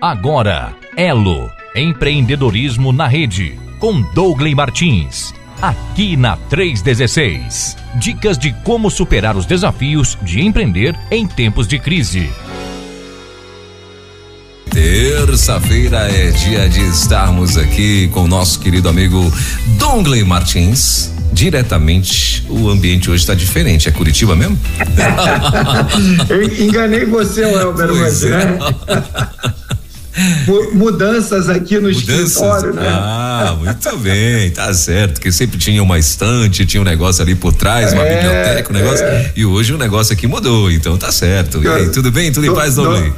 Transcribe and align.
Agora, 0.00 0.76
Elo, 0.96 1.50
empreendedorismo 1.74 2.92
na 2.92 3.08
rede, 3.08 3.58
com 3.80 4.00
Douglas 4.14 4.54
Martins. 4.54 5.34
Aqui 5.60 6.16
na 6.16 6.36
316. 6.36 7.76
Dicas 7.96 8.38
de 8.38 8.52
como 8.62 8.92
superar 8.92 9.36
os 9.36 9.44
desafios 9.44 10.16
de 10.22 10.40
empreender 10.40 10.94
em 11.10 11.26
tempos 11.26 11.66
de 11.66 11.80
crise. 11.80 12.30
Terça-feira 14.70 16.08
é 16.08 16.30
dia 16.30 16.68
de 16.68 16.80
estarmos 16.90 17.56
aqui 17.56 18.06
com 18.14 18.22
o 18.22 18.28
nosso 18.28 18.60
querido 18.60 18.88
amigo 18.88 19.32
Dongley 19.80 20.22
Martins. 20.22 21.12
Diretamente, 21.32 22.46
o 22.48 22.68
ambiente 22.68 23.10
hoje 23.10 23.22
está 23.22 23.34
diferente. 23.34 23.88
É 23.88 23.90
Curitiba 23.90 24.36
mesmo? 24.36 24.56
Eu 26.30 26.42
enganei 26.64 27.04
você, 27.04 27.42
Elber, 27.42 27.92
mas, 27.94 28.22
é. 28.22 28.30
né? 28.30 28.58
mudanças 30.72 31.48
aqui 31.48 31.76
no 31.76 31.88
mudanças? 31.88 32.30
escritório, 32.30 32.74
né? 32.74 32.88
Ah, 32.88 33.56
muito 33.58 33.96
bem, 33.98 34.50
tá 34.50 34.72
certo. 34.74 35.20
Que 35.20 35.30
sempre 35.30 35.58
tinha 35.58 35.82
uma 35.82 35.98
estante, 35.98 36.66
tinha 36.66 36.80
um 36.80 36.84
negócio 36.84 37.22
ali 37.22 37.34
por 37.34 37.52
trás, 37.52 37.92
uma 37.92 38.02
é, 38.02 38.14
biblioteca, 38.14 38.70
um 38.70 38.74
negócio. 38.74 39.04
É. 39.04 39.32
E 39.36 39.44
hoje 39.44 39.72
o 39.72 39.78
negócio 39.78 40.12
aqui 40.12 40.26
mudou, 40.26 40.70
então 40.70 40.96
tá 40.96 41.12
certo. 41.12 41.62
E 41.62 41.68
aí, 41.68 41.88
tudo 41.90 42.10
bem? 42.10 42.32
Tudo 42.32 42.46
em 42.46 42.54
paz, 42.54 42.74
Dona 42.74 43.12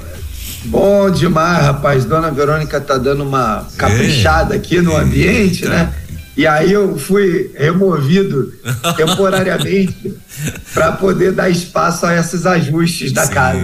Bom 0.65 1.11
demais, 1.11 1.65
rapaz. 1.65 2.05
Dona 2.05 2.31
Verônica 2.31 2.81
tá 2.81 2.99
dando 2.99 3.23
uma 3.23 3.67
caprichada 3.77 4.55
aqui 4.55 4.81
no 4.81 4.97
ambiente, 4.97 5.65
né? 5.67 5.91
E 6.41 6.47
aí 6.47 6.73
eu 6.73 6.97
fui 6.97 7.51
removido 7.55 8.51
temporariamente 8.97 10.15
para 10.73 10.93
poder 10.93 11.33
dar 11.33 11.51
espaço 11.51 12.07
a 12.07 12.17
esses 12.19 12.47
ajustes 12.47 13.13
da 13.13 13.27
Sim, 13.27 13.33
casa. 13.35 13.61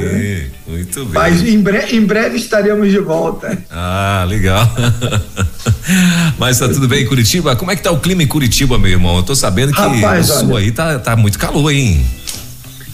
Muito 0.66 1.04
bem. 1.06 1.14
Mas 1.14 1.40
em, 1.42 1.58
bre 1.58 1.86
em 1.92 2.04
breve 2.04 2.36
estaremos 2.36 2.90
de 2.90 2.98
volta. 2.98 3.56
Ah, 3.70 4.26
legal. 4.28 4.70
Mas 6.38 6.58
tá 6.58 6.68
tudo 6.68 6.86
bem 6.86 7.05
em 7.05 7.06
Curitiba? 7.06 7.56
Como 7.56 7.70
é 7.70 7.77
que 7.77 7.83
tá 7.83 7.91
o 7.91 7.98
clima 7.98 8.22
em 8.22 8.27
Curitiba, 8.27 8.78
meu 8.78 8.90
irmão? 8.90 9.16
Eu 9.16 9.22
tô 9.22 9.34
sabendo 9.34 9.72
que 9.72 9.80
Rapaz, 9.80 10.28
o 10.28 10.40
sul 10.40 10.50
olha, 10.50 10.66
aí 10.66 10.70
tá, 10.70 10.98
tá 10.98 11.16
muito 11.16 11.38
calor, 11.38 11.70
hein? 11.70 12.05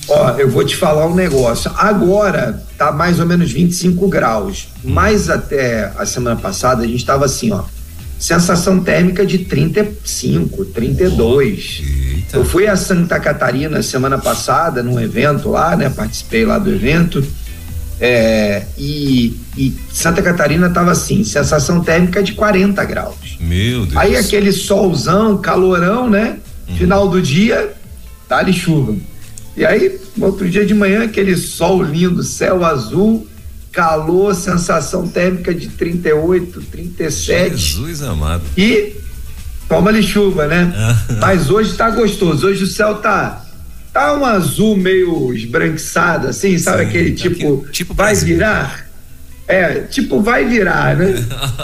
Ó, 0.07 0.31
eu 0.39 0.49
vou 0.49 0.65
te 0.65 0.77
falar 0.77 1.09
um 1.09 1.15
negócio. 1.17 1.73
Agora 1.77 2.63
tá 2.79 2.93
mais 2.93 3.19
ou 3.19 3.27
menos 3.27 3.51
25 3.51 4.07
graus. 4.07 4.69
Hum. 4.85 4.93
Mas 4.93 5.29
até 5.29 5.93
a 5.99 6.07
semana 6.07 6.37
passada 6.37 6.85
a 6.85 6.87
gente 6.87 7.05
tava 7.05 7.25
assim, 7.25 7.51
ó 7.51 7.65
sensação 8.23 8.79
térmica 8.79 9.27
de 9.27 9.39
35, 9.39 10.67
32. 10.67 11.83
Eita. 11.85 12.37
Eu 12.37 12.45
fui 12.45 12.69
a 12.69 12.77
Santa 12.77 13.19
Catarina 13.19 13.83
semana 13.83 14.17
passada 14.17 14.81
num 14.81 15.01
evento 15.01 15.49
lá, 15.49 15.77
né? 15.77 15.91
Participei 15.91 16.45
lá 16.45 16.57
do 16.57 16.73
evento. 16.73 17.27
É, 18.01 18.63
e, 18.79 19.37
e, 19.57 19.75
Santa 19.93 20.23
Catarina 20.23 20.71
tava 20.71 20.93
assim, 20.93 21.25
sensação 21.25 21.83
térmica 21.83 22.23
de 22.23 22.35
40 22.35 22.85
graus. 22.85 23.39
Meu 23.41 23.87
Deus. 23.87 23.97
Aí 23.97 24.17
aquele 24.17 24.53
solzão, 24.53 25.39
calorão, 25.39 26.09
né? 26.09 26.37
Uhum. 26.69 26.77
Final 26.77 27.09
do 27.09 27.21
dia, 27.21 27.73
dá-lhe 28.29 28.53
chuva. 28.53 28.95
E 29.57 29.65
aí, 29.67 29.99
outro 30.21 30.49
dia 30.49 30.65
de 30.65 30.75
manhã, 30.75 31.03
aquele 31.03 31.37
sol 31.37 31.83
lindo, 31.83 32.23
céu 32.23 32.65
azul, 32.65 33.27
calor, 33.73 34.35
sensação 34.35 35.09
térmica 35.09 35.55
de 35.55 35.69
38, 35.69 36.61
37. 36.71 37.57
Jesus 37.57 38.03
amado. 38.03 38.43
E 38.57 38.97
toma-lhe 39.69 40.03
chuva, 40.03 40.47
né? 40.47 40.73
Mas 41.19 41.51
hoje 41.51 41.75
tá 41.75 41.91
gostoso. 41.91 42.47
Hoje 42.47 42.65
o 42.65 42.67
céu 42.67 42.97
tá 42.97 43.43
tá 43.93 44.15
um 44.17 44.25
azul 44.25 44.77
meio 44.77 45.35
esbranquiçado, 45.35 46.29
assim, 46.29 46.57
sabe 46.59 46.85
Sim, 46.85 46.89
aquele 46.89 47.13
tipo, 47.13 47.67
tipo 47.71 47.93
vai 47.93 48.15
virar? 48.15 48.87
É, 49.47 49.81
tipo 49.81 50.23
vai 50.23 50.47
virar, 50.47 50.97
né? 50.97 51.15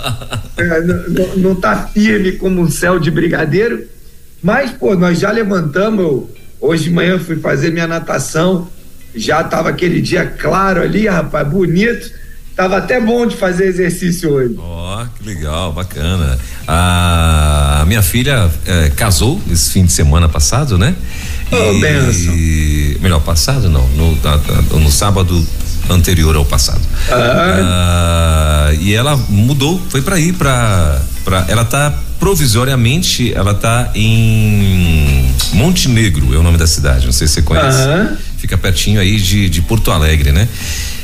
é, 0.59 0.81
não, 0.83 1.37
não 1.37 1.55
tá 1.55 1.89
firme 1.89 2.33
como 2.33 2.61
um 2.61 2.71
céu 2.71 2.99
de 2.99 3.11
brigadeiro, 3.11 3.87
mas 4.43 4.71
pô, 4.71 4.95
nós 4.95 5.19
já 5.19 5.31
levantamos. 5.31 6.25
Hoje 6.61 6.85
de 6.85 6.91
manhã 6.91 7.19
fui 7.21 7.37
fazer 7.37 7.71
minha 7.71 7.87
natação 7.87 8.69
já 9.19 9.41
estava 9.41 9.69
aquele 9.69 10.01
dia 10.01 10.27
claro 10.27 10.83
ali, 10.83 11.07
rapaz, 11.07 11.47
bonito. 11.47 12.19
Tava 12.59 12.79
até 12.79 13.01
bom 13.01 13.25
de 13.25 13.37
fazer 13.37 13.67
exercício 13.67 14.33
hoje. 14.33 14.57
Ó, 14.59 15.01
oh, 15.01 15.07
que 15.17 15.25
legal, 15.29 15.73
bacana. 15.73 16.37
A 16.67 17.85
minha 17.87 18.03
filha 18.03 18.51
é, 18.67 18.91
casou 18.91 19.41
esse 19.49 19.71
fim 19.71 19.85
de 19.85 19.93
semana 19.93 20.29
passado, 20.29 20.77
né? 20.77 20.93
Oh, 21.53 21.57
e, 21.57 21.81
benção. 21.81 23.01
Melhor, 23.01 23.21
passado 23.21 23.69
não, 23.69 23.87
no, 23.91 24.17
no, 24.73 24.81
no 24.81 24.91
sábado 24.91 25.47
anterior 25.89 26.35
ao 26.35 26.45
passado. 26.45 26.81
Ah. 27.13 28.71
ah 28.71 28.75
e 28.81 28.93
ela 28.93 29.17
mudou, 29.29 29.81
foi 29.89 30.03
para 30.03 30.19
ir 30.19 30.33
para 30.33 31.01
para 31.25 31.45
ela 31.49 31.65
tá 31.65 31.95
provisoriamente, 32.19 33.33
ela 33.35 33.55
tá 33.55 33.93
em 33.95 35.31
Montenegro, 35.53 36.35
é 36.35 36.39
o 36.39 36.43
nome 36.43 36.59
da 36.59 36.67
cidade, 36.67 37.07
não 37.07 37.13
sei 37.13 37.29
se 37.29 37.35
você 37.35 37.43
conhece. 37.43 37.83
Ah 37.83 38.17
fica 38.39 38.57
pertinho 38.57 39.01
aí 39.01 39.17
de, 39.17 39.49
de 39.49 39.61
Porto 39.63 39.91
Alegre, 39.91 40.33
né? 40.33 40.49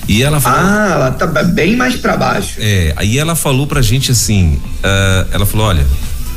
E 0.09 0.23
ela 0.23 0.41
falou. 0.41 0.59
Ah, 0.61 0.91
ela 0.93 1.11
tá 1.11 1.27
bem 1.43 1.77
mais 1.77 1.97
para 1.97 2.17
baixo. 2.17 2.57
É, 2.59 2.93
aí 2.97 3.19
ela 3.19 3.35
falou 3.35 3.67
pra 3.67 3.83
gente 3.83 4.11
assim: 4.13 4.55
uh, 4.55 5.29
ela 5.33 5.45
falou, 5.45 5.67
olha, 5.67 5.87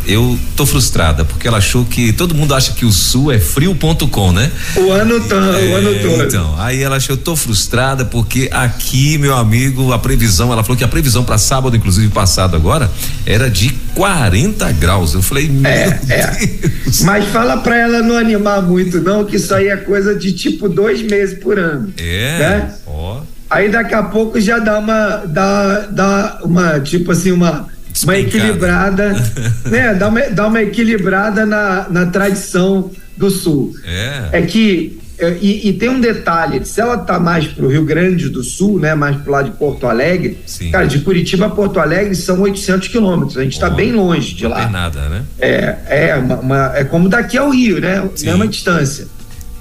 eu 0.07 0.39
tô 0.55 0.65
frustrada, 0.65 1.25
porque 1.25 1.47
ela 1.47 1.57
achou 1.57 1.83
que 1.85 2.13
todo 2.13 2.33
mundo 2.33 2.55
acha 2.55 2.71
que 2.73 2.85
o 2.85 2.91
sul 2.91 3.31
é 3.31 3.39
frio.com, 3.39 4.31
né? 4.31 4.49
O 4.77 4.91
ano 4.91 5.19
todo, 5.19 5.55
é, 5.55 5.67
o 5.67 5.75
ano 5.75 5.99
todo. 6.01 6.23
Então, 6.23 6.55
aí 6.57 6.81
ela 6.81 6.95
achou, 6.95 7.15
eu 7.15 7.21
tô 7.21 7.35
frustrada 7.35 8.05
porque 8.05 8.49
aqui, 8.51 9.17
meu 9.17 9.35
amigo, 9.35 9.91
a 9.91 9.99
previsão, 9.99 10.51
ela 10.51 10.63
falou 10.63 10.77
que 10.77 10.83
a 10.83 10.87
previsão 10.87 11.23
para 11.23 11.37
sábado, 11.37 11.75
inclusive 11.75 12.07
passado 12.09 12.55
agora, 12.55 12.89
era 13.25 13.49
de 13.49 13.69
40 13.93 14.71
graus. 14.73 15.13
Eu 15.13 15.21
falei, 15.21 15.49
meu 15.49 15.69
é, 15.69 15.89
Deus. 15.89 16.11
É. 16.11 17.03
Mas 17.03 17.25
fala 17.25 17.57
pra 17.57 17.77
ela 17.77 18.01
não 18.01 18.15
animar 18.15 18.61
muito, 18.61 19.01
não, 19.01 19.25
que 19.25 19.35
isso 19.35 19.53
aí 19.53 19.67
é 19.67 19.77
coisa 19.77 20.15
de 20.15 20.31
tipo 20.31 20.69
dois 20.69 21.01
meses 21.01 21.37
por 21.37 21.59
ano. 21.59 21.93
É. 21.97 22.39
Né? 22.39 22.73
Ó. 22.87 23.21
Aí 23.49 23.69
daqui 23.69 23.93
a 23.93 24.03
pouco 24.03 24.39
já 24.39 24.59
dá 24.59 24.77
uma, 24.77 25.23
dá, 25.25 25.87
dá 25.89 26.39
uma, 26.43 26.79
tipo 26.81 27.11
assim, 27.11 27.31
uma 27.31 27.67
uma 28.03 28.17
equilibrada, 28.17 29.13
né? 29.65 29.93
Dá 29.93 30.07
uma, 30.07 30.21
dá 30.29 30.47
uma 30.47 30.61
equilibrada 30.61 31.45
na, 31.45 31.87
na 31.89 32.05
tradição 32.07 32.91
do 33.15 33.29
Sul. 33.29 33.73
É. 33.85 34.39
É 34.39 34.41
que 34.43 34.99
é, 35.19 35.35
e, 35.41 35.69
e, 35.69 35.73
tem 35.73 35.89
um 35.89 35.99
detalhe, 35.99 36.63
se 36.63 36.79
ela 36.79 36.95
tá 36.95 37.19
mais 37.19 37.47
pro 37.47 37.67
Rio 37.67 37.83
Grande 37.83 38.29
do 38.29 38.43
Sul, 38.43 38.79
né, 38.79 38.93
mais 38.93 39.17
pro 39.17 39.31
lado 39.31 39.49
de 39.49 39.57
Porto 39.57 39.87
Alegre, 39.87 40.37
Sim. 40.45 40.69
cara, 40.69 40.85
de 40.85 40.99
Curitiba 40.99 41.47
a 41.47 41.49
Porto 41.49 41.79
Alegre 41.79 42.13
são 42.13 42.39
800 42.41 42.87
quilômetros, 42.87 43.35
a 43.35 43.41
gente 43.41 43.53
está 43.53 43.67
bem 43.67 43.93
longe 43.93 44.35
de 44.35 44.45
lá. 44.45 44.57
Não 44.57 44.63
tem 44.65 44.71
nada, 44.71 45.09
né? 45.09 45.23
É, 45.39 45.75
é, 45.87 46.15
uma, 46.17 46.35
uma, 46.35 46.71
é 46.75 46.83
como 46.83 47.09
daqui 47.09 47.35
ao 47.35 47.49
Rio, 47.49 47.81
né, 47.81 48.07
Sim. 48.13 48.27
mesma 48.27 48.47
distância. 48.47 49.07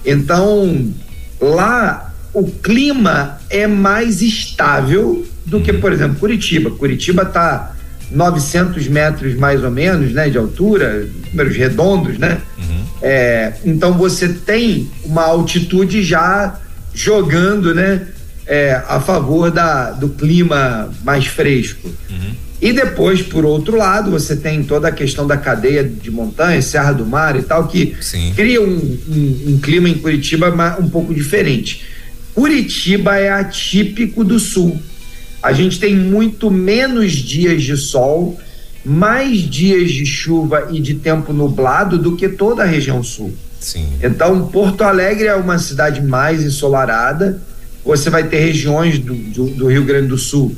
Então, 0.04 0.90
lá 1.40 2.12
o 2.34 2.44
clima 2.50 3.38
é 3.48 3.66
mais 3.66 4.20
estável 4.20 5.26
do 5.46 5.62
que, 5.62 5.70
uhum. 5.70 5.80
por 5.80 5.90
exemplo, 5.90 6.16
Curitiba. 6.18 6.70
Curitiba 6.70 7.24
tá 7.24 7.75
900 8.10 8.86
metros 8.88 9.34
mais 9.34 9.62
ou 9.64 9.70
menos, 9.70 10.12
né, 10.12 10.28
de 10.28 10.38
altura, 10.38 11.08
números 11.30 11.56
redondos, 11.56 12.18
né? 12.18 12.40
Uhum. 12.58 12.84
É, 13.02 13.52
então 13.64 13.94
você 13.94 14.28
tem 14.28 14.90
uma 15.04 15.24
altitude 15.24 16.02
já 16.02 16.58
jogando, 16.94 17.74
né, 17.74 18.06
é, 18.46 18.80
a 18.88 19.00
favor 19.00 19.50
da, 19.50 19.90
do 19.90 20.08
clima 20.10 20.90
mais 21.04 21.26
fresco. 21.26 21.88
Uhum. 22.08 22.34
E 22.60 22.72
depois, 22.72 23.20
por 23.20 23.44
outro 23.44 23.76
lado, 23.76 24.10
você 24.10 24.34
tem 24.34 24.62
toda 24.62 24.88
a 24.88 24.92
questão 24.92 25.26
da 25.26 25.36
cadeia 25.36 25.84
de 25.84 26.10
montanhas, 26.10 26.64
Serra 26.64 26.92
do 26.92 27.04
Mar 27.04 27.36
e 27.36 27.42
tal, 27.42 27.68
que 27.68 27.94
Sim. 28.00 28.32
cria 28.34 28.62
um, 28.62 28.98
um, 29.08 29.44
um 29.48 29.58
clima 29.60 29.88
em 29.88 29.94
Curitiba 29.94 30.54
um 30.80 30.88
pouco 30.88 31.12
diferente. 31.12 31.84
Curitiba 32.34 33.16
é 33.16 33.30
atípico 33.30 34.24
do 34.24 34.38
sul 34.38 34.80
a 35.46 35.52
gente 35.52 35.78
tem 35.78 35.94
muito 35.94 36.50
menos 36.50 37.12
dias 37.12 37.62
de 37.62 37.76
sol, 37.76 38.36
mais 38.84 39.38
dias 39.38 39.92
de 39.92 40.04
chuva 40.04 40.68
e 40.72 40.80
de 40.80 40.94
tempo 40.94 41.32
nublado 41.32 41.96
do 41.96 42.16
que 42.16 42.28
toda 42.28 42.64
a 42.64 42.66
região 42.66 43.00
sul. 43.00 43.32
Sim. 43.60 43.86
Então, 44.02 44.48
Porto 44.48 44.82
Alegre 44.82 45.26
é 45.26 45.36
uma 45.36 45.58
cidade 45.58 46.02
mais 46.02 46.42
ensolarada. 46.42 47.40
Você 47.84 48.10
vai 48.10 48.24
ter 48.24 48.40
regiões 48.40 48.98
do, 48.98 49.14
do, 49.14 49.46
do 49.50 49.66
Rio 49.68 49.84
Grande 49.84 50.08
do 50.08 50.18
Sul 50.18 50.56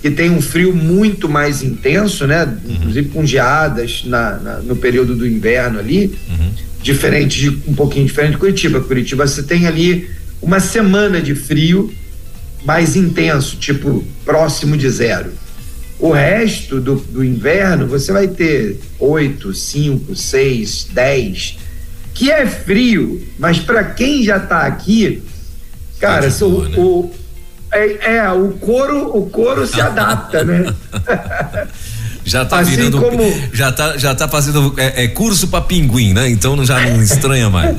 que 0.00 0.10
tem 0.10 0.30
um 0.30 0.40
frio 0.40 0.74
muito 0.74 1.28
mais 1.28 1.62
intenso, 1.62 2.26
né? 2.26 2.44
Uhum. 2.44 2.74
Inclusive 2.76 3.08
com 3.10 3.26
geadas 3.26 4.04
na, 4.06 4.38
na, 4.38 4.56
no 4.60 4.74
período 4.74 5.14
do 5.14 5.26
inverno 5.26 5.78
ali, 5.78 6.18
uhum. 6.30 6.50
diferente 6.82 7.38
de 7.38 7.70
um 7.70 7.74
pouquinho 7.74 8.06
diferente 8.06 8.32
de 8.32 8.38
Curitiba. 8.38 8.80
Curitiba 8.80 9.26
você 9.26 9.42
tem 9.42 9.66
ali 9.66 10.08
uma 10.40 10.60
semana 10.60 11.20
de 11.20 11.34
frio 11.34 11.92
mais 12.64 12.96
intenso, 12.96 13.56
tipo 13.56 14.04
próximo 14.24 14.76
de 14.76 14.88
zero. 14.88 15.32
O 15.98 16.12
resto 16.12 16.80
do, 16.80 16.96
do 16.96 17.22
inverno 17.22 17.86
você 17.86 18.10
vai 18.10 18.26
ter 18.26 18.80
8, 18.98 19.52
5, 19.52 20.16
6, 20.16 20.88
10, 20.92 21.58
que 22.14 22.30
é 22.30 22.46
frio, 22.46 23.22
mas 23.38 23.58
para 23.58 23.84
quem 23.84 24.22
já 24.22 24.38
está 24.38 24.62
aqui, 24.62 25.22
cara, 25.98 26.30
tá 26.30 26.38
boa, 26.38 26.64
o, 26.64 26.68
né? 26.68 26.78
o, 26.78 27.10
É, 27.72 28.16
é, 28.16 28.30
o 28.30 28.48
couro, 28.52 29.16
o 29.16 29.28
couro 29.28 29.66
se 29.66 29.80
adapta, 29.80 30.42
né? 30.42 30.74
já 32.24 32.44
tá 32.44 32.60
assim 32.60 32.76
virando, 32.76 33.00
como... 33.00 33.22
já 33.52 33.70
tá, 33.70 33.96
já 33.96 34.14
tá 34.14 34.26
fazendo 34.26 34.74
é, 34.76 35.04
é 35.04 35.08
curso 35.08 35.48
para 35.48 35.60
pinguim, 35.60 36.14
né? 36.14 36.28
Então 36.30 36.64
já 36.64 36.80
não 36.80 37.00
estranha 37.02 37.50
mais. 37.50 37.76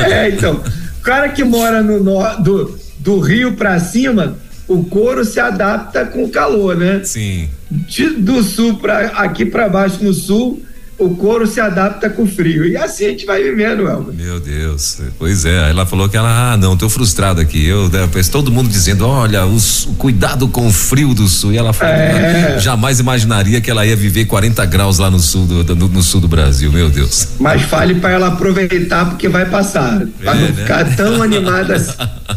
é, 0.00 0.28
então, 0.28 0.54
o 0.98 1.02
cara 1.02 1.28
que 1.28 1.44
mora 1.44 1.82
no, 1.82 2.02
no 2.02 2.36
do, 2.42 2.78
do 3.00 3.18
rio 3.18 3.54
para 3.56 3.78
cima, 3.78 4.38
o 4.68 4.84
couro 4.84 5.24
se 5.24 5.40
adapta 5.40 6.06
com 6.06 6.24
o 6.24 6.30
calor, 6.30 6.76
né? 6.76 7.02
Sim. 7.02 7.48
De, 7.70 8.10
do 8.10 8.42
sul 8.42 8.76
para 8.76 9.08
aqui 9.08 9.44
para 9.44 9.68
baixo 9.68 10.04
no 10.04 10.14
sul, 10.14 10.62
o 11.00 11.16
couro 11.16 11.46
se 11.46 11.58
adapta 11.60 12.10
com 12.10 12.24
o 12.24 12.26
frio. 12.26 12.66
E 12.66 12.76
assim 12.76 13.06
a 13.06 13.08
gente 13.08 13.24
vai 13.24 13.42
vivendo, 13.42 13.88
Elmer. 13.88 14.14
Meu 14.14 14.38
Deus. 14.38 14.98
Pois 15.18 15.46
é. 15.46 15.70
Ela 15.70 15.86
falou 15.86 16.08
que 16.08 16.16
ela, 16.16 16.52
ah, 16.52 16.56
não, 16.56 16.76
tô 16.76 16.90
frustrada 16.90 17.40
aqui. 17.40 17.66
Eu, 17.66 17.88
depois 17.88 18.26
né, 18.26 18.32
todo 18.32 18.52
mundo 18.52 18.68
dizendo, 18.68 19.06
olha, 19.06 19.46
os, 19.46 19.88
cuidado 19.96 20.46
com 20.48 20.66
o 20.66 20.72
frio 20.72 21.14
do 21.14 21.26
sul. 21.26 21.52
E 21.52 21.58
ela 21.58 21.72
falou, 21.72 21.94
é. 21.94 22.58
jamais 22.60 23.00
imaginaria 23.00 23.60
que 23.60 23.70
ela 23.70 23.86
ia 23.86 23.96
viver 23.96 24.26
40 24.26 24.64
graus 24.66 24.98
lá 24.98 25.10
no 25.10 25.18
sul 25.18 25.46
do, 25.46 25.74
no 25.74 26.02
sul 26.02 26.20
do 26.20 26.28
Brasil. 26.28 26.70
Meu 26.70 26.90
Deus. 26.90 27.28
Mas 27.40 27.62
fale 27.62 27.94
para 27.94 28.10
ela 28.10 28.28
aproveitar 28.28 29.08
porque 29.08 29.28
vai 29.28 29.46
passar. 29.46 30.02
Pra 30.20 30.32
é, 30.32 30.34
não 30.34 30.48
né? 30.48 30.52
ficar 30.52 30.96
tão 30.96 31.22
animada 31.22 31.76
assim. 31.76 31.92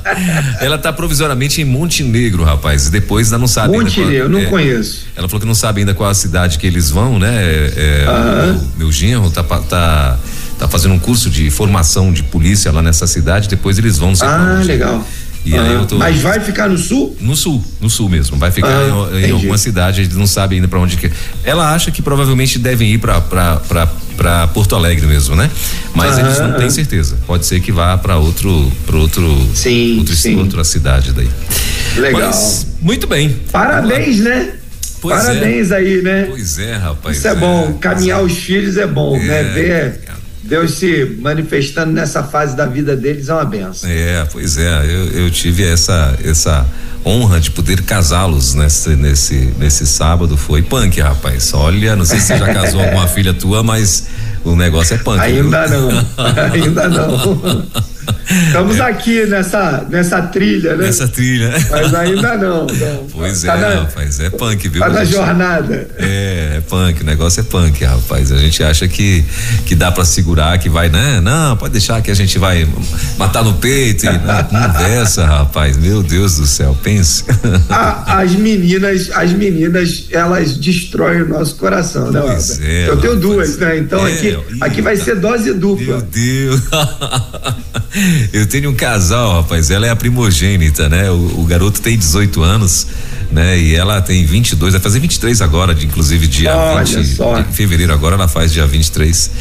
ela 0.62 0.78
tá 0.78 0.94
provisoriamente 0.94 1.62
em 1.62 1.66
Montenegro, 1.66 2.44
rapaz. 2.44 2.90
Depois 2.90 3.30
ela 3.30 3.40
não 3.40 3.48
sabe. 3.48 3.78
Montenegro, 3.78 4.14
eu 4.14 4.30
não 4.30 4.40
é, 4.40 4.46
conheço. 4.46 5.06
Ela 5.16 5.28
falou 5.28 5.42
que 5.42 5.48
não 5.48 5.56
sabe 5.56 5.82
ainda 5.82 5.94
qual 5.94 6.10
a 6.10 6.14
cidade 6.14 6.58
que 6.58 6.66
eles 6.66 6.90
vão, 6.90 7.20
né? 7.20 7.34
É, 7.36 8.06
meu, 8.54 8.68
meu 8.78 8.92
genro 8.92 9.30
tá, 9.30 9.44
tá, 9.44 10.20
tá 10.58 10.68
fazendo 10.68 10.94
um 10.94 11.00
curso 11.00 11.30
de 11.30 11.50
formação 11.50 12.12
de 12.12 12.24
polícia 12.24 12.72
lá 12.72 12.82
nessa 12.82 13.08
cidade, 13.08 13.48
depois 13.48 13.78
eles 13.78 13.98
vão 13.98 14.14
Ah, 14.22 14.62
legal. 14.64 15.06
E 15.46 15.58
ah, 15.58 15.62
aí 15.62 15.74
eu 15.74 15.86
tô... 15.86 15.98
Mas 15.98 16.22
vai 16.22 16.40
ficar 16.40 16.70
no 16.70 16.78
sul? 16.78 17.16
No 17.20 17.36
sul, 17.36 17.64
no 17.82 17.90
sul 17.90 18.08
mesmo. 18.08 18.38
Vai 18.38 18.50
ficar 18.50 18.70
ah, 18.70 19.20
em, 19.20 19.26
em 19.26 19.32
alguma 19.32 19.58
cidade, 19.58 20.02
a 20.02 20.04
gente 20.04 20.16
não 20.16 20.26
sabe 20.26 20.56
ainda 20.56 20.68
para 20.68 20.80
onde 20.80 20.96
que. 20.96 21.12
Ela 21.44 21.74
acha 21.74 21.92
que 21.92 22.02
provavelmente 22.02 22.58
devem 22.58 22.94
ir 22.94 22.98
para 22.98 24.48
Porto 24.54 24.76
Alegre 24.76 25.06
mesmo, 25.06 25.36
né? 25.36 25.52
Mas 25.94 26.18
ah, 26.18 26.22
eles 26.22 26.40
não 26.40 26.54
têm 26.54 26.70
certeza. 26.70 27.18
Pode 27.28 27.46
ser 27.46 27.60
que 27.60 27.72
vá 27.72 27.98
para 27.98 28.18
outro, 28.18 28.72
para 28.86 28.96
outro, 28.96 29.48
sim, 29.54 29.98
outro 30.00 30.16
sim. 30.16 30.38
outra 30.38 30.64
cidade 30.64 31.12
daí. 31.12 31.30
Legal. 31.98 32.22
Mas, 32.22 32.68
muito 32.82 33.06
bem. 33.06 33.36
Parabéns, 33.52 34.20
né? 34.20 34.54
Pois 35.04 35.20
é. 35.20 35.26
Parabéns 35.26 35.72
é. 35.72 35.76
aí, 35.76 36.02
né? 36.02 36.26
Pois 36.30 36.58
é, 36.60 36.76
rapaz. 36.78 37.18
Isso 37.18 37.28
é, 37.28 37.32
é 37.32 37.36
bom. 37.36 37.74
Caminhar 37.74 38.22
é. 38.22 38.24
os 38.24 38.38
filhos 38.38 38.78
é 38.78 38.88
bom, 38.88 39.20
né? 39.20 39.42
é? 39.42 39.44
Ver 39.44 40.00
Deus 40.44 40.72
se 40.76 41.18
manifestando 41.20 41.92
nessa 41.92 42.24
fase 42.24 42.56
da 42.56 42.66
vida 42.66 42.96
deles 42.96 43.28
é 43.28 43.34
uma 43.34 43.46
benção. 43.46 43.90
É, 43.90 44.26
pois 44.32 44.58
é. 44.58 44.86
Eu, 44.86 45.24
eu 45.24 45.32
tive 45.32 45.66
essa 45.66 46.18
essa 46.24 46.66
honra 47.06 47.40
de 47.40 47.52
poder 47.52 47.82
casá-los 47.82 48.54
nesse, 48.54 48.96
nesse, 48.96 49.54
nesse 49.58 49.86
sábado. 49.86 50.38
Foi 50.38 50.62
punk, 50.62 51.02
rapaz. 51.02 51.54
Olha, 51.54 51.98
não 51.98 52.06
sei 52.06 52.20
se 52.20 52.28
você 52.28 52.38
já 52.38 52.54
casou 52.54 52.80
alguma 52.84 53.08
filha 53.08 53.34
tua, 53.34 53.62
mas 53.62 54.08
o 54.46 54.56
negócio 54.56 54.96
é 54.96 54.98
punk. 54.98 55.20
Ainda 55.20 55.68
viu? 55.68 55.82
não. 55.82 56.06
Ainda 56.54 56.88
não. 56.88 57.66
Estamos 58.30 58.78
é. 58.78 58.82
aqui 58.82 59.26
nessa, 59.26 59.86
nessa 59.90 60.22
trilha, 60.22 60.76
né? 60.76 60.86
Nessa 60.86 61.08
trilha. 61.08 61.52
Mas 61.70 61.94
ainda 61.94 62.38
não. 62.38 62.66
não. 62.66 63.08
Pois 63.12 63.42
tá 63.44 63.56
é, 63.56 63.62
na, 63.62 63.82
rapaz, 63.82 64.20
é 64.20 64.30
punk, 64.30 64.70
viu? 64.70 64.82
Tá 64.82 64.90
na 64.90 65.04
jornada. 65.04 65.88
É, 65.98 66.58
é 66.58 66.62
punk, 66.62 67.02
o 67.02 67.06
negócio 67.06 67.42
é 67.42 67.44
punk, 67.44 67.84
rapaz. 67.84 68.32
A 68.32 68.38
gente 68.38 68.64
acha 68.64 68.88
que, 68.88 69.24
que 69.66 69.76
dá 69.76 69.92
para 69.92 70.06
segurar, 70.06 70.58
que 70.58 70.70
vai, 70.70 70.90
né? 70.90 71.20
Não, 71.22 71.58
pode 71.58 71.74
deixar 71.74 72.02
que 72.02 72.12
a 72.12 72.16
gente 72.16 72.38
vai 72.40 72.68
matar 73.18 73.44
no 73.44 73.54
peito 73.56 74.06
e 74.06 74.10
na 74.10 74.44
conversa, 74.44 75.26
rapaz. 75.28 75.78
Meu 75.78 76.02
Deus 76.02 76.38
do 76.38 76.46
céu, 76.46 76.78
pense. 76.82 77.26
A, 77.70 78.22
as 78.22 78.32
meninas, 78.34 79.10
as 79.14 79.32
meninas, 79.34 80.08
elas 80.12 80.58
destroem 80.58 81.24
o 81.24 81.30
nosso 81.30 81.56
coração, 81.56 82.12
né? 82.12 82.22
Pois 82.22 82.60
é, 82.62 82.88
Eu 82.88 82.98
tenho 82.98 83.14
rapaz. 83.16 83.20
duas, 83.20 83.58
né? 83.58 83.78
Então 83.80 84.08
é, 84.08 84.14
aqui, 84.14 84.40
aqui 84.62 84.82
vai 84.82 84.96
ser 84.96 85.16
dose 85.16 85.54
dupla. 85.54 85.86
Meu 85.86 86.02
Deus. 86.02 86.62
Eu 88.32 88.46
tenho 88.46 88.70
um 88.70 88.74
casal, 88.74 89.42
rapaz, 89.42 89.70
ela 89.70 89.88
é 89.88 89.90
a 89.90 89.96
primogênita, 89.96 90.90
né? 90.90 91.10
O, 91.10 91.42
o 91.42 91.46
garoto 91.46 91.82
tem 91.82 91.98
18 91.98 92.42
anos, 92.42 92.88
né? 93.32 93.58
E 93.58 93.76
ela 93.76 94.02
tem 94.02 94.26
22, 94.26 94.74
vai 94.74 94.82
fazer 94.82 95.00
23 95.00 95.42
agora, 95.42 95.74
de, 95.74 95.86
inclusive 95.86 96.28
dia 96.28 96.56
Olha 96.56 96.84
20 96.84 97.06
só. 97.06 97.42
de 97.42 97.54
fevereiro 97.54 97.94
agora 97.94 98.16
ela 98.16 98.28
faz 98.28 98.52
dia 98.52 98.66
23. 98.66 99.32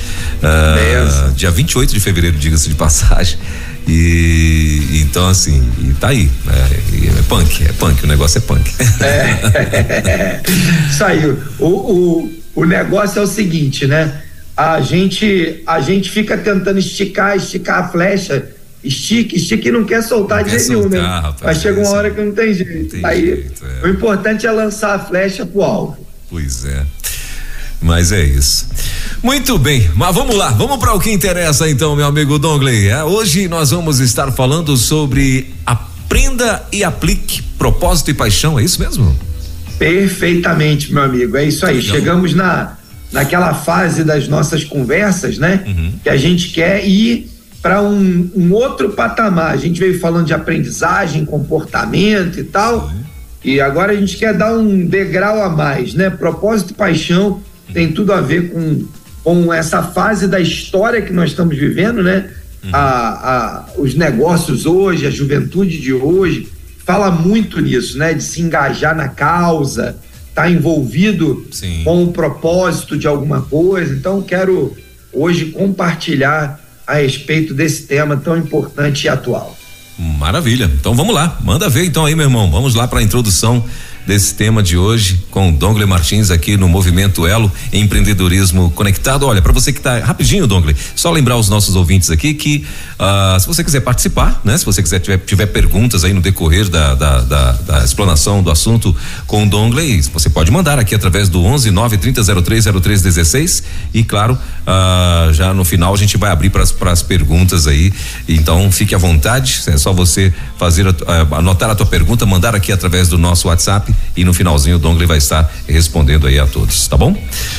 Uh, 0.43 1.33
dia 1.33 1.51
28 1.51 1.93
de 1.93 2.01
fevereiro, 2.01 2.37
diga-se 2.37 2.69
de 2.69 2.75
passagem. 2.75 3.39
E 3.87 5.01
então 5.03 5.27
assim, 5.29 5.69
e 5.81 5.93
tá 5.95 6.09
aí. 6.09 6.31
É, 6.49 7.19
é, 7.19 7.23
punk, 7.29 7.65
é 7.65 7.73
punk, 7.73 8.05
o 8.05 8.07
negócio 8.07 8.39
é 8.39 8.41
punk. 8.41 8.71
É, 9.01 10.41
saiu. 10.97 11.39
O, 11.59 11.67
o, 11.67 12.33
o 12.55 12.65
negócio 12.65 13.19
é 13.19 13.23
o 13.23 13.27
seguinte, 13.27 13.87
né? 13.87 14.23
a 14.57 14.81
gente 14.81 15.63
a 15.67 15.81
gente 15.81 16.11
fica 16.11 16.37
tentando 16.37 16.79
esticar, 16.79 17.37
esticar 17.37 17.85
a 17.85 17.89
flecha, 17.89 18.47
estica, 18.83 19.37
estica 19.37 19.69
e 19.69 19.73
não 19.73 19.85
quer 19.85 20.03
soltar 20.03 20.39
não 20.39 20.45
de 20.45 20.51
jeito 20.51 20.69
nenhum, 20.69 20.89
né? 20.89 21.01
Rapaz, 21.01 21.37
Mas 21.43 21.59
chega 21.59 21.81
uma 21.81 21.91
hora 21.91 22.11
que 22.11 22.21
não 22.21 22.33
tem 22.33 22.53
jeito. 22.53 22.83
Não 22.83 22.89
tem 22.89 23.05
Aí 23.05 23.27
jeito, 23.27 23.65
é. 23.65 23.87
o 23.87 23.91
importante 23.91 24.47
é 24.47 24.51
lançar 24.51 24.95
a 24.95 24.99
flecha 24.99 25.47
pro 25.47 25.63
alvo. 25.63 26.07
Pois 26.29 26.65
é. 26.65 26.85
Mas 27.81 28.13
é 28.13 28.25
isso. 28.25 28.69
Muito 29.23 29.59
bem, 29.59 29.91
mas 29.95 30.15
vamos 30.15 30.37
lá, 30.37 30.51
vamos 30.51 30.79
para 30.79 30.95
o 30.95 31.01
que 31.01 31.11
interessa 31.11 31.69
então, 31.69 31.97
meu 31.97 32.07
amigo 32.07 32.39
Dongley. 32.39 32.89
É, 32.89 33.03
hoje 33.03 33.49
nós 33.49 33.71
vamos 33.71 33.99
estar 34.01 34.31
falando 34.33 34.77
sobre 34.77 35.53
aprenda 35.67 36.63
e 36.73 36.85
aplique 36.85 37.43
propósito 37.59 38.11
e 38.11 38.15
paixão, 38.15 38.59
é 38.59 38.65
isso 38.65 38.81
mesmo? 38.81 39.17
Perfeitamente, 39.79 40.93
meu 40.93 41.03
amigo, 41.03 41.37
é 41.37 41.45
isso 41.45 41.67
aí. 41.67 41.77
Legal. 41.77 41.97
Chegamos 41.97 42.35
na 42.35 42.79
naquela 43.13 43.53
fase 43.53 44.03
das 44.03 44.27
nossas 44.27 44.65
conversas, 44.65 45.37
né? 45.37 45.63
Uhum. 45.67 45.93
Que 46.03 46.09
a 46.09 46.17
gente 46.17 46.49
quer 46.49 46.87
ir 46.87 47.29
para 47.63 47.81
um, 47.81 48.31
um, 48.35 48.53
outro 48.53 48.91
patamar. 48.91 49.53
A 49.53 49.57
gente 49.57 49.79
veio 49.79 49.99
falando 50.01 50.27
de 50.27 50.35
aprendizagem, 50.35 51.25
comportamento 51.25 52.41
e 52.41 52.45
tal. 52.45 52.91
Sim. 52.91 52.97
E 53.45 53.61
agora 53.61 53.93
a 53.93 53.97
gente 53.97 54.17
quer 54.17 54.35
dar 54.37 54.53
um 54.53 54.85
degrau 54.85 55.41
a 55.43 55.49
mais, 55.49 55.95
né? 55.95 56.11
Propósito 56.11 56.71
e 56.71 56.75
paixão 56.75 57.41
tem 57.73 57.93
tudo 57.93 58.13
a 58.13 58.21
ver 58.21 58.53
com, 58.53 58.85
com 59.23 59.55
essa 59.55 59.83
fase 59.83 60.27
da 60.27 60.41
história 60.41 61.01
que 61.01 61.13
nós 61.13 61.31
estamos 61.31 61.57
vivendo, 61.57 62.03
né? 62.03 62.31
Uhum. 62.65 62.71
A, 62.73 62.79
a, 62.79 63.67
os 63.79 63.95
negócios 63.95 64.67
hoje, 64.67 65.07
a 65.07 65.11
juventude 65.11 65.81
de 65.81 65.93
hoje, 65.93 66.49
fala 66.85 67.11
muito 67.11 67.61
nisso, 67.61 67.97
né? 67.97 68.13
De 68.13 68.23
se 68.23 68.43
engajar 68.43 68.95
na 68.95 69.09
causa, 69.09 69.97
está 70.29 70.49
envolvido 70.51 71.47
Sim. 71.51 71.83
com 71.85 72.05
o 72.05 72.13
propósito 72.13 72.97
de 72.97 73.07
alguma 73.07 73.43
coisa. 73.43 73.95
Então, 73.95 74.23
quero 74.23 74.77
hoje 75.13 75.47
compartilhar 75.47 76.62
a 76.87 76.95
respeito 76.95 77.55
desse 77.55 77.83
tema 77.85 78.17
tão 78.17 78.37
importante 78.37 79.05
e 79.05 79.09
atual. 79.09 79.57
Maravilha. 79.99 80.71
Então 80.79 80.95
vamos 80.95 81.15
lá, 81.15 81.39
manda 81.43 81.69
ver 81.69 81.85
então 81.85 82.05
aí, 82.05 82.15
meu 82.15 82.27
irmão. 82.27 82.51
Vamos 82.51 82.75
lá 82.75 82.89
para 82.89 83.01
a 83.01 83.03
introdução 83.03 83.65
desse 84.07 84.35
tema 84.35 84.63
de 84.63 84.77
hoje 84.77 85.25
com 85.31 85.53
Dongle 85.53 85.87
Martins 85.87 86.31
aqui 86.31 86.57
no 86.57 86.69
Movimento 86.69 87.27
Elo 87.27 87.51
Empreendedorismo 87.73 88.71
Conectado. 88.71 89.27
Olha, 89.27 89.41
para 89.41 89.53
você 89.53 89.73
que 89.73 89.79
está 89.79 89.99
rapidinho, 90.01 90.47
Dongle, 90.47 90.75
só 90.95 91.11
lembrar 91.11 91.37
os 91.37 91.49
nossos 91.49 91.77
ouvintes 91.77 92.11
aqui 92.11 92.35
que 92.35 92.65
uh, 92.99 93.39
se 93.39 93.47
você 93.47 93.63
quiser 93.63 93.81
participar, 93.81 94.41
né? 94.45 94.57
Se 94.57 94.65
você 94.65 94.83
quiser 94.83 95.01
tiver, 95.01 95.19
tiver 95.19 95.47
perguntas 95.47 96.05
aí 96.05 96.13
no 96.13 96.21
decorrer 96.21 96.69
da, 96.69 96.95
da, 96.95 97.21
da, 97.21 97.53
da 97.53 97.85
explanação 97.85 98.43
do 98.43 98.51
assunto 98.51 98.95
com 99.27 99.45
o 99.45 99.49
Dongle, 99.49 100.03
você 100.13 100.29
pode 100.29 100.51
mandar 100.51 100.79
aqui 100.79 100.95
através 100.95 101.29
do 101.29 101.43
11 101.43 101.71
9 101.71 101.99
30 101.99 102.43
03 102.43 102.65
03 102.65 103.03
16 103.03 103.63
e 103.95 104.05
claro, 104.05 104.35
uh, 104.35 105.33
já 105.33 105.55
no 105.55 105.65
final 105.65 105.95
a 105.95 105.97
gente 105.97 106.17
vai 106.17 106.31
abrir 106.31 106.51
para 106.51 106.63
as 106.93 107.03
perguntas 107.03 107.67
aí. 107.67 107.93
Então 108.29 108.71
fique 108.73 108.95
à 108.95 108.99
vontade, 108.99 109.63
é 109.67 109.77
só 109.77 109.93
você 109.93 110.33
fazer 110.59 110.87
anotar 111.31 111.71
a 111.71 111.75
tua 111.75 111.87
pergunta, 111.87 112.27
mandar 112.27 112.55
aqui 112.55 112.73
através 112.73 113.09
do 113.09 113.19
nosso 113.19 113.49
WhatsApp 113.49 113.92
e 114.17 114.25
no 114.25 114.35
finalzinho 114.35 114.77
o 114.77 114.79
Dongley 114.79 115.07
vai 115.07 115.19
estar 115.19 115.51
respondendo 115.67 116.27
aí 116.27 116.39
a 116.39 116.47
todos, 116.47 116.87
tá 116.87 116.97
bom? 116.97 117.17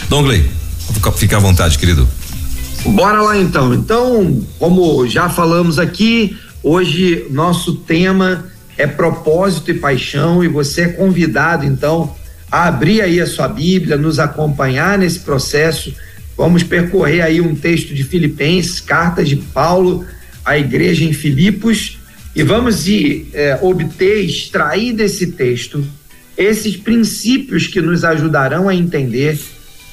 Dongley, 0.10 0.50
fica 1.16 1.38
à 1.38 1.40
vontade, 1.40 1.78
querido. 1.78 2.08
Bora 2.86 3.22
lá 3.22 3.38
então. 3.38 3.74
Então, 3.74 4.46
como 4.60 5.08
já 5.08 5.30
falamos 5.30 5.80
aqui, 5.80 6.38
hoje 6.62 7.26
nosso 7.30 7.76
tema 7.76 8.46
é 8.78 8.86
propósito 8.86 9.72
e 9.72 9.76
paixão 9.76 10.44
e 10.44 10.48
você 10.48 10.82
é 10.82 10.88
convidado 10.90 11.66
então 11.66 12.14
a 12.52 12.68
abrir 12.68 13.02
aí 13.02 13.20
a 13.20 13.26
sua 13.26 13.48
Bíblia, 13.48 13.98
nos 13.98 14.20
acompanhar 14.20 14.98
nesse 14.98 15.20
processo. 15.20 15.94
Vamos 16.38 16.62
percorrer 16.62 17.22
aí 17.22 17.42
um 17.42 17.56
texto 17.56 17.94
de 17.94 18.04
Filipenses, 18.04 18.80
cartas 18.80 19.30
de 19.30 19.38
Paulo 19.38 20.06
à 20.44 20.58
igreja 20.58 21.04
em 21.04 21.14
Filipos 21.14 21.98
e 22.36 22.44
vamos 22.44 22.84
de, 22.84 23.28
eh, 23.34 23.58
obter, 23.62 24.26
extrair 24.26 24.94
desse 24.94 25.28
texto 25.28 25.84
esses 26.38 26.76
princípios 26.76 27.68
que 27.68 27.82
nos 27.82 28.04
ajudarão 28.04 28.68
a 28.68 28.76
entender 28.76 29.40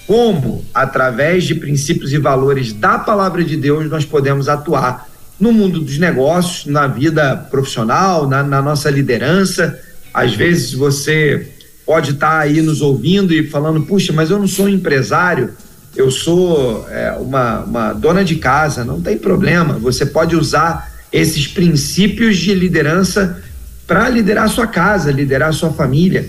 como, 0.06 0.64
através 0.74 1.44
de 1.44 1.54
princípios 1.54 2.12
e 2.12 2.18
valores 2.18 2.72
da 2.72 2.98
palavra 2.98 3.44
de 3.44 3.56
Deus, 3.56 3.88
nós 3.88 4.04
podemos 4.04 4.48
atuar 4.48 5.08
no 5.38 5.52
mundo 5.52 5.80
dos 5.80 5.98
negócios, 5.98 6.66
na 6.66 6.86
vida 6.86 7.36
profissional, 7.36 8.26
na, 8.28 8.42
na 8.42 8.60
nossa 8.60 8.90
liderança. 8.90 9.78
Às 10.12 10.34
vezes 10.34 10.74
você 10.74 11.48
pode 11.86 12.12
estar 12.12 12.30
tá 12.30 12.38
aí 12.40 12.60
nos 12.60 12.80
ouvindo 12.80 13.32
e 13.32 13.48
falando, 13.48 13.82
puxa, 13.82 14.12
mas 14.12 14.30
eu 14.30 14.38
não 14.38 14.48
sou 14.48 14.66
um 14.66 14.68
empresário, 14.68 15.50
eu 15.96 16.10
sou 16.10 16.86
é, 16.90 17.12
uma, 17.12 17.60
uma 17.60 17.92
dona 17.92 18.24
de 18.24 18.36
casa, 18.36 18.84
não 18.84 19.00
tem 19.00 19.16
problema, 19.16 19.74
você 19.74 20.04
pode 20.04 20.36
usar 20.36 20.90
esses 21.12 21.46
princípios 21.46 22.36
de 22.36 22.54
liderança 22.54 23.42
para 23.90 24.08
liderar 24.08 24.44
a 24.44 24.48
sua 24.48 24.68
casa, 24.68 25.10
liderar 25.10 25.48
a 25.48 25.52
sua 25.52 25.72
família. 25.72 26.28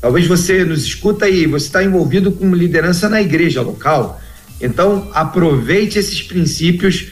Talvez 0.00 0.28
você 0.28 0.64
nos 0.64 0.84
escuta 0.84 1.24
aí, 1.24 1.44
você 1.44 1.66
está 1.66 1.82
envolvido 1.82 2.30
com 2.30 2.54
liderança 2.54 3.08
na 3.08 3.20
igreja 3.20 3.62
local. 3.62 4.20
Então, 4.60 5.10
aproveite 5.12 5.98
esses 5.98 6.22
princípios 6.22 7.08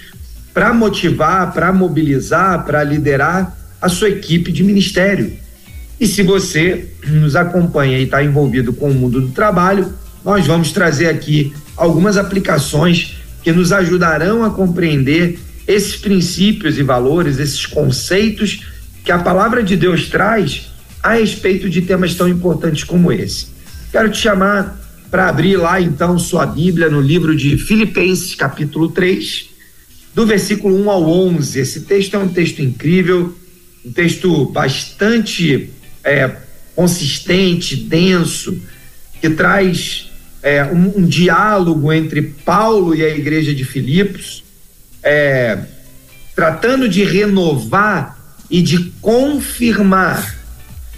para 0.54 0.72
motivar, 0.72 1.52
para 1.52 1.72
mobilizar, 1.72 2.64
para 2.64 2.84
liderar 2.84 3.58
a 3.82 3.88
sua 3.88 4.08
equipe 4.08 4.52
de 4.52 4.62
ministério. 4.62 5.32
E 5.98 6.06
se 6.06 6.22
você 6.22 6.90
nos 7.04 7.34
acompanha 7.34 7.98
e 7.98 8.04
está 8.04 8.22
envolvido 8.22 8.72
com 8.72 8.92
o 8.92 8.94
mundo 8.94 9.20
do 9.20 9.30
trabalho, 9.30 9.92
nós 10.24 10.46
vamos 10.46 10.70
trazer 10.70 11.08
aqui 11.08 11.52
algumas 11.76 12.16
aplicações 12.16 13.16
que 13.42 13.50
nos 13.50 13.72
ajudarão 13.72 14.44
a 14.44 14.50
compreender 14.50 15.40
esses 15.66 15.96
princípios 15.96 16.78
e 16.78 16.84
valores, 16.84 17.40
esses 17.40 17.66
conceitos 17.66 18.77
que 19.08 19.12
a 19.12 19.18
palavra 19.18 19.62
de 19.62 19.74
Deus 19.74 20.10
traz 20.10 20.68
a 21.02 21.14
respeito 21.14 21.70
de 21.70 21.80
temas 21.80 22.14
tão 22.14 22.28
importantes 22.28 22.84
como 22.84 23.10
esse. 23.10 23.46
Quero 23.90 24.10
te 24.10 24.18
chamar 24.18 24.78
para 25.10 25.30
abrir 25.30 25.56
lá 25.56 25.80
então 25.80 26.18
sua 26.18 26.44
Bíblia 26.44 26.90
no 26.90 27.00
livro 27.00 27.34
de 27.34 27.56
Filipenses, 27.56 28.34
capítulo 28.34 28.90
3, 28.90 29.48
do 30.14 30.26
versículo 30.26 30.78
1 30.84 30.90
ao 30.90 31.08
11. 31.08 31.58
Esse 31.58 31.80
texto 31.86 32.16
é 32.16 32.18
um 32.18 32.28
texto 32.28 32.60
incrível, 32.60 33.34
um 33.82 33.90
texto 33.90 34.44
bastante 34.50 35.70
é, 36.04 36.30
consistente, 36.76 37.76
denso, 37.76 38.60
que 39.22 39.30
traz 39.30 40.10
é, 40.42 40.64
um, 40.64 40.98
um, 40.98 41.06
diálogo 41.06 41.90
entre 41.94 42.20
Paulo 42.20 42.94
e 42.94 43.02
a 43.02 43.08
igreja 43.08 43.54
de 43.54 43.64
Filipos, 43.64 44.44
é, 45.02 45.60
tratando 46.36 46.86
de 46.86 47.04
renovar 47.04 48.17
e 48.50 48.62
de 48.62 48.92
confirmar 49.00 50.36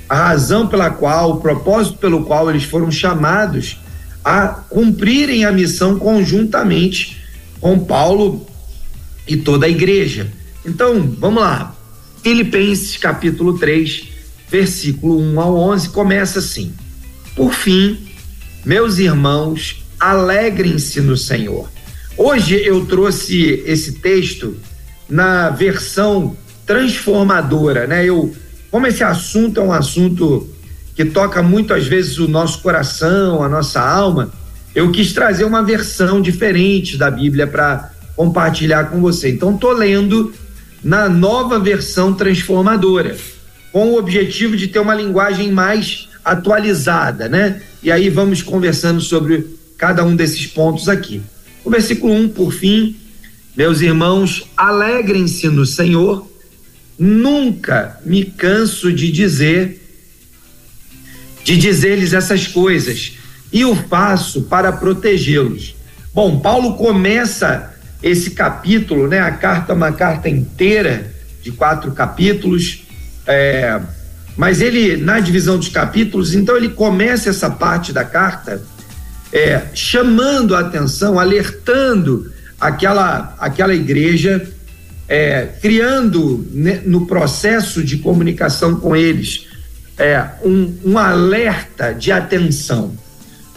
a 0.09 0.29
razão 0.29 0.67
pela 0.67 0.91
qual, 0.91 1.33
o 1.33 1.41
propósito 1.41 1.99
pelo 1.99 2.25
qual 2.25 2.51
eles 2.51 2.65
foram 2.65 2.91
chamados 2.91 3.79
a 4.25 4.49
cumprirem 4.49 5.45
a 5.45 5.53
missão 5.53 5.99
conjuntamente 5.99 7.23
com 7.61 7.79
Paulo 7.79 8.47
e 9.27 9.37
toda 9.37 9.67
a 9.67 9.69
igreja. 9.69 10.33
Então, 10.65 11.15
vamos 11.19 11.43
lá. 11.43 11.75
Filipenses 12.23 12.97
capítulo 12.97 13.59
3, 13.59 14.09
versículo 14.51 15.21
1 15.21 15.41
ao 15.41 15.57
11 15.57 15.89
começa 15.91 16.41
assim: 16.41 16.75
Por 17.35 17.55
fim, 17.55 17.99
meus 18.65 18.99
irmãos, 18.99 19.83
alegrem-se 19.99 21.01
no 21.01 21.17
Senhor. 21.17 21.71
Hoje 22.17 22.61
eu 22.63 22.85
trouxe 22.85 23.63
esse 23.65 23.93
texto 23.93 24.57
na 25.09 25.51
versão 25.51 26.37
transformadora, 26.71 27.89
né? 27.89 28.05
Eu 28.05 28.33
como 28.71 28.87
esse 28.87 29.03
assunto 29.03 29.59
é 29.59 29.63
um 29.65 29.73
assunto 29.73 30.49
que 30.95 31.05
toca 31.05 31.43
muito 31.43 31.75
às 31.75 31.89
vezes 31.89 32.19
o 32.19 32.29
nosso 32.29 32.63
coração, 32.63 33.43
a 33.43 33.49
nossa 33.49 33.81
alma, 33.81 34.31
eu 34.73 34.93
quis 34.93 35.13
trazer 35.13 35.43
uma 35.43 35.65
versão 35.65 36.23
diferente 36.23 36.97
da 36.97 37.11
Bíblia 37.11 37.49
para 37.49 37.91
compartilhar 38.15 38.85
com 38.85 39.01
você. 39.01 39.31
Então 39.31 39.57
tô 39.57 39.73
lendo 39.73 40.33
na 40.85 41.09
nova 41.09 41.59
versão 41.59 42.15
transformadora, 42.15 43.17
com 43.73 43.89
o 43.89 43.99
objetivo 43.99 44.57
de 44.57 44.69
ter 44.69 44.79
uma 44.79 44.95
linguagem 44.95 45.51
mais 45.51 46.09
atualizada, 46.25 47.29
né? 47.29 47.61
E 47.83 47.91
aí 47.91 48.09
vamos 48.09 48.43
conversando 48.43 49.01
sobre 49.01 49.45
cada 49.77 50.05
um 50.05 50.15
desses 50.15 50.47
pontos 50.47 50.89
aqui. 50.89 51.21
O 51.65 51.71
versículo 51.71 52.13
1, 52.13 52.21
um, 52.21 52.29
por 52.29 52.53
fim, 52.53 52.95
meus 53.57 53.81
irmãos, 53.81 54.45
alegrem-se 54.57 55.49
no 55.49 55.67
Senhor. 55.67 56.30
Nunca 57.03 57.99
me 58.05 58.27
canso 58.27 58.93
de 58.93 59.11
dizer, 59.11 59.83
de 61.43 61.57
dizer-lhes 61.57 62.13
essas 62.13 62.47
coisas, 62.47 63.13
e 63.51 63.65
o 63.65 63.75
faço 63.75 64.43
para 64.43 64.71
protegê-los. 64.71 65.75
Bom, 66.13 66.41
Paulo 66.41 66.75
começa 66.75 67.73
esse 68.03 68.33
capítulo, 68.33 69.09
né? 69.09 69.19
A 69.19 69.31
carta 69.31 69.73
é 69.73 69.75
uma 69.75 69.93
carta 69.93 70.29
inteira 70.29 71.11
de 71.43 71.51
quatro 71.51 71.91
capítulos, 71.93 72.83
é, 73.27 73.81
mas 74.37 74.61
ele 74.61 74.99
na 74.99 75.21
divisão 75.21 75.57
dos 75.57 75.71
capítulos, 75.71 76.35
então 76.35 76.55
ele 76.55 76.69
começa 76.69 77.31
essa 77.31 77.49
parte 77.49 77.95
da 77.95 78.05
carta 78.05 78.63
é, 79.33 79.63
chamando 79.73 80.55
a 80.55 80.61
atenção, 80.61 81.19
alertando 81.19 82.31
aquela 82.61 83.35
aquela 83.39 83.75
igreja 83.75 84.47
é, 85.11 85.49
criando 85.61 86.49
né, 86.53 86.83
no 86.87 87.05
processo 87.05 87.83
de 87.83 87.99
comunicação 87.99 88.77
com 88.77 88.95
eles 88.95 89.49
é, 89.99 90.25
um, 90.45 90.73
um, 90.85 90.97
alerta 90.97 91.93
de 91.93 92.13
atenção. 92.13 92.95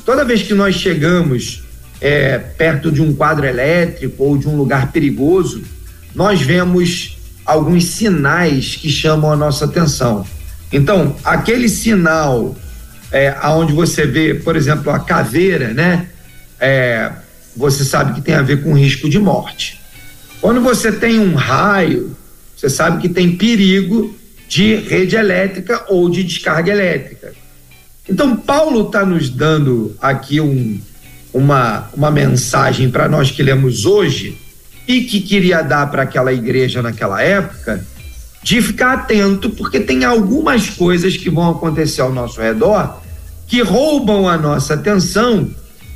Toda 0.04 0.26
vez 0.26 0.42
que 0.42 0.56
nós 0.56 0.74
chegamos 0.74 1.64
é, 2.02 2.40
perto 2.40 2.92
de 2.92 3.04
um 3.04 3.14
quadro 3.14 3.46
elétrico 3.46 4.24
ou 4.24 4.36
de 4.36 4.48
um 4.48 4.58
lugar 4.58 4.92
perigoso, 4.92 5.64
nós 6.16 6.42
vemos 6.42 7.20
alguns 7.46 7.86
sinais 7.86 8.76
que 8.76 8.90
chamam 8.90 9.32
a 9.32 9.36
nossa 9.36 9.66
atenção. 9.66 10.26
Então, 10.72 11.16
aquele 11.24 11.70
sinal 11.70 12.56
é, 13.12 13.36
aonde 13.40 13.74
você 13.74 14.08
vê, 14.08 14.34
por 14.34 14.56
exemplo, 14.56 14.92
a 14.92 15.00
caveira, 15.00 15.72
né? 15.72 16.08
É, 16.60 17.12
você 17.56 17.86
sabe 17.86 18.14
que 18.14 18.22
tem 18.22 18.34
a 18.34 18.42
ver 18.42 18.64
com 18.64 18.74
risco 18.74 19.08
de 19.08 19.20
morte. 19.20 19.83
Quando 20.44 20.60
você 20.60 20.92
tem 20.92 21.22
um 21.22 21.36
raio, 21.36 22.18
você 22.54 22.70
sabe 22.70 23.02
que 23.02 23.08
tem 23.08 23.38
perigo 23.38 24.14
de 24.46 24.76
rede 24.76 25.16
elétrica 25.16 25.86
ou 25.88 26.10
de 26.10 26.22
descarga 26.22 26.70
elétrica. 26.70 27.32
Então, 28.10 28.36
Paulo 28.36 28.88
está 28.88 29.06
nos 29.06 29.30
dando 29.30 29.96
aqui 30.02 30.42
um, 30.42 30.82
uma, 31.34 31.88
uma 31.94 32.12
mensagem 32.12 32.92
para 32.92 33.08
nós 33.08 33.32
que 33.32 33.42
lemos 33.42 33.86
hoje 33.86 34.38
e 34.86 35.06
que 35.06 35.22
queria 35.22 35.62
dar 35.62 35.90
para 35.90 36.04
aquela 36.04 36.34
igreja 36.34 36.82
naquela 36.82 37.22
época, 37.22 37.88
de 38.44 38.62
ficar 38.62 38.96
atento, 38.96 39.50
porque 39.52 39.80
tem 39.80 40.04
algumas 40.04 40.70
coisas 40.70 41.16
que 41.16 41.30
vão 41.30 41.52
acontecer 41.52 42.02
ao 42.02 42.12
nosso 42.12 42.42
redor 42.42 43.02
que 43.48 43.62
roubam 43.62 44.28
a 44.28 44.38
nossa 44.38 44.74
atenção 44.74 45.50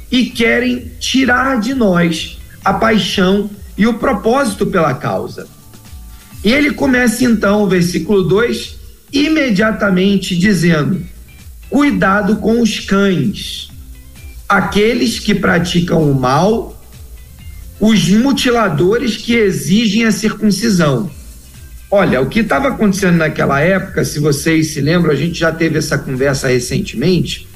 e 0.10 0.28
querem 0.28 0.90
tirar 1.02 1.60
de 1.60 1.74
nós 1.74 2.38
a 2.64 2.74
paixão 2.74 3.50
e 3.78 3.86
o 3.86 3.96
propósito 3.96 4.66
pela 4.66 4.94
causa. 4.94 5.48
E 6.44 6.52
ele 6.52 6.72
começa 6.72 7.24
então 7.24 7.64
o 7.64 7.68
versículo 7.68 8.24
2 8.24 8.78
imediatamente 9.12 10.38
dizendo: 10.38 11.02
Cuidado 11.70 12.38
com 12.38 12.62
os 12.62 12.80
cães, 12.80 13.70
aqueles 14.48 15.20
que 15.20 15.36
praticam 15.36 16.10
o 16.10 16.20
mal, 16.20 16.82
os 17.80 18.10
mutiladores 18.10 19.18
que 19.18 19.36
exigem 19.36 20.06
a 20.06 20.12
circuncisão. 20.12 21.10
Olha, 21.90 22.20
o 22.22 22.28
que 22.28 22.42
estava 22.42 22.68
acontecendo 22.70 23.18
naquela 23.18 23.62
época, 23.62 24.04
se 24.04 24.20
vocês 24.20 24.74
se 24.74 24.82
lembram, 24.82 25.12
a 25.12 25.16
gente 25.16 25.40
já 25.40 25.52
teve 25.54 25.78
essa 25.78 25.98
conversa 25.98 26.50
recentemente. 26.50 27.48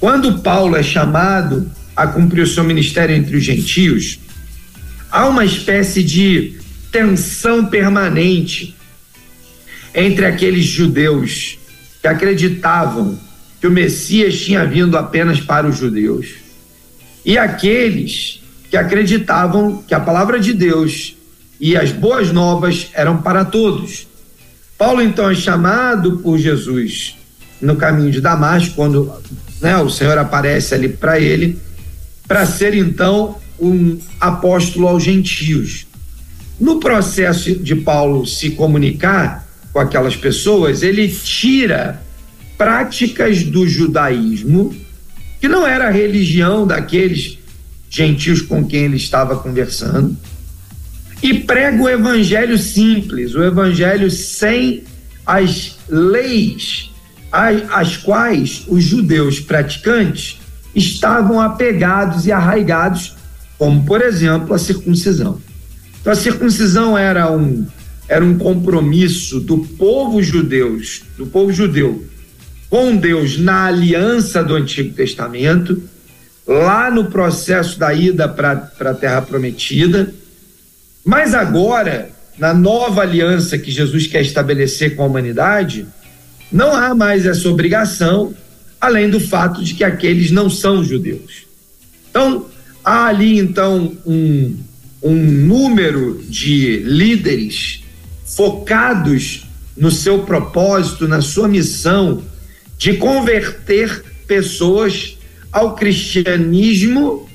Quando 0.00 0.40
Paulo 0.40 0.76
é 0.76 0.82
chamado 0.82 1.70
a 1.94 2.06
cumprir 2.06 2.42
o 2.42 2.46
seu 2.46 2.64
ministério 2.64 3.14
entre 3.14 3.36
os 3.36 3.44
gentios, 3.44 4.18
há 5.14 5.28
uma 5.28 5.44
espécie 5.44 6.02
de 6.02 6.58
tensão 6.90 7.64
permanente 7.66 8.74
entre 9.94 10.26
aqueles 10.26 10.64
judeus 10.64 11.56
que 12.02 12.08
acreditavam 12.08 13.16
que 13.60 13.66
o 13.68 13.70
Messias 13.70 14.36
tinha 14.40 14.66
vindo 14.66 14.98
apenas 14.98 15.38
para 15.38 15.68
os 15.68 15.78
judeus 15.78 16.34
e 17.24 17.38
aqueles 17.38 18.42
que 18.68 18.76
acreditavam 18.76 19.84
que 19.86 19.94
a 19.94 20.00
palavra 20.00 20.40
de 20.40 20.52
Deus 20.52 21.14
e 21.60 21.76
as 21.76 21.92
boas 21.92 22.32
novas 22.32 22.88
eram 22.92 23.22
para 23.22 23.44
todos. 23.44 24.08
Paulo 24.76 25.00
então 25.00 25.30
é 25.30 25.34
chamado 25.36 26.18
por 26.18 26.38
Jesus 26.38 27.14
no 27.60 27.76
caminho 27.76 28.10
de 28.10 28.20
Damasco, 28.20 28.74
quando 28.74 29.14
né, 29.60 29.76
o 29.78 29.88
Senhor 29.88 30.18
aparece 30.18 30.74
ali 30.74 30.88
para 30.88 31.20
ele, 31.20 31.56
para 32.26 32.44
ser 32.44 32.74
então 32.74 33.38
um 33.58 33.98
apóstolo 34.20 34.88
aos 34.88 35.02
gentios. 35.02 35.86
No 36.58 36.78
processo 36.78 37.54
de 37.56 37.74
Paulo 37.74 38.26
se 38.26 38.50
comunicar 38.50 39.46
com 39.72 39.80
aquelas 39.80 40.16
pessoas, 40.16 40.82
ele 40.82 41.08
tira 41.08 42.02
práticas 42.56 43.42
do 43.42 43.66
judaísmo, 43.66 44.74
que 45.40 45.48
não 45.48 45.66
era 45.66 45.88
a 45.88 45.90
religião 45.90 46.66
daqueles 46.66 47.38
gentios 47.90 48.40
com 48.40 48.64
quem 48.64 48.84
ele 48.84 48.96
estava 48.96 49.36
conversando, 49.36 50.16
e 51.22 51.34
prega 51.34 51.82
o 51.82 51.88
evangelho 51.88 52.58
simples, 52.58 53.34
o 53.34 53.42
evangelho 53.42 54.10
sem 54.10 54.84
as 55.26 55.78
leis, 55.88 56.90
às 57.32 57.96
quais 57.96 58.64
os 58.68 58.84
judeus 58.84 59.40
praticantes 59.40 60.38
estavam 60.74 61.40
apegados 61.40 62.26
e 62.26 62.32
arraigados, 62.32 63.14
como, 63.64 63.82
por 63.82 64.02
exemplo, 64.02 64.52
a 64.52 64.58
circuncisão. 64.58 65.40
Então, 65.98 66.12
a 66.12 66.16
circuncisão 66.16 66.98
era 66.98 67.32
um, 67.32 67.66
era 68.06 68.22
um 68.22 68.36
compromisso 68.36 69.40
do 69.40 69.56
povo 69.56 70.22
judeus, 70.22 71.00
do 71.16 71.24
povo 71.24 71.50
judeu, 71.50 72.04
com 72.68 72.94
Deus 72.94 73.38
na 73.38 73.64
aliança 73.64 74.44
do 74.44 74.54
Antigo 74.54 74.94
Testamento, 74.94 75.82
lá 76.46 76.90
no 76.90 77.06
processo 77.06 77.78
da 77.78 77.94
ida 77.94 78.28
para 78.28 78.70
a 78.80 78.92
Terra 78.92 79.22
Prometida. 79.22 80.12
Mas 81.02 81.32
agora, 81.32 82.10
na 82.38 82.52
nova 82.52 83.00
aliança 83.00 83.56
que 83.56 83.70
Jesus 83.70 84.06
quer 84.06 84.20
estabelecer 84.20 84.94
com 84.94 85.04
a 85.04 85.06
humanidade, 85.06 85.86
não 86.52 86.76
há 86.76 86.94
mais 86.94 87.24
essa 87.24 87.48
obrigação, 87.48 88.34
além 88.78 89.08
do 89.08 89.18
fato 89.18 89.64
de 89.64 89.72
que 89.72 89.84
aqueles 89.84 90.30
não 90.30 90.50
são 90.50 90.84
judeus. 90.84 91.46
Então, 92.10 92.52
há 92.84 93.06
ali 93.06 93.38
então 93.38 93.96
um, 94.04 94.56
um 95.02 95.14
número 95.14 96.22
de 96.28 96.78
líderes 96.78 97.82
focados 98.24 99.46
no 99.76 99.90
seu 99.90 100.20
propósito, 100.20 101.08
na 101.08 101.20
sua 101.20 101.48
missão 101.48 102.22
de 102.76 102.94
converter 102.94 104.04
pessoas 104.26 105.16
ao 105.50 105.74
cristianismo 105.74 107.28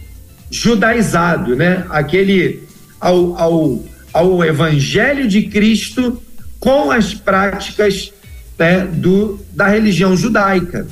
judaizado, 0.51 1.55
né? 1.55 1.85
Aquele 1.89 2.63
ao, 2.99 3.37
ao, 3.37 3.83
ao 4.11 4.43
evangelho 4.43 5.27
de 5.27 5.43
Cristo 5.43 6.21
com 6.59 6.91
as 6.91 7.13
práticas 7.13 8.11
né, 8.57 8.85
do, 8.85 9.39
da 9.53 9.67
religião 9.67 10.17
judaica. 10.17 10.85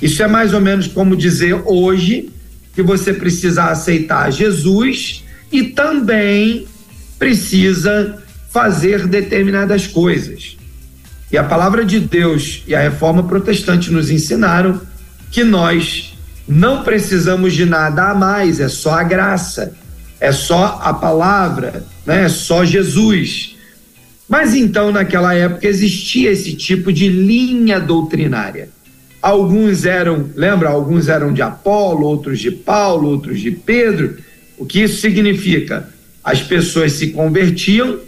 Isso 0.00 0.22
é 0.22 0.28
mais 0.28 0.54
ou 0.54 0.60
menos 0.60 0.86
como 0.86 1.16
dizer 1.16 1.54
hoje 1.66 2.30
que 2.74 2.82
você 2.82 3.12
precisa 3.12 3.64
aceitar 3.64 4.30
Jesus 4.30 5.24
e 5.50 5.64
também 5.64 6.66
precisa 7.18 8.22
fazer 8.50 9.06
determinadas 9.06 9.86
coisas. 9.86 10.56
E 11.30 11.38
a 11.38 11.44
palavra 11.44 11.84
de 11.84 12.00
Deus 12.00 12.64
e 12.66 12.74
a 12.74 12.80
reforma 12.80 13.22
protestante 13.22 13.92
nos 13.92 14.10
ensinaram 14.10 14.80
que 15.30 15.44
nós 15.44 16.14
não 16.48 16.82
precisamos 16.82 17.54
de 17.54 17.64
nada 17.64 18.10
a 18.10 18.14
mais, 18.14 18.58
é 18.58 18.68
só 18.68 18.94
a 18.94 19.04
graça, 19.04 19.72
é 20.18 20.32
só 20.32 20.80
a 20.82 20.92
palavra, 20.92 21.84
né? 22.04 22.24
é 22.24 22.28
só 22.28 22.64
Jesus. 22.64 23.56
Mas 24.28 24.54
então, 24.54 24.90
naquela 24.90 25.32
época, 25.34 25.66
existia 25.66 26.32
esse 26.32 26.54
tipo 26.54 26.92
de 26.92 27.08
linha 27.08 27.78
doutrinária. 27.78 28.68
Alguns 29.22 29.84
eram, 29.84 30.30
lembra, 30.34 30.70
alguns 30.70 31.08
eram 31.08 31.32
de 31.32 31.42
Apolo, 31.42 32.06
outros 32.06 32.38
de 32.40 32.50
Paulo, 32.50 33.08
outros 33.08 33.40
de 33.40 33.50
Pedro. 33.50 34.16
O 34.56 34.64
que 34.64 34.80
isso 34.80 35.00
significa? 35.00 35.88
As 36.24 36.42
pessoas 36.42 36.92
se 36.92 37.08
convertiam 37.08 37.98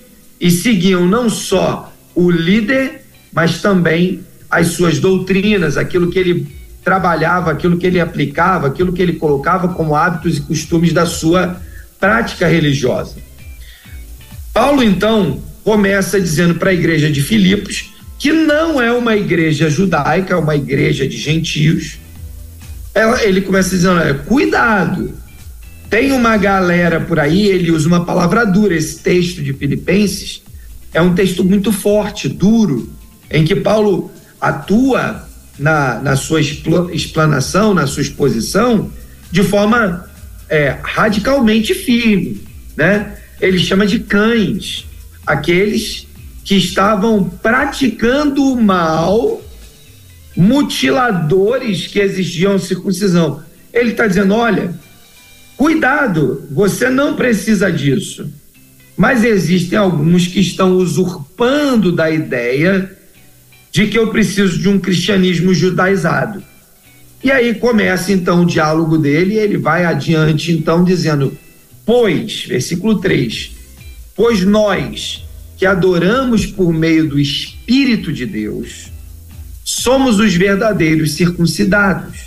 e 0.41 0.51
seguiam 0.51 1.07
não 1.07 1.29
só 1.29 1.93
o 2.15 2.31
líder, 2.31 3.03
mas 3.33 3.61
também 3.61 4.21
as 4.51 4.69
suas 4.69 4.99
doutrinas, 4.99 5.77
aquilo 5.77 6.11
que 6.11 6.19
ele 6.19 6.47
trabalhava, 6.83 7.51
aquilo 7.51 7.79
que 7.79 7.87
ele 7.87 8.01
aplicava, 8.01 8.67
aquilo 8.67 8.93
que 8.93 9.01
ele 9.01 9.15
colocava 9.15 9.69
como 9.69 9.95
hábitos 9.95 10.39
e 10.39 10.41
costumes 10.43 10.93
da 10.93 11.07
sua 11.07 11.61
prática 12.01 12.47
religiosa. 12.47 13.17
Paulo 14.53 14.83
então 14.83 15.41
começa 15.63 16.21
dizendo 16.21 16.57
para 16.57 16.71
a 16.71 16.75
igreja 16.75 17.11
de 17.11 17.23
Filipos 17.23 17.92
que 18.23 18.33
não 18.33 18.81
é 18.81 18.93
uma 18.93 19.17
igreja 19.17 19.69
judaica, 19.69 20.35
é 20.35 20.37
uma 20.37 20.55
igreja 20.55 21.09
de 21.09 21.17
gentios. 21.17 21.99
Ele 23.21 23.41
começa 23.41 23.71
dizendo: 23.71 24.23
cuidado, 24.27 25.13
tem 25.91 26.13
uma 26.13 26.37
galera 26.37 27.01
por 27.01 27.19
aí, 27.19 27.49
ele 27.49 27.73
usa 27.73 27.89
uma 27.89 28.05
palavra 28.05 28.45
dura. 28.47 28.77
Esse 28.77 29.01
texto 29.01 29.43
de 29.43 29.53
Filipenses 29.53 30.41
é 30.95 31.03
um 31.03 31.17
texto 31.17 31.43
muito 31.43 31.73
forte, 31.73 32.29
duro, 32.29 32.89
em 33.29 33.45
que 33.45 33.57
Paulo 33.57 34.09
atua 34.41 35.29
na, 35.59 35.99
na 35.99 36.15
sua 36.15 36.41
explanação, 36.93 37.75
na 37.75 37.89
sua 37.89 38.03
exposição, 38.03 38.89
de 39.33 39.43
forma 39.43 40.09
é, 40.49 40.79
radicalmente 40.81 41.75
firme. 41.75 42.41
Né? 42.77 43.17
Ele 43.41 43.59
chama 43.59 43.85
de 43.85 43.99
cães 43.99 44.87
aqueles 45.27 46.07
que 46.45 46.57
estavam 46.57 47.25
praticando 47.25 48.45
o 48.45 48.61
mal, 48.61 49.41
mutiladores 50.37 51.87
que 51.87 52.01
exigiam 52.01 52.59
circuncisão. 52.59 53.43
Ele 53.73 53.91
está 53.91 54.07
dizendo: 54.07 54.35
olha 54.35 54.75
Cuidado, 55.63 56.43
você 56.51 56.91
não 56.91 57.15
precisa 57.15 57.71
disso. 57.71 58.29
Mas 58.97 59.23
existem 59.23 59.79
alguns 59.79 60.27
que 60.27 60.41
estão 60.41 60.73
usurpando 60.77 61.93
da 61.93 62.11
ideia 62.11 62.91
de 63.71 63.87
que 63.87 63.97
eu 63.97 64.09
preciso 64.09 64.59
de 64.59 64.69
um 64.69 64.81
cristianismo 64.81 65.55
judaizado. 65.55 66.43
E 67.23 67.31
aí 67.31 67.55
começa 67.55 68.13
então 68.13 68.43
o 68.43 68.47
diálogo 68.47 68.99
dele, 68.99 69.35
e 69.35 69.39
ele 69.39 69.57
vai 69.57 69.85
adiante 69.85 70.51
então 70.51 70.83
dizendo: 70.83 71.39
Pois, 71.87 72.45
versículo 72.45 72.99
3: 72.99 73.53
Pois 74.17 74.45
nós 74.45 75.23
que 75.63 75.67
adoramos 75.67 76.45
por 76.45 76.73
meio 76.73 77.09
do 77.09 77.21
Espírito 77.21 78.13
de 78.13 78.27
Deus, 78.27 78.91
somos 79.63 80.19
os 80.19 80.35
verdadeiros 80.35 81.13
circuncidados. 81.13 82.19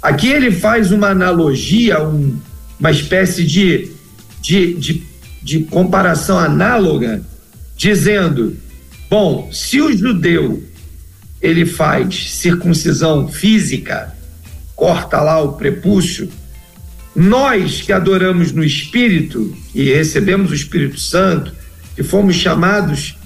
Aqui 0.00 0.28
ele 0.28 0.52
faz 0.52 0.92
uma 0.92 1.08
analogia, 1.08 2.00
um, 2.00 2.38
uma 2.78 2.92
espécie 2.92 3.42
de, 3.42 3.90
de, 4.40 4.74
de, 4.74 5.02
de 5.42 5.58
comparação 5.64 6.38
análoga, 6.38 7.20
dizendo: 7.76 8.56
bom, 9.10 9.50
se 9.52 9.80
o 9.80 9.92
judeu 9.92 10.62
ele 11.42 11.66
faz 11.66 12.30
circuncisão 12.30 13.26
física, 13.26 14.16
corta 14.76 15.20
lá 15.20 15.42
o 15.42 15.54
prepúcio, 15.54 16.30
nós 17.12 17.82
que 17.82 17.92
adoramos 17.92 18.52
no 18.52 18.62
Espírito 18.62 19.52
e 19.74 19.92
recebemos 19.92 20.52
o 20.52 20.54
Espírito 20.54 21.00
Santo, 21.00 21.58
que 21.94 22.02
fomos 22.02 22.36
chamados 22.36 23.16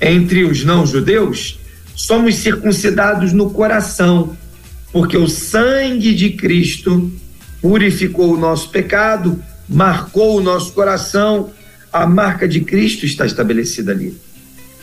entre 0.00 0.44
os 0.44 0.64
não-judeus, 0.64 1.58
somos 1.94 2.36
circuncidados 2.36 3.32
no 3.32 3.50
coração 3.50 4.36
porque 4.94 5.16
o 5.16 5.26
sangue 5.26 6.14
de 6.14 6.30
Cristo 6.30 7.12
purificou 7.60 8.32
o 8.32 8.38
nosso 8.38 8.70
pecado, 8.70 9.42
marcou 9.68 10.36
o 10.36 10.40
nosso 10.40 10.72
coração, 10.72 11.50
a 11.92 12.06
marca 12.06 12.46
de 12.46 12.60
Cristo 12.60 13.04
está 13.04 13.26
estabelecida 13.26 13.90
ali. 13.90 14.16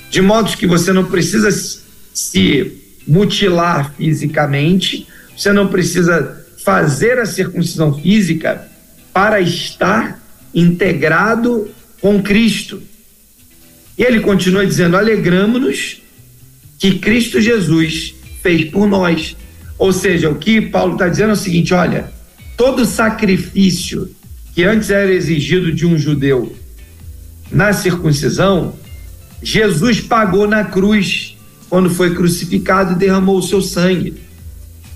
De 0.10 0.22
modo 0.22 0.58
que 0.58 0.68
você 0.68 0.92
não 0.92 1.06
precisa 1.06 1.50
se 2.14 2.78
mutilar 3.08 3.94
fisicamente, 3.94 5.08
você 5.36 5.54
não 5.54 5.70
precisa 5.70 6.46
fazer 6.62 7.18
a 7.18 7.26
circuncisão 7.26 7.98
física 7.98 8.68
para 9.14 9.40
estar 9.40 10.22
integrado 10.54 11.70
com 12.02 12.22
Cristo. 12.22 12.84
E 13.98 14.04
ele 14.04 14.20
continua 14.20 14.66
dizendo: 14.66 14.98
alegramos-nos 14.98 16.02
que 16.80 17.00
Cristo 17.00 17.40
Jesus 17.40 18.16
fez 18.42 18.66
por 18.72 18.88
nós 18.88 19.36
ou 19.82 19.92
seja, 19.92 20.30
o 20.30 20.36
que 20.36 20.62
Paulo 20.62 20.94
está 20.94 21.10
dizendo 21.10 21.32
é 21.32 21.34
o 21.34 21.36
seguinte: 21.36 21.74
olha, 21.74 22.12
todo 22.56 22.86
sacrifício 22.86 24.12
que 24.54 24.64
antes 24.64 24.92
era 24.92 25.12
exigido 25.12 25.74
de 25.74 25.88
um 25.88 25.98
judeu 25.98 26.56
na 27.52 27.74
circuncisão, 27.74 28.76
Jesus 29.42 30.00
pagou 30.00 30.48
na 30.48 30.66
cruz 30.66 31.36
quando 31.68 31.90
foi 31.90 32.14
crucificado 32.14 32.94
e 32.94 32.96
derramou 32.96 33.40
o 33.40 33.42
seu 33.42 33.60
sangue. 33.60 34.22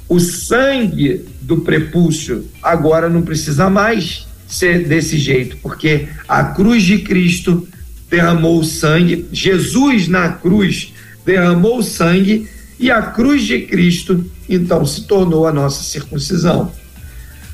O 0.08 0.20
sangue 0.20 1.26
do 1.42 1.62
prepúcio 1.62 2.46
agora 2.62 3.10
não 3.10 3.24
precisa 3.24 3.72
mais 3.72 4.28
ser 4.48 4.88
desse 4.88 5.18
jeito, 5.18 5.58
porque 5.64 6.10
a 6.28 6.44
cruz 6.44 6.84
de 6.84 7.00
Cristo 7.00 7.68
derramou 8.16 8.60
o 8.60 8.64
sangue, 8.64 9.28
Jesus 9.32 10.08
na 10.08 10.30
cruz 10.30 10.94
derramou 11.26 11.80
o 11.80 11.84
sangue 11.84 12.48
e 12.80 12.90
a 12.90 13.02
cruz 13.02 13.44
de 13.44 13.62
Cristo 13.64 14.26
então 14.48 14.86
se 14.86 15.06
tornou 15.06 15.46
a 15.46 15.52
nossa 15.52 15.84
circuncisão. 15.84 16.72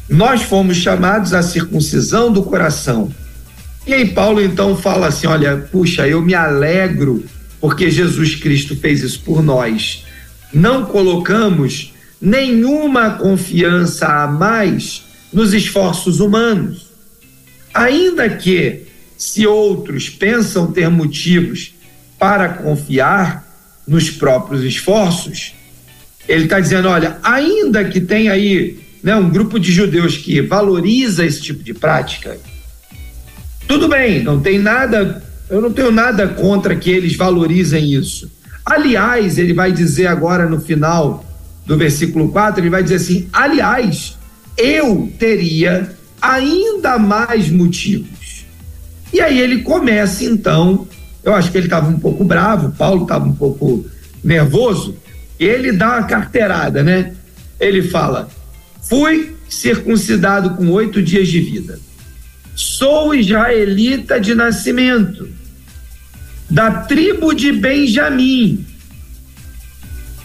Nós 0.07 0.43
fomos 0.43 0.77
chamados 0.77 1.33
à 1.33 1.41
circuncisão 1.41 2.31
do 2.31 2.43
coração. 2.43 3.11
E 3.87 3.93
aí 3.93 4.09
Paulo 4.09 4.39
então 4.39 4.77
fala 4.77 5.07
assim: 5.07 5.25
olha, 5.25 5.57
puxa, 5.71 6.07
eu 6.07 6.21
me 6.21 6.35
alegro 6.35 7.23
porque 7.59 7.89
Jesus 7.89 8.35
Cristo 8.35 8.75
fez 8.75 9.01
isso 9.01 9.21
por 9.21 9.41
nós. 9.41 10.05
Não 10.53 10.85
colocamos 10.85 11.91
nenhuma 12.21 13.11
confiança 13.11 14.05
a 14.05 14.27
mais 14.27 15.03
nos 15.33 15.53
esforços 15.53 16.19
humanos. 16.19 16.91
Ainda 17.73 18.29
que, 18.29 18.90
se 19.21 19.45
outros 19.45 20.09
pensam 20.09 20.71
ter 20.71 20.89
motivos 20.89 21.75
para 22.17 22.49
confiar 22.49 23.47
nos 23.87 24.09
próprios 24.09 24.63
esforços, 24.63 25.53
Ele 26.27 26.45
está 26.45 26.59
dizendo: 26.59 26.87
olha, 26.87 27.19
ainda 27.21 27.85
que 27.85 28.01
tem 28.01 28.29
aí 28.29 28.79
né, 29.03 29.15
um 29.15 29.29
grupo 29.29 29.59
de 29.59 29.71
judeus 29.71 30.17
que 30.17 30.41
valoriza 30.41 31.23
esse 31.23 31.39
tipo 31.39 31.63
de 31.63 31.71
prática, 31.71 32.35
tudo 33.67 33.87
bem, 33.87 34.23
não 34.23 34.39
tem 34.39 34.57
nada, 34.57 35.23
eu 35.51 35.61
não 35.61 35.71
tenho 35.71 35.91
nada 35.91 36.27
contra 36.27 36.75
que 36.75 36.89
eles 36.89 37.15
valorizem 37.15 37.93
isso. 37.93 38.31
Aliás, 38.65 39.37
ele 39.37 39.53
vai 39.53 39.71
dizer 39.71 40.07
agora 40.07 40.49
no 40.49 40.59
final 40.59 41.23
do 41.63 41.77
versículo 41.77 42.31
4, 42.31 42.59
ele 42.59 42.71
vai 42.71 42.81
dizer 42.81 42.95
assim: 42.95 43.29
aliás, 43.31 44.17
eu 44.57 45.13
teria 45.19 45.95
ainda 46.19 46.97
mais 46.97 47.51
motivos. 47.51 48.20
E 49.13 49.19
aí 49.19 49.39
ele 49.39 49.61
começa 49.61 50.23
então, 50.23 50.87
eu 51.23 51.33
acho 51.33 51.51
que 51.51 51.57
ele 51.57 51.67
estava 51.67 51.89
um 51.89 51.99
pouco 51.99 52.23
bravo, 52.23 52.71
Paulo 52.71 53.03
estava 53.03 53.25
um 53.25 53.33
pouco 53.33 53.85
nervoso, 54.23 54.97
ele 55.39 55.71
dá 55.71 55.97
uma 55.97 56.03
carteirada, 56.03 56.83
né? 56.83 57.13
Ele 57.59 57.81
fala: 57.81 58.29
fui 58.81 59.35
circuncidado 59.49 60.51
com 60.51 60.69
oito 60.69 61.01
dias 61.01 61.27
de 61.27 61.41
vida, 61.41 61.79
sou 62.55 63.13
israelita 63.13 64.19
de 64.19 64.33
nascimento, 64.33 65.27
da 66.49 66.71
tribo 66.71 67.33
de 67.33 67.51
Benjamim, 67.51 68.65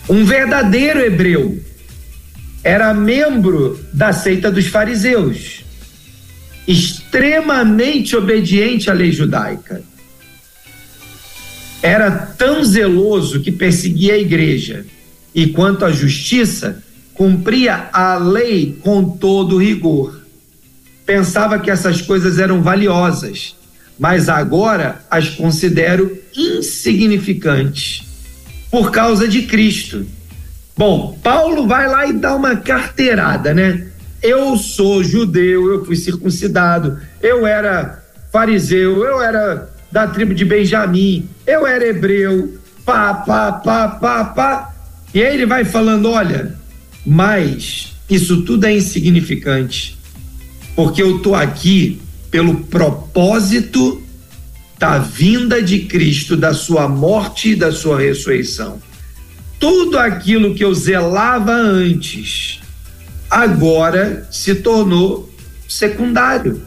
um 0.09 0.25
verdadeiro 0.25 1.01
hebreu, 1.01 1.61
era 2.62 2.94
membro 2.94 3.81
da 3.92 4.12
seita 4.12 4.51
dos 4.51 4.66
fariseus, 4.66 5.64
extremamente 6.66 8.16
obediente 8.16 8.90
à 8.90 8.92
lei 8.92 9.12
judaica. 9.12 9.83
Era 11.83 12.11
tão 12.11 12.64
zeloso 12.64 13.40
que 13.40 13.52
perseguia 13.52 14.14
a 14.14 14.18
igreja 14.18 14.85
e, 15.35 15.48
quanto 15.48 15.85
à 15.85 15.92
justiça, 15.92 16.83
cumpria 17.14 17.88
a 17.92 18.16
lei 18.16 18.79
com 18.83 19.05
todo 19.05 19.59
rigor. 19.59 20.20
Pensava 21.05 21.59
que 21.59 21.70
essas 21.70 22.02
coisas 22.02 22.38
eram 22.38 22.62
valiosas, 22.62 23.55
mas 23.98 24.29
agora 24.29 25.05
as 25.11 25.29
considero 25.29 26.18
insignificantes 26.37 28.02
por 28.70 28.90
causa 28.90 29.29
de 29.29 29.42
Cristo. 29.42 30.05
Bom, 30.76 31.18
Paulo 31.22 31.66
vai 31.66 31.88
lá 31.88 32.07
e 32.07 32.12
dá 32.12 32.35
uma 32.35 32.57
carteirada, 32.57 33.55
né? 33.55 33.87
Eu 34.22 34.57
sou 34.57 35.05
judeu, 35.05 35.72
eu 35.72 35.85
fui 35.85 35.96
circuncidado, 35.96 36.98
eu 37.22 37.46
era 37.46 38.02
fariseu, 38.33 39.05
eu 39.05 39.20
era 39.20 39.70
da 39.90 40.07
tribo 40.07 40.35
de 40.35 40.44
Benjamim, 40.44 41.29
eu 41.46 41.66
era 41.66 41.87
hebreu, 41.87 42.59
pá, 42.85 43.14
pá, 43.14 43.52
pá, 43.52 43.88
pá, 43.88 44.24
pá. 44.24 44.74
E 45.14 45.22
aí 45.22 45.35
ele 45.35 45.46
vai 45.46 45.64
falando: 45.64 46.11
olha, 46.11 46.55
mas 47.05 47.94
isso 48.09 48.42
tudo 48.42 48.66
é 48.66 48.74
insignificante, 48.74 49.96
porque 50.74 51.02
eu 51.02 51.20
tô 51.20 51.35
aqui 51.35 52.00
pelo 52.31 52.64
propósito 52.64 54.02
da 54.79 54.98
vinda 54.98 55.62
de 55.62 55.81
Cristo, 55.81 56.37
da 56.37 56.52
sua 56.52 56.88
morte 56.88 57.50
e 57.50 57.57
da 57.57 57.72
sua 57.72 57.98
ressurreição. 57.98 58.81
Tudo 59.59 59.98
aquilo 59.98 60.55
que 60.55 60.62
eu 60.62 60.74
zelava 60.74 61.52
antes, 61.52 62.55
agora 63.30 64.26
se 64.30 64.54
tornou 64.56 65.32
secundário. 65.68 66.62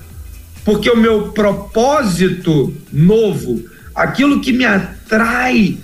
Porque 0.64 0.90
o 0.90 0.98
meu 0.98 1.30
propósito 1.30 2.76
novo, 2.92 3.64
aquilo 3.96 4.42
que 4.42 4.52
me 4.52 4.66
atrai 4.66 5.78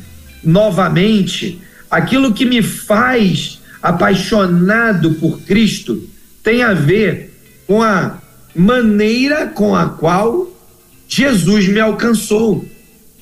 novamente, 0.43 1.61
aquilo 1.89 2.33
que 2.33 2.45
me 2.45 2.61
faz 2.61 3.61
apaixonado 3.81 5.15
por 5.15 5.41
Cristo, 5.41 6.07
tem 6.43 6.61
a 6.61 6.73
ver 6.73 7.33
com 7.65 7.81
a 7.81 8.19
maneira 8.55 9.47
com 9.47 9.75
a 9.75 9.89
qual 9.89 10.51
Jesus 11.07 11.67
me 11.67 11.79
alcançou. 11.79 12.65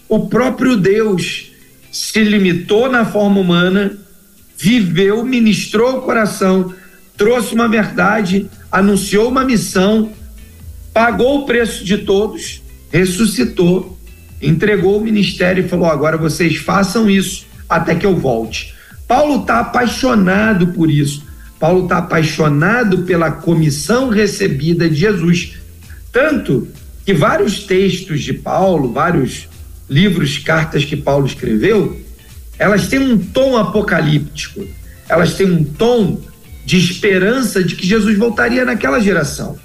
O 0.08 0.28
próprio 0.28 0.76
Deus 0.76 1.52
se 1.92 2.24
limitou 2.24 2.90
na 2.90 3.06
forma 3.06 3.40
humana, 3.40 3.98
viveu, 4.58 5.24
ministrou 5.24 5.98
o 5.98 6.02
coração, 6.02 6.74
trouxe 7.18 7.54
uma 7.54 7.68
verdade, 7.68 8.50
anunciou 8.72 9.30
uma 9.30 9.44
missão, 9.44 10.12
pagou 10.94 11.40
o 11.40 11.46
preço 11.46 11.84
de 11.84 12.00
todos, 12.00 12.62
ressuscitou, 12.92 13.98
entregou 14.42 14.98
o 14.98 15.04
ministério 15.04 15.66
e 15.66 15.68
falou: 15.68 15.88
agora 15.88 16.18
vocês 16.18 16.58
façam 16.58 17.10
isso 17.10 17.46
até 17.70 17.96
que 17.96 18.06
eu 18.06 18.16
volte. 18.16 18.74
Paulo 19.08 19.42
está 19.42 19.60
apaixonado 19.60 20.68
por 20.68 20.90
isso. 20.90 21.24
Paulo 21.60 21.84
está 21.84 22.00
apaixonado 22.00 23.04
pela 23.04 23.32
comissão 23.32 24.10
recebida 24.10 24.90
de 24.90 24.96
Jesus. 24.96 25.54
Tanto 26.12 26.68
que 27.06 27.14
vários 27.14 27.64
textos 27.64 28.22
de 28.22 28.34
Paulo, 28.34 28.92
vários 28.92 29.48
livros, 29.90 30.38
cartas 30.38 30.84
que 30.86 30.96
Paulo 30.96 31.26
escreveu, 31.26 32.00
elas 32.58 32.88
têm 32.88 33.00
um 33.00 33.18
tom 33.18 33.58
apocalíptico, 33.58 34.66
elas 35.08 35.36
têm 35.36 35.52
um 35.52 35.64
tom 35.64 36.20
de 36.66 36.78
esperança 36.78 37.64
de 37.64 37.76
que 37.76 37.86
Jesus 37.86 38.18
voltaria 38.18 38.66
naquela 38.66 39.00
geração. 39.00 39.58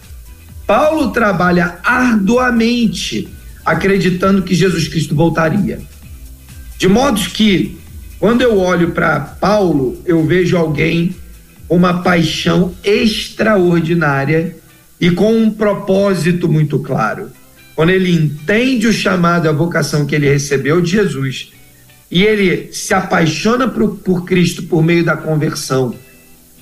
Paulo 0.67 1.13
trabalha 1.13 1.79
arduamente 1.83 3.29
acreditando 3.65 4.43
que 4.43 4.55
Jesus 4.55 4.89
Cristo 4.89 5.15
voltaria. 5.15 5.81
De 6.79 6.89
modo 6.89 7.21
que, 7.31 7.79
quando 8.19 8.43
eu 8.43 8.59
olho 8.59 8.93
para 8.93 9.21
Paulo, 9.21 10.01
eu 10.07 10.25
vejo 10.25 10.57
alguém 10.57 11.15
com 11.67 11.77
uma 11.77 12.03
paixão 12.03 12.75
extraordinária 12.83 14.57
e 15.01 15.11
com 15.11 15.37
um 15.37 15.51
propósito 15.51 16.49
muito 16.49 16.79
claro. 16.79 17.31
Quando 17.75 17.91
ele 17.91 18.11
entende 18.11 18.87
o 18.87 18.93
chamado, 18.93 19.49
a 19.49 19.53
vocação 19.53 20.05
que 20.05 20.15
ele 20.15 20.29
recebeu 20.29 20.81
de 20.81 20.91
Jesus, 20.91 21.53
e 22.11 22.23
ele 22.23 22.73
se 22.73 22.95
apaixona 22.95 23.69
por, 23.69 23.97
por 23.99 24.25
Cristo 24.25 24.63
por 24.65 24.83
meio 24.83 25.05
da 25.05 25.17
conversão, 25.17 25.95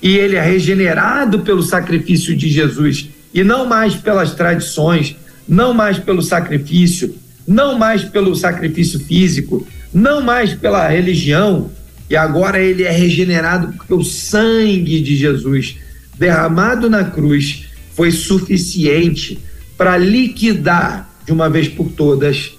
e 0.02 0.16
ele 0.16 0.36
é 0.36 0.42
regenerado 0.42 1.40
pelo 1.40 1.62
sacrifício 1.62 2.36
de 2.36 2.48
Jesus, 2.48 3.08
e 3.32 3.42
não 3.42 3.66
mais 3.66 3.94
pelas 3.94 4.34
tradições, 4.34 5.16
não 5.48 5.74
mais 5.74 5.98
pelo 5.98 6.22
sacrifício, 6.22 7.14
não 7.46 7.78
mais 7.78 8.04
pelo 8.04 8.34
sacrifício 8.34 8.98
físico, 9.00 9.66
não 9.92 10.20
mais 10.20 10.54
pela 10.54 10.88
religião, 10.88 11.70
e 12.08 12.16
agora 12.16 12.60
ele 12.60 12.84
é 12.84 12.90
regenerado 12.90 13.72
porque 13.72 13.94
o 13.94 14.04
sangue 14.04 15.00
de 15.00 15.16
Jesus 15.16 15.76
derramado 16.18 16.88
na 16.88 17.04
cruz 17.04 17.64
foi 17.94 18.10
suficiente 18.10 19.38
para 19.76 19.96
liquidar 19.96 21.10
de 21.24 21.32
uma 21.32 21.50
vez 21.50 21.68
por 21.68 21.90
todas 21.90 22.56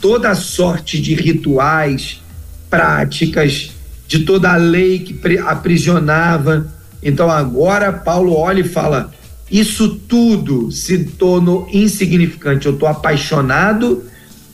toda 0.00 0.34
sorte 0.34 1.00
de 1.00 1.14
rituais, 1.14 2.20
práticas, 2.68 3.70
de 4.08 4.20
toda 4.20 4.52
a 4.52 4.56
lei 4.56 5.00
que 5.00 5.38
aprisionava. 5.38 6.79
Então 7.02 7.30
agora 7.30 7.92
Paulo 7.92 8.34
olha 8.34 8.60
e 8.60 8.68
fala: 8.68 9.12
Isso 9.50 9.96
tudo 10.08 10.70
se 10.70 11.04
tornou 11.04 11.68
insignificante. 11.72 12.66
Eu 12.66 12.74
estou 12.74 12.88
apaixonado 12.88 14.04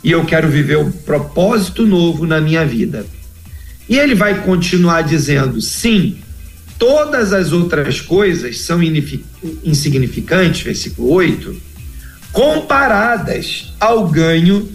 e 0.02 0.10
eu 0.10 0.24
quero 0.24 0.48
viver 0.48 0.78
um 0.78 0.90
propósito 0.90 1.86
novo 1.86 2.26
na 2.26 2.40
minha 2.40 2.64
vida. 2.64 3.06
E 3.88 3.98
ele 3.98 4.14
vai 4.14 4.42
continuar 4.42 5.02
dizendo: 5.02 5.60
Sim, 5.60 6.18
Todas 6.78 7.32
as 7.32 7.52
outras 7.52 8.02
coisas 8.02 8.60
são 8.60 8.82
insignificantes, 9.64 10.60
versículo 10.60 11.10
8, 11.10 11.56
comparadas 12.32 13.72
ao 13.80 14.06
ganho 14.08 14.68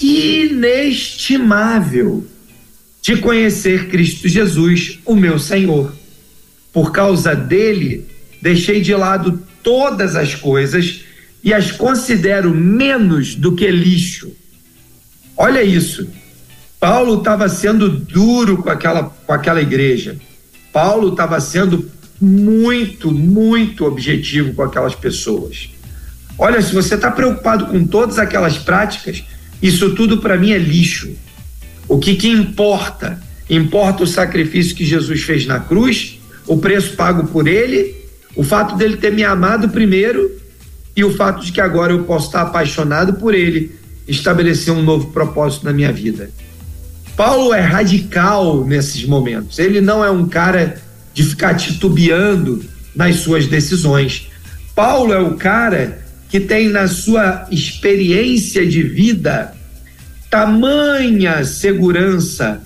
inestimável 0.00 2.24
de 3.02 3.16
conhecer 3.16 3.88
Cristo 3.88 4.28
Jesus, 4.28 5.00
o 5.04 5.16
meu 5.16 5.40
Senhor. 5.40 5.92
Por 6.72 6.92
causa 6.92 7.34
dele, 7.34 8.06
deixei 8.40 8.80
de 8.80 8.94
lado 8.94 9.42
todas 9.62 10.16
as 10.16 10.34
coisas 10.34 11.04
e 11.42 11.52
as 11.52 11.72
considero 11.72 12.54
menos 12.54 13.34
do 13.34 13.54
que 13.54 13.70
lixo. 13.70 14.32
Olha 15.36 15.62
isso. 15.62 16.08
Paulo 16.78 17.18
estava 17.18 17.48
sendo 17.48 17.88
duro 17.88 18.62
com 18.62 18.70
aquela, 18.70 19.04
com 19.04 19.32
aquela 19.32 19.60
igreja 19.60 20.16
Paulo 20.72 21.10
estava 21.10 21.40
sendo 21.40 21.90
muito, 22.20 23.10
muito 23.10 23.84
objetivo 23.84 24.54
com 24.54 24.62
aquelas 24.62 24.94
pessoas. 24.94 25.70
Olha, 26.38 26.62
se 26.62 26.72
você 26.72 26.94
está 26.94 27.10
preocupado 27.10 27.66
com 27.66 27.84
todas 27.86 28.18
aquelas 28.18 28.56
práticas, 28.58 29.24
isso 29.60 29.94
tudo 29.94 30.18
para 30.18 30.36
mim 30.36 30.52
é 30.52 30.58
lixo. 30.58 31.10
O 31.88 31.98
que, 31.98 32.14
que 32.14 32.28
importa? 32.28 33.20
Importa 33.48 34.04
o 34.04 34.06
sacrifício 34.06 34.76
que 34.76 34.84
Jesus 34.84 35.22
fez 35.22 35.44
na 35.44 35.58
cruz, 35.58 36.19
o 36.50 36.58
preço 36.58 36.96
pago 36.96 37.28
por 37.28 37.46
ele, 37.46 37.94
o 38.34 38.42
fato 38.42 38.74
dele 38.74 38.96
ter 38.96 39.12
me 39.12 39.22
amado 39.22 39.68
primeiro 39.68 40.28
e 40.96 41.04
o 41.04 41.14
fato 41.14 41.44
de 41.44 41.52
que 41.52 41.60
agora 41.60 41.92
eu 41.92 42.02
posso 42.02 42.26
estar 42.26 42.42
apaixonado 42.42 43.14
por 43.14 43.36
ele, 43.36 43.70
estabelecer 44.08 44.74
um 44.74 44.82
novo 44.82 45.12
propósito 45.12 45.64
na 45.64 45.72
minha 45.72 45.92
vida. 45.92 46.28
Paulo 47.16 47.54
é 47.54 47.60
radical 47.60 48.64
nesses 48.64 49.04
momentos. 49.04 49.60
Ele 49.60 49.80
não 49.80 50.04
é 50.04 50.10
um 50.10 50.26
cara 50.28 50.82
de 51.14 51.22
ficar 51.22 51.54
titubeando 51.54 52.64
nas 52.96 53.16
suas 53.18 53.46
decisões. 53.46 54.26
Paulo 54.74 55.12
é 55.12 55.20
o 55.20 55.36
cara 55.36 56.04
que 56.28 56.40
tem 56.40 56.68
na 56.68 56.88
sua 56.88 57.46
experiência 57.52 58.66
de 58.66 58.82
vida 58.82 59.54
tamanha 60.28 61.44
segurança, 61.44 62.60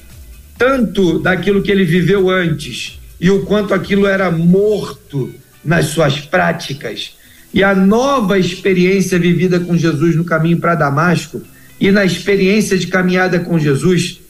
tanto 0.56 1.18
daquilo 1.18 1.62
que 1.62 1.70
ele 1.70 1.84
viveu 1.84 2.30
antes 2.30 3.03
e 3.24 3.30
o 3.30 3.40
quanto 3.46 3.72
aquilo 3.72 4.06
era 4.06 4.30
morto 4.30 5.32
nas 5.64 5.86
suas 5.86 6.20
práticas, 6.20 7.14
e 7.54 7.64
a 7.64 7.74
nova 7.74 8.38
experiência 8.38 9.18
vivida 9.18 9.58
com 9.58 9.78
Jesus 9.78 10.14
no 10.14 10.26
caminho 10.26 10.58
para 10.58 10.74
Damasco 10.74 11.40
e 11.80 11.90
na 11.90 12.04
experiência 12.04 12.76
de 12.76 12.86
caminhada 12.86 13.40
com 13.40 13.58
Jesus, 13.58 14.20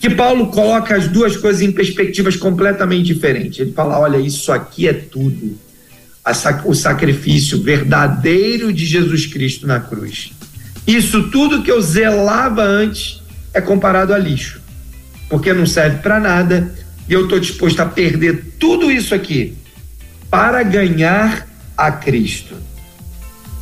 que 0.00 0.10
Paulo 0.10 0.48
coloca 0.48 0.96
as 0.96 1.06
duas 1.06 1.36
coisas 1.36 1.62
em 1.62 1.70
perspectivas 1.70 2.34
completamente 2.34 3.04
diferentes. 3.04 3.60
Ele 3.60 3.70
fala: 3.70 4.00
olha, 4.00 4.16
isso 4.16 4.50
aqui 4.50 4.88
é 4.88 4.92
tudo. 4.92 5.56
o 6.64 6.74
sacrifício 6.74 7.62
verdadeiro 7.62 8.72
de 8.72 8.84
Jesus 8.84 9.26
Cristo 9.26 9.64
na 9.64 9.78
cruz. 9.78 10.32
Isso 10.84 11.30
tudo 11.30 11.62
que 11.62 11.70
eu 11.70 11.80
zelava 11.80 12.64
antes 12.64 13.22
é 13.54 13.60
comparado 13.60 14.12
a 14.12 14.18
lixo, 14.18 14.60
porque 15.28 15.52
não 15.52 15.66
serve 15.66 15.98
para 15.98 16.18
nada 16.18 16.81
e 17.08 17.12
eu 17.12 17.24
estou 17.24 17.38
disposto 17.38 17.80
a 17.80 17.86
perder 17.86 18.54
tudo 18.58 18.90
isso 18.90 19.14
aqui 19.14 19.54
para 20.30 20.62
ganhar 20.62 21.48
a 21.76 21.90
Cristo. 21.92 22.54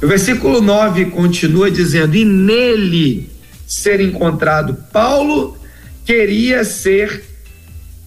O 0.02 0.06
versículo 0.06 0.60
9 0.60 1.06
continua 1.06 1.70
dizendo: 1.70 2.16
E 2.16 2.24
nele 2.24 3.30
ser 3.66 4.00
encontrado. 4.00 4.76
Paulo 4.92 5.56
queria 6.04 6.64
ser 6.64 7.22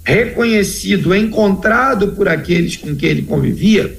reconhecido, 0.03 1.15
encontrado 1.15 2.09
por 2.09 2.27
aqueles 2.27 2.75
com 2.75 2.95
quem 2.95 3.09
ele 3.09 3.21
convivia, 3.21 3.97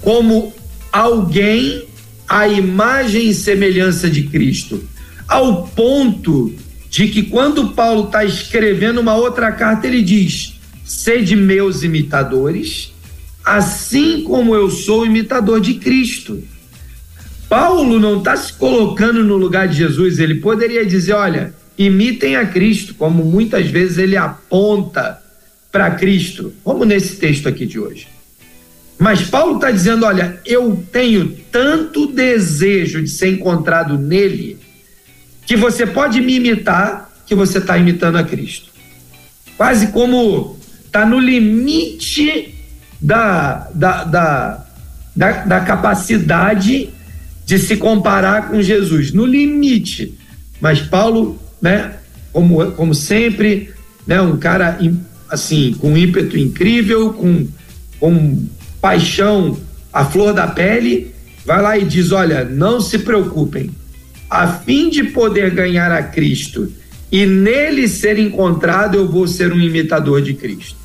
como 0.00 0.54
alguém 0.92 1.88
à 2.28 2.46
imagem 2.46 3.28
e 3.28 3.34
semelhança 3.34 4.08
de 4.08 4.22
Cristo, 4.24 4.82
ao 5.26 5.66
ponto 5.68 6.54
de 6.94 7.08
que 7.08 7.24
quando 7.24 7.70
Paulo 7.70 8.04
está 8.04 8.24
escrevendo 8.24 9.00
uma 9.00 9.16
outra 9.16 9.50
carta, 9.50 9.84
ele 9.84 10.00
diz: 10.00 10.60
sede 10.84 11.34
meus 11.34 11.82
imitadores, 11.82 12.94
assim 13.44 14.22
como 14.22 14.54
eu 14.54 14.70
sou 14.70 15.04
imitador 15.04 15.60
de 15.60 15.74
Cristo. 15.74 16.40
Paulo 17.48 17.98
não 17.98 18.18
está 18.18 18.36
se 18.36 18.52
colocando 18.52 19.24
no 19.24 19.36
lugar 19.36 19.66
de 19.66 19.76
Jesus, 19.76 20.20
ele 20.20 20.36
poderia 20.36 20.86
dizer: 20.86 21.14
olha, 21.14 21.52
imitem 21.76 22.36
a 22.36 22.46
Cristo, 22.46 22.94
como 22.94 23.24
muitas 23.24 23.66
vezes 23.66 23.98
ele 23.98 24.16
aponta 24.16 25.20
para 25.72 25.90
Cristo, 25.90 26.52
como 26.62 26.84
nesse 26.84 27.16
texto 27.16 27.48
aqui 27.48 27.66
de 27.66 27.80
hoje. 27.80 28.06
Mas 29.00 29.22
Paulo 29.22 29.56
está 29.56 29.72
dizendo: 29.72 30.06
olha, 30.06 30.40
eu 30.46 30.80
tenho 30.92 31.36
tanto 31.50 32.06
desejo 32.06 33.02
de 33.02 33.10
ser 33.10 33.30
encontrado 33.30 33.98
nele, 33.98 34.58
que 35.46 35.56
você 35.56 35.86
pode 35.86 36.20
me 36.20 36.36
imitar, 36.36 37.10
que 37.26 37.34
você 37.34 37.58
está 37.58 37.76
imitando 37.78 38.16
a 38.16 38.24
Cristo. 38.24 38.70
Quase 39.56 39.88
como 39.88 40.58
está 40.84 41.04
no 41.04 41.18
limite 41.18 42.54
da, 43.00 43.68
da, 43.74 44.04
da, 44.04 44.66
da, 45.14 45.32
da 45.44 45.60
capacidade 45.60 46.90
de 47.44 47.58
se 47.58 47.76
comparar 47.76 48.48
com 48.48 48.62
Jesus, 48.62 49.12
no 49.12 49.26
limite. 49.26 50.18
Mas 50.60 50.80
Paulo, 50.80 51.38
né, 51.60 51.94
como, 52.32 52.72
como 52.72 52.94
sempre, 52.94 53.70
né, 54.06 54.20
um 54.20 54.36
cara 54.36 54.78
assim, 55.28 55.74
com 55.74 55.96
ímpeto 55.96 56.38
incrível, 56.38 57.12
com, 57.12 57.46
com 58.00 58.46
paixão 58.80 59.58
à 59.92 60.04
flor 60.04 60.32
da 60.32 60.46
pele, 60.46 61.14
vai 61.44 61.60
lá 61.60 61.78
e 61.78 61.84
diz: 61.84 62.12
Olha, 62.12 62.44
não 62.44 62.80
se 62.80 62.98
preocupem, 62.98 63.70
a 64.34 64.48
fim 64.48 64.90
de 64.90 65.04
poder 65.04 65.50
ganhar 65.50 65.92
a 65.92 66.02
Cristo 66.02 66.70
e 67.10 67.24
nele 67.24 67.86
ser 67.86 68.18
encontrado, 68.18 68.96
eu 68.96 69.08
vou 69.08 69.28
ser 69.28 69.52
um 69.52 69.60
imitador 69.60 70.20
de 70.20 70.34
Cristo. 70.34 70.76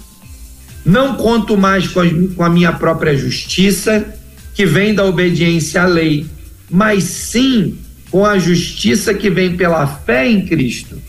Não 0.85 1.15
conto 1.15 1.57
mais 1.57 1.87
com 1.87 1.99
a, 2.01 2.05
com 2.35 2.43
a 2.43 2.49
minha 2.49 2.71
própria 2.71 3.17
justiça, 3.17 4.05
que 4.53 4.67
vem 4.67 4.93
da 4.93 5.03
obediência 5.03 5.81
à 5.81 5.85
lei, 5.87 6.27
mas 6.69 7.03
sim 7.05 7.79
com 8.11 8.23
a 8.23 8.37
justiça 8.37 9.13
que 9.15 9.31
vem 9.31 9.57
pela 9.57 9.87
fé 9.87 10.29
em 10.29 10.45
Cristo, 10.45 11.01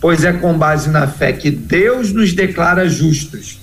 pois 0.00 0.24
é 0.24 0.32
com 0.32 0.56
base 0.56 0.88
na 0.88 1.06
fé 1.06 1.32
que 1.32 1.50
Deus 1.50 2.10
nos 2.10 2.32
declara 2.32 2.88
justos. 2.88 3.58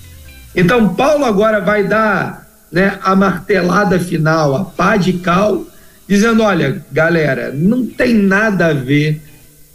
Então, 0.56 0.94
Paulo 0.94 1.26
agora 1.26 1.60
vai 1.60 1.88
dar 1.88 2.48
né, 2.72 3.00
a 3.02 3.16
martelada 3.16 4.00
final, 4.00 4.56
a 4.56 4.66
pá 4.66 4.98
de 4.98 5.14
cal, 5.14 5.66
dizendo: 6.10 6.42
olha, 6.42 6.84
galera, 6.92 7.54
não 7.54 7.86
tem 7.86 8.16
nada 8.16 8.68
a 8.68 8.74
ver 8.74 9.22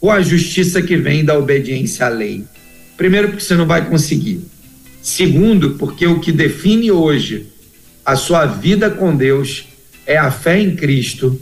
com 0.00 0.10
a 0.10 0.20
justiça 0.20 0.82
que 0.82 0.96
vem 0.96 1.24
da 1.24 1.38
obediência 1.38 2.06
à 2.06 2.08
lei. 2.08 2.44
Primeiro, 2.96 3.28
porque 3.28 3.44
você 3.44 3.54
não 3.54 3.66
vai 3.66 3.88
conseguir. 3.88 4.42
Segundo, 5.00 5.76
porque 5.76 6.06
o 6.06 6.18
que 6.18 6.32
define 6.32 6.90
hoje 6.90 7.46
a 8.04 8.16
sua 8.16 8.46
vida 8.46 8.90
com 8.90 9.16
Deus 9.16 9.66
é 10.06 10.18
a 10.18 10.30
fé 10.30 10.60
em 10.60 10.74
Cristo, 10.74 11.40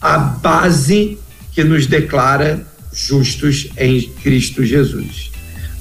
a 0.00 0.18
base 0.18 1.18
que 1.52 1.64
nos 1.64 1.86
declara 1.86 2.64
justos 2.92 3.68
em 3.76 4.02
Cristo 4.22 4.64
Jesus. 4.64 5.30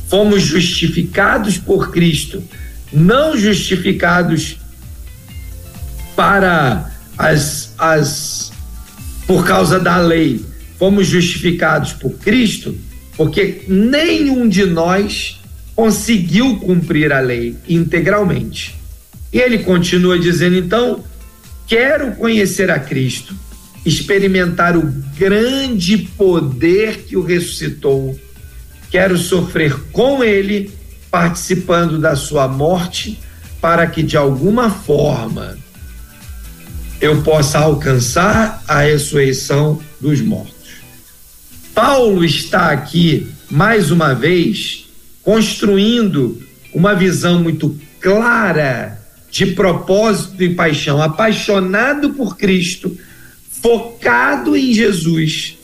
Fomos 0.07 0.41
justificados 0.43 1.57
por 1.57 1.91
Cristo, 1.91 2.43
não 2.91 3.37
justificados 3.37 4.57
para 6.15 6.91
as, 7.17 7.73
as 7.77 8.34
por 9.27 9.45
causa 9.45 9.79
da 9.79 9.97
lei, 9.97 10.43
fomos 10.77 11.07
justificados 11.07 11.93
por 11.93 12.11
Cristo, 12.19 12.75
porque 13.17 13.63
nenhum 13.67 14.47
de 14.47 14.65
nós 14.65 15.39
conseguiu 15.75 16.57
cumprir 16.57 17.11
a 17.11 17.19
lei 17.19 17.55
integralmente. 17.67 18.75
E 19.31 19.39
ele 19.39 19.59
continua 19.59 20.17
dizendo: 20.17 20.55
então, 20.55 21.03
quero 21.67 22.15
conhecer 22.15 22.69
a 22.69 22.79
Cristo, 22.79 23.35
experimentar 23.85 24.77
o 24.77 24.93
grande 25.17 25.97
poder 25.97 27.05
que 27.05 27.17
o 27.17 27.23
ressuscitou, 27.23 28.17
quero 28.89 29.17
sofrer 29.17 29.75
com 29.91 30.23
ele, 30.23 30.71
participando 31.09 31.99
da 31.99 32.15
sua 32.15 32.47
morte, 32.47 33.19
para 33.59 33.87
que 33.87 34.03
de 34.03 34.15
alguma 34.15 34.69
forma 34.69 35.57
eu 37.01 37.21
possa 37.21 37.59
alcançar 37.59 38.63
a 38.67 38.81
ressurreição 38.81 39.81
dos 39.99 40.21
mortos. 40.21 40.53
Paulo 41.73 42.23
está 42.23 42.71
aqui, 42.71 43.27
mais 43.49 43.91
uma 43.91 44.13
vez, 44.13 44.85
construindo 45.21 46.41
uma 46.73 46.93
visão 46.95 47.41
muito 47.41 47.77
clara 47.99 48.99
de 49.29 49.47
propósito 49.47 50.41
e 50.41 50.55
paixão, 50.55 51.01
apaixonado 51.01 52.11
por 52.11 52.37
Cristo, 52.37 52.97
focado 53.61 54.55
em 54.55 54.73
Jesus, 54.73 55.57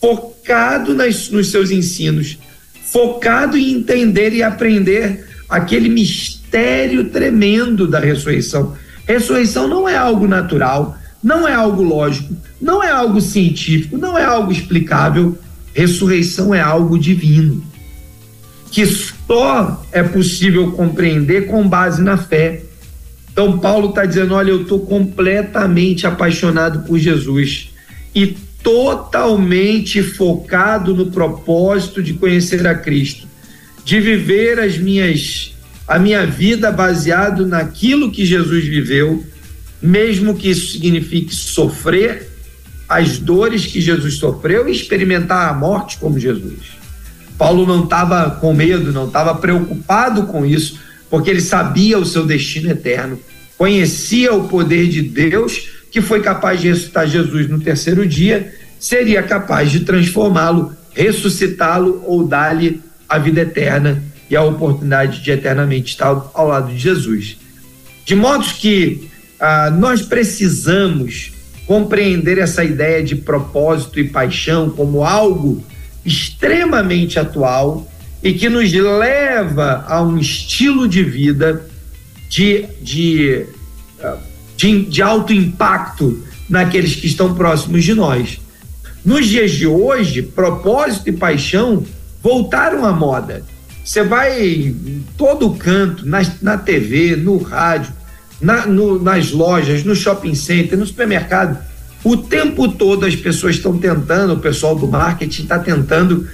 focado 0.00 0.94
nas, 0.94 1.30
nos 1.30 1.50
seus 1.50 1.70
ensinos, 1.70 2.36
focado 2.82 3.56
em 3.56 3.72
entender 3.72 4.34
e 4.34 4.42
aprender 4.42 5.26
aquele 5.48 5.88
mistério 5.88 7.08
tremendo 7.08 7.86
da 7.86 7.98
ressurreição 7.98 8.76
Ressurreição 9.06 9.68
não 9.68 9.88
é 9.88 9.96
algo 9.96 10.26
natural, 10.26 10.96
não 11.22 11.46
é 11.46 11.54
algo 11.54 11.82
lógico, 11.82 12.34
não 12.60 12.82
é 12.82 12.90
algo 12.90 13.20
científico, 13.20 13.96
não 13.96 14.16
é 14.16 14.24
algo 14.24 14.52
explicável. 14.52 15.38
Ressurreição 15.74 16.54
é 16.54 16.60
algo 16.60 16.98
divino, 16.98 17.62
que 18.70 18.86
só 18.86 19.84
é 19.90 20.02
possível 20.02 20.72
compreender 20.72 21.46
com 21.46 21.66
base 21.66 22.02
na 22.02 22.16
fé. 22.16 22.62
Então, 23.32 23.58
Paulo 23.58 23.88
está 23.88 24.04
dizendo: 24.04 24.34
olha, 24.34 24.50
eu 24.50 24.62
estou 24.62 24.80
completamente 24.80 26.06
apaixonado 26.06 26.86
por 26.86 26.98
Jesus 26.98 27.70
e 28.14 28.36
totalmente 28.62 30.02
focado 30.02 30.94
no 30.94 31.06
propósito 31.10 32.02
de 32.02 32.14
conhecer 32.14 32.66
a 32.66 32.74
Cristo, 32.74 33.26
de 33.84 34.00
viver 34.00 34.58
as 34.58 34.78
minhas 34.78 35.53
a 35.86 35.98
minha 35.98 36.26
vida 36.26 36.72
baseado 36.72 37.46
naquilo 37.46 38.10
que 38.10 38.24
Jesus 38.24 38.64
viveu, 38.64 39.24
mesmo 39.80 40.34
que 40.34 40.50
isso 40.50 40.72
signifique 40.72 41.34
sofrer 41.34 42.30
as 42.88 43.18
dores 43.18 43.66
que 43.66 43.80
Jesus 43.80 44.14
sofreu 44.14 44.68
e 44.68 44.72
experimentar 44.72 45.48
a 45.48 45.54
morte 45.54 45.98
como 45.98 46.18
Jesus. 46.18 46.74
Paulo 47.36 47.66
não 47.66 47.84
estava 47.84 48.30
com 48.30 48.54
medo, 48.54 48.92
não 48.92 49.06
estava 49.06 49.34
preocupado 49.34 50.24
com 50.24 50.46
isso, 50.46 50.78
porque 51.10 51.30
ele 51.30 51.40
sabia 51.40 51.98
o 51.98 52.04
seu 52.04 52.24
destino 52.24 52.70
eterno, 52.70 53.18
conhecia 53.58 54.32
o 54.32 54.48
poder 54.48 54.88
de 54.88 55.02
Deus 55.02 55.70
que 55.90 56.00
foi 56.00 56.20
capaz 56.20 56.60
de 56.60 56.68
ressuscitar 56.68 57.06
Jesus 57.06 57.48
no 57.48 57.60
terceiro 57.60 58.06
dia, 58.06 58.52
seria 58.80 59.22
capaz 59.22 59.70
de 59.70 59.80
transformá-lo, 59.80 60.72
ressuscitá-lo 60.92 62.02
ou 62.04 62.26
dar-lhe 62.26 62.80
a 63.08 63.18
vida 63.18 63.42
eterna 63.42 64.02
e 64.28 64.36
a 64.36 64.42
oportunidade 64.42 65.20
de 65.22 65.30
eternamente 65.30 65.92
estar 65.92 66.30
ao 66.34 66.48
lado 66.48 66.72
de 66.72 66.78
Jesus. 66.78 67.36
De 68.04 68.14
modo 68.14 68.44
que 68.54 69.08
ah, 69.40 69.70
nós 69.70 70.02
precisamos 70.02 71.32
compreender 71.66 72.38
essa 72.38 72.62
ideia 72.62 73.02
de 73.02 73.16
propósito 73.16 73.98
e 73.98 74.08
paixão 74.08 74.70
como 74.70 75.04
algo 75.04 75.64
extremamente 76.04 77.18
atual 77.18 77.90
e 78.22 78.32
que 78.34 78.48
nos 78.48 78.72
leva 78.72 79.84
a 79.88 80.02
um 80.02 80.18
estilo 80.18 80.86
de 80.86 81.02
vida 81.02 81.66
de, 82.28 82.66
de, 82.82 83.46
ah, 84.02 84.18
de, 84.56 84.84
de 84.86 85.02
alto 85.02 85.32
impacto 85.32 86.22
naqueles 86.48 86.96
que 86.96 87.06
estão 87.06 87.34
próximos 87.34 87.84
de 87.84 87.94
nós. 87.94 88.38
Nos 89.04 89.26
dias 89.26 89.50
de 89.52 89.66
hoje, 89.66 90.22
propósito 90.22 91.08
e 91.08 91.12
paixão 91.12 91.84
voltaram 92.22 92.86
à 92.86 92.92
moda. 92.92 93.44
Você 93.84 94.02
vai 94.02 94.42
em 94.42 95.04
todo 95.16 95.54
canto, 95.54 96.06
na, 96.06 96.22
na 96.40 96.56
TV, 96.56 97.16
no 97.16 97.36
rádio, 97.36 97.92
na, 98.40 98.66
no, 98.66 99.00
nas 99.00 99.30
lojas, 99.30 99.84
no 99.84 99.94
shopping 99.94 100.34
center, 100.34 100.78
no 100.78 100.86
supermercado. 100.86 101.62
O 102.02 102.16
tempo 102.16 102.66
todo 102.68 103.04
as 103.04 103.14
pessoas 103.14 103.56
estão 103.56 103.76
tentando, 103.76 104.32
o 104.32 104.38
pessoal 104.40 104.74
do 104.74 104.88
marketing 104.88 105.42
está 105.42 105.58
tentando 105.58 106.26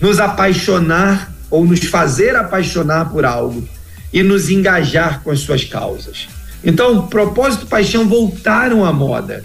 nos 0.00 0.18
apaixonar 0.18 1.30
ou 1.50 1.66
nos 1.66 1.84
fazer 1.84 2.34
apaixonar 2.36 3.10
por 3.10 3.24
algo 3.24 3.66
e 4.10 4.22
nos 4.22 4.48
engajar 4.48 5.22
com 5.22 5.30
as 5.30 5.40
suas 5.40 5.62
causas. 5.62 6.26
Então, 6.64 7.06
propósito 7.06 7.66
e 7.66 7.68
paixão 7.68 8.08
voltaram 8.08 8.82
à 8.84 8.92
moda. 8.92 9.44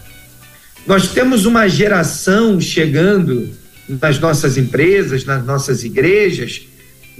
Nós 0.87 1.09
temos 1.09 1.45
uma 1.45 1.67
geração 1.67 2.59
chegando 2.59 3.49
nas 3.87 4.17
nossas 4.17 4.57
empresas, 4.57 5.25
nas 5.25 5.43
nossas 5.45 5.83
igrejas, 5.83 6.68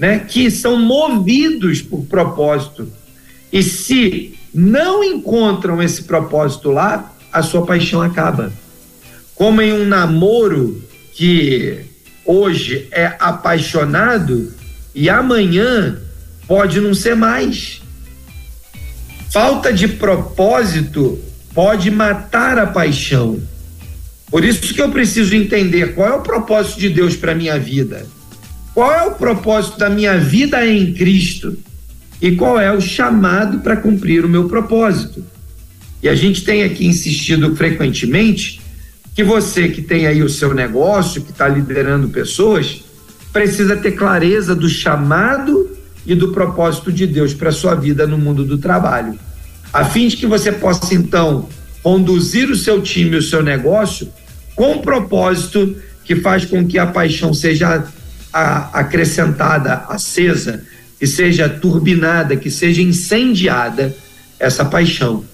né, 0.00 0.18
que 0.26 0.50
são 0.50 0.78
movidos 0.78 1.82
por 1.82 2.06
propósito. 2.06 2.90
E 3.52 3.62
se 3.62 4.34
não 4.52 5.04
encontram 5.04 5.82
esse 5.82 6.04
propósito 6.04 6.70
lá, 6.70 7.14
a 7.30 7.42
sua 7.42 7.66
paixão 7.66 8.00
acaba. 8.00 8.50
Como 9.34 9.60
em 9.60 9.74
um 9.74 9.84
namoro 9.86 10.82
que 11.12 11.84
hoje 12.24 12.88
é 12.90 13.14
apaixonado 13.20 14.54
e 14.94 15.10
amanhã 15.10 16.00
pode 16.48 16.80
não 16.80 16.94
ser 16.94 17.14
mais. 17.14 17.82
Falta 19.30 19.70
de 19.70 19.86
propósito 19.86 21.18
pode 21.52 21.90
matar 21.90 22.58
a 22.58 22.66
paixão. 22.66 23.38
Por 24.30 24.46
isso 24.46 24.72
que 24.72 24.80
eu 24.80 24.90
preciso 24.90 25.34
entender 25.34 25.94
qual 25.94 26.08
é 26.08 26.14
o 26.14 26.22
propósito 26.22 26.80
de 26.80 26.88
Deus 26.88 27.16
para 27.16 27.34
minha 27.34 27.58
vida. 27.58 28.06
Qual 28.80 28.90
é 28.90 29.02
o 29.02 29.10
propósito 29.10 29.78
da 29.78 29.90
minha 29.90 30.16
vida 30.16 30.66
em 30.66 30.94
Cristo? 30.94 31.54
E 32.18 32.34
qual 32.34 32.58
é 32.58 32.72
o 32.72 32.80
chamado 32.80 33.58
para 33.58 33.76
cumprir 33.76 34.24
o 34.24 34.28
meu 34.28 34.48
propósito? 34.48 35.22
E 36.02 36.08
a 36.08 36.14
gente 36.14 36.42
tem 36.42 36.62
aqui 36.62 36.86
insistido 36.86 37.54
frequentemente 37.54 38.58
que 39.14 39.22
você 39.22 39.68
que 39.68 39.82
tem 39.82 40.06
aí 40.06 40.22
o 40.22 40.30
seu 40.30 40.54
negócio, 40.54 41.20
que 41.20 41.30
está 41.30 41.46
liderando 41.46 42.08
pessoas, 42.08 42.82
precisa 43.30 43.76
ter 43.76 43.92
clareza 43.92 44.54
do 44.54 44.66
chamado 44.66 45.76
e 46.06 46.14
do 46.14 46.32
propósito 46.32 46.90
de 46.90 47.06
Deus 47.06 47.34
para 47.34 47.52
sua 47.52 47.74
vida 47.74 48.06
no 48.06 48.16
mundo 48.16 48.46
do 48.46 48.56
trabalho, 48.56 49.18
a 49.74 49.84
fim 49.84 50.08
de 50.08 50.16
que 50.16 50.26
você 50.26 50.50
possa 50.52 50.94
então 50.94 51.50
conduzir 51.82 52.48
o 52.48 52.56
seu 52.56 52.80
time, 52.80 53.16
o 53.16 53.22
seu 53.22 53.42
negócio 53.42 54.08
com 54.56 54.72
um 54.72 54.78
propósito 54.78 55.76
que 56.02 56.16
faz 56.16 56.46
com 56.46 56.66
que 56.66 56.78
a 56.78 56.86
paixão 56.86 57.34
seja 57.34 57.86
acrescentada, 58.32 59.84
acesa, 59.88 60.64
que 60.98 61.06
seja 61.06 61.48
turbinada, 61.48 62.36
que 62.36 62.50
seja 62.50 62.82
incendiada 62.82 63.94
essa 64.38 64.64
paixão. 64.64 65.24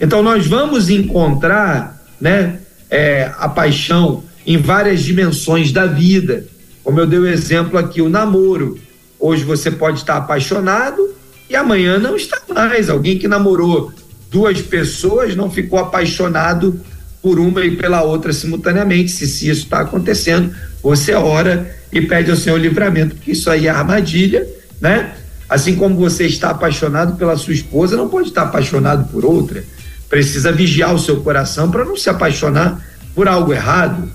Então 0.00 0.22
nós 0.22 0.46
vamos 0.46 0.90
encontrar, 0.90 2.02
né, 2.20 2.58
é, 2.90 3.30
a 3.38 3.48
paixão 3.48 4.22
em 4.46 4.58
várias 4.58 5.00
dimensões 5.00 5.72
da 5.72 5.86
vida. 5.86 6.46
Como 6.84 7.00
eu 7.00 7.06
dei 7.06 7.18
o 7.18 7.26
exemplo 7.26 7.78
aqui, 7.78 8.00
o 8.00 8.08
namoro. 8.08 8.78
Hoje 9.18 9.42
você 9.42 9.70
pode 9.70 9.98
estar 9.98 10.16
apaixonado 10.16 11.14
e 11.48 11.56
amanhã 11.56 11.98
não 11.98 12.14
está 12.14 12.40
mais. 12.54 12.88
Alguém 12.88 13.18
que 13.18 13.26
namorou 13.26 13.92
duas 14.30 14.60
pessoas 14.60 15.34
não 15.34 15.50
ficou 15.50 15.78
apaixonado 15.78 16.80
por 17.26 17.40
uma 17.40 17.64
e 17.64 17.74
pela 17.74 18.02
outra 18.02 18.32
simultaneamente. 18.32 19.10
Se, 19.10 19.26
se 19.26 19.48
isso 19.48 19.64
está 19.64 19.80
acontecendo, 19.80 20.54
você 20.80 21.12
ora 21.12 21.76
e 21.92 22.00
pede 22.00 22.30
ao 22.30 22.36
Senhor 22.36 22.56
livramento, 22.56 23.16
porque 23.16 23.32
isso 23.32 23.50
aí 23.50 23.66
é 23.66 23.70
armadilha, 23.70 24.46
né? 24.80 25.14
Assim 25.48 25.74
como 25.74 25.96
você 25.96 26.24
está 26.24 26.50
apaixonado 26.50 27.16
pela 27.16 27.36
sua 27.36 27.52
esposa, 27.52 27.96
não 27.96 28.08
pode 28.08 28.28
estar 28.28 28.42
apaixonado 28.42 29.10
por 29.10 29.24
outra 29.24 29.64
precisa 30.08 30.52
vigiar 30.52 30.94
o 30.94 30.98
seu 30.98 31.20
coração 31.20 31.70
para 31.70 31.84
não 31.84 31.96
se 31.96 32.08
apaixonar 32.08 32.84
por 33.14 33.28
algo 33.28 33.52
errado. 33.52 34.08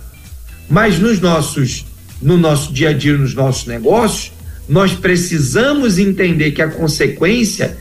Mas 0.70 1.00
nos 1.00 1.20
nossos, 1.20 1.86
no 2.22 2.38
nosso 2.38 2.72
dia 2.72 2.90
a 2.90 2.94
dia, 2.94 3.18
nos 3.18 3.34
nossos 3.34 3.66
negócios, 3.66 4.32
nós 4.70 4.94
precisamos 4.94 5.98
entender 5.98 6.52
que 6.52 6.62
a 6.62 6.70
consequência 6.70 7.78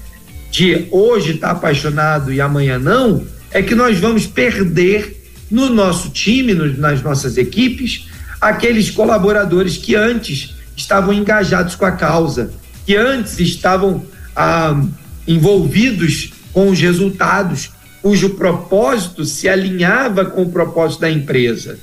de 0.50 0.88
hoje 0.90 1.34
estar 1.34 1.52
apaixonado 1.52 2.32
e 2.32 2.40
amanhã 2.40 2.78
não 2.78 3.24
é 3.52 3.62
que 3.62 3.74
nós 3.74 3.98
vamos 3.98 4.26
perder 4.26 5.19
no 5.50 5.68
nosso 5.68 6.10
time, 6.10 6.54
no, 6.54 6.66
nas 6.78 7.02
nossas 7.02 7.36
equipes, 7.36 8.06
aqueles 8.40 8.90
colaboradores 8.90 9.76
que 9.76 9.94
antes 9.94 10.54
estavam 10.76 11.12
engajados 11.12 11.74
com 11.74 11.84
a 11.84 11.92
causa, 11.92 12.52
que 12.86 12.96
antes 12.96 13.38
estavam 13.38 14.04
ah, 14.34 14.80
envolvidos 15.26 16.32
com 16.52 16.70
os 16.70 16.80
resultados, 16.80 17.70
cujo 18.00 18.30
propósito 18.30 19.24
se 19.24 19.48
alinhava 19.48 20.24
com 20.24 20.42
o 20.42 20.50
propósito 20.50 21.00
da 21.00 21.10
empresa. 21.10 21.78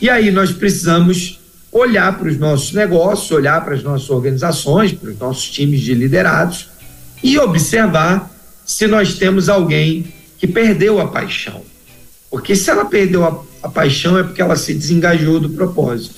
E 0.00 0.08
aí 0.08 0.30
nós 0.30 0.52
precisamos 0.52 1.40
olhar 1.72 2.16
para 2.18 2.28
os 2.28 2.38
nossos 2.38 2.72
negócios, 2.72 3.30
olhar 3.30 3.64
para 3.64 3.74
as 3.74 3.82
nossas 3.82 4.08
organizações, 4.08 4.92
para 4.92 5.10
os 5.10 5.18
nossos 5.18 5.50
times 5.50 5.80
de 5.80 5.94
liderados 5.94 6.68
e 7.22 7.38
observar 7.38 8.30
se 8.64 8.86
nós 8.86 9.14
temos 9.14 9.48
alguém 9.48 10.12
que 10.38 10.46
perdeu 10.46 11.00
a 11.00 11.08
paixão. 11.08 11.62
Porque 12.36 12.54
se 12.54 12.68
ela 12.68 12.84
perdeu 12.84 13.24
a, 13.24 13.42
a 13.62 13.68
paixão 13.70 14.18
é 14.18 14.22
porque 14.22 14.42
ela 14.42 14.56
se 14.56 14.74
desengajou 14.74 15.40
do 15.40 15.48
propósito. 15.48 16.16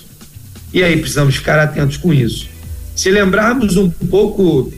E 0.74 0.83
aí 0.83 0.96
precisamos 0.96 1.37
ficar 1.37 1.61
atentos 1.61 1.96
com 1.96 2.12
isso. 2.12 2.48
Se 2.96 3.09
lembrarmos 3.09 3.76
um 3.76 3.88
pouco 3.88 4.72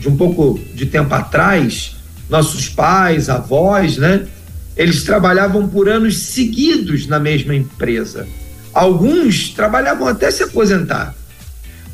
de 0.00 0.08
um 0.08 0.16
pouco 0.16 0.58
de 0.74 0.86
tempo 0.86 1.12
atrás, 1.12 1.96
nossos 2.30 2.66
pais, 2.66 3.28
avós, 3.28 3.98
né? 3.98 4.26
Eles 4.74 5.02
trabalhavam 5.02 5.68
por 5.68 5.86
anos 5.86 6.16
seguidos 6.16 7.06
na 7.06 7.20
mesma 7.20 7.54
empresa. 7.54 8.26
Alguns 8.72 9.50
trabalhavam 9.50 10.08
até 10.08 10.30
se 10.30 10.44
aposentar. 10.44 11.14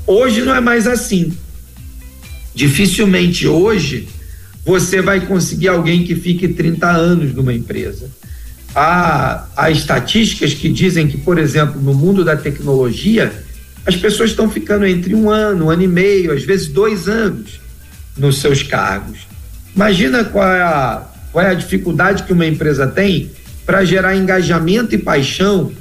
Hoje 0.07 0.43
não 0.43 0.55
é 0.55 0.61
mais 0.61 0.87
assim. 0.87 1.37
Dificilmente 2.55 3.49
hoje 3.49 4.09
você 4.65 5.03
vai 5.03 5.27
conseguir 5.27 5.67
alguém 5.67 6.05
que 6.05 6.15
fique 6.15 6.47
30 6.47 6.89
anos 6.89 7.35
numa 7.35 7.53
empresa. 7.53 8.09
Há, 8.75 9.47
há 9.57 9.71
estatísticas 9.71 10.55
que 10.55 10.69
dizem 10.69 11.09
que, 11.09 11.17
por 11.17 11.39
exemplo, 11.39 11.81
no 11.81 11.93
mundo 11.93 12.25
da 12.25 12.37
tecnologia, 12.37 13.33
as 13.85 13.97
pessoas 13.97 14.31
estão 14.31 14.49
ficando 14.49 14.87
entre 14.87 15.15
um 15.15 15.29
ano, 15.29 15.67
um 15.67 15.71
ano 15.71 15.83
e 15.83 15.89
meio, 15.89 16.33
às 16.33 16.45
vezes 16.45 16.69
dois 16.69 17.09
anos 17.09 17.61
nos 18.17 18.39
seus 18.39 18.63
cargos. 18.63 19.21
Imagina 19.75 20.25
qual 20.25 20.49
é 20.49 20.63
a, 20.63 21.03
qual 21.33 21.45
é 21.45 21.51
a 21.51 21.55
dificuldade 21.55 22.25
que 22.25 22.33
uma 22.33 22.47
empresa 22.47 22.87
tem 22.87 23.31
para 23.65 23.85
gerar 23.85 24.17
engajamento 24.17 24.95
e 24.95 24.99
paixão 24.99 25.73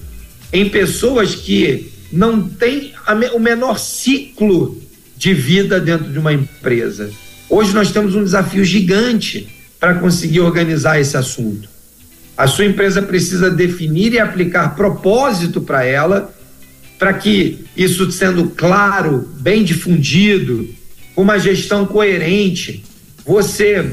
em 0.51 0.69
pessoas 0.69 1.35
que 1.35 1.91
não 2.11 2.41
têm 2.41 2.93
o 3.33 3.39
menor 3.39 3.77
ciclo 3.77 4.81
de 5.15 5.33
vida 5.33 5.79
dentro 5.79 6.11
de 6.11 6.17
uma 6.17 6.33
empresa. 6.33 7.11
Hoje 7.49 7.73
nós 7.73 7.91
temos 7.91 8.15
um 8.15 8.23
desafio 8.23 8.63
gigante 8.63 9.47
para 9.79 9.95
conseguir 9.95 10.39
organizar 10.39 10.99
esse 10.99 11.17
assunto. 11.17 11.67
A 12.39 12.47
sua 12.47 12.63
empresa 12.63 13.01
precisa 13.01 13.51
definir 13.51 14.13
e 14.13 14.17
aplicar 14.17 14.73
propósito 14.73 15.59
para 15.59 15.83
ela, 15.83 16.33
para 16.97 17.11
que 17.11 17.65
isso 17.75 18.09
sendo 18.13 18.51
claro, 18.51 19.29
bem 19.41 19.61
difundido, 19.61 20.65
uma 21.17 21.37
gestão 21.37 21.85
coerente, 21.85 22.81
você 23.25 23.91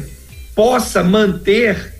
possa 0.54 1.02
manter 1.02 1.92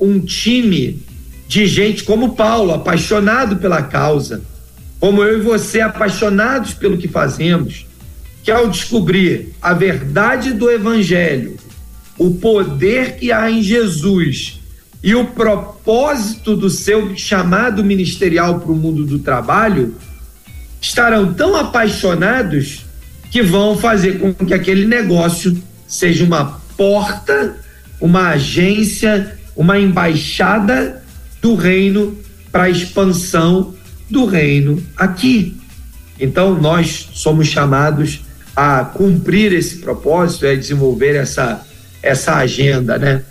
um 0.00 0.18
time 0.18 1.00
de 1.46 1.68
gente 1.68 2.02
como 2.02 2.34
Paulo, 2.34 2.72
apaixonado 2.72 3.58
pela 3.58 3.82
causa, 3.82 4.42
como 4.98 5.22
eu 5.22 5.38
e 5.38 5.40
você, 5.40 5.82
apaixonados 5.82 6.74
pelo 6.74 6.98
que 6.98 7.06
fazemos, 7.06 7.86
que 8.42 8.50
ao 8.50 8.68
descobrir 8.68 9.54
a 9.62 9.72
verdade 9.72 10.52
do 10.52 10.68
Evangelho, 10.68 11.56
o 12.18 12.34
poder 12.34 13.18
que 13.18 13.30
há 13.30 13.48
em 13.48 13.62
Jesus 13.62 14.61
e 15.02 15.14
o 15.14 15.26
propósito 15.26 16.56
do 16.56 16.70
seu 16.70 17.16
chamado 17.16 17.82
ministerial 17.82 18.60
para 18.60 18.70
o 18.70 18.76
mundo 18.76 19.04
do 19.04 19.18
trabalho, 19.18 19.96
estarão 20.80 21.32
tão 21.34 21.56
apaixonados 21.56 22.86
que 23.30 23.42
vão 23.42 23.76
fazer 23.76 24.18
com 24.18 24.32
que 24.32 24.54
aquele 24.54 24.86
negócio 24.86 25.60
seja 25.88 26.24
uma 26.24 26.60
porta, 26.76 27.56
uma 28.00 28.28
agência, 28.28 29.38
uma 29.56 29.78
embaixada 29.78 31.02
do 31.40 31.54
reino 31.54 32.16
para 32.50 32.64
a 32.64 32.70
expansão 32.70 33.74
do 34.08 34.24
reino 34.24 34.82
aqui. 34.96 35.56
Então 36.20 36.54
nós 36.60 37.08
somos 37.12 37.48
chamados 37.48 38.20
a 38.54 38.84
cumprir 38.84 39.52
esse 39.52 39.78
propósito, 39.78 40.46
é 40.46 40.54
desenvolver 40.54 41.16
essa 41.16 41.66
essa 42.02 42.34
agenda, 42.34 42.98
né? 42.98 43.22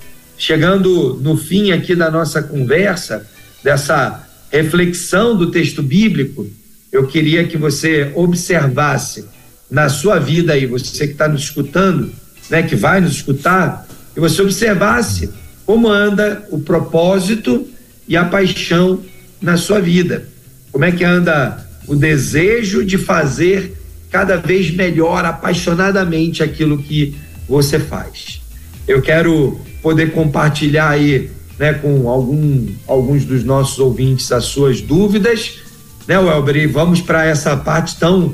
Chegando 0.41 1.19
no 1.21 1.37
fim 1.37 1.71
aqui 1.71 1.93
da 1.93 2.09
nossa 2.09 2.41
conversa, 2.41 3.29
dessa 3.63 4.27
reflexão 4.51 5.37
do 5.37 5.51
texto 5.51 5.83
bíblico, 5.83 6.49
eu 6.91 7.05
queria 7.05 7.43
que 7.43 7.55
você 7.55 8.11
observasse 8.15 9.25
na 9.69 9.87
sua 9.87 10.17
vida 10.17 10.53
aí, 10.53 10.65
você 10.65 11.05
que 11.05 11.13
está 11.13 11.27
nos 11.27 11.43
escutando, 11.43 12.11
né, 12.49 12.63
que 12.63 12.75
vai 12.75 12.99
nos 12.99 13.17
escutar, 13.17 13.87
que 14.15 14.19
você 14.19 14.41
observasse 14.41 15.29
como 15.63 15.87
anda 15.87 16.43
o 16.49 16.59
propósito 16.59 17.67
e 18.07 18.17
a 18.17 18.25
paixão 18.25 18.99
na 19.39 19.57
sua 19.57 19.79
vida. 19.79 20.27
Como 20.71 20.83
é 20.83 20.91
que 20.91 21.03
anda 21.03 21.63
o 21.87 21.95
desejo 21.95 22.83
de 22.83 22.97
fazer 22.97 23.77
cada 24.09 24.37
vez 24.37 24.71
melhor, 24.71 25.23
apaixonadamente 25.23 26.41
aquilo 26.41 26.81
que 26.81 27.15
você 27.47 27.77
faz. 27.77 28.41
Eu 28.87 29.03
quero 29.03 29.61
poder 29.81 30.11
compartilhar 30.11 30.89
aí, 30.89 31.29
né, 31.57 31.73
com 31.73 32.09
algum, 32.09 32.67
alguns 32.87 33.25
dos 33.25 33.43
nossos 33.43 33.79
ouvintes 33.79 34.31
as 34.31 34.45
suas 34.45 34.81
dúvidas, 34.81 35.59
né, 36.07 36.19
Welber? 36.19 36.55
E 36.57 36.67
vamos 36.67 37.01
para 37.01 37.25
essa 37.25 37.55
parte 37.57 37.95
tão 37.97 38.33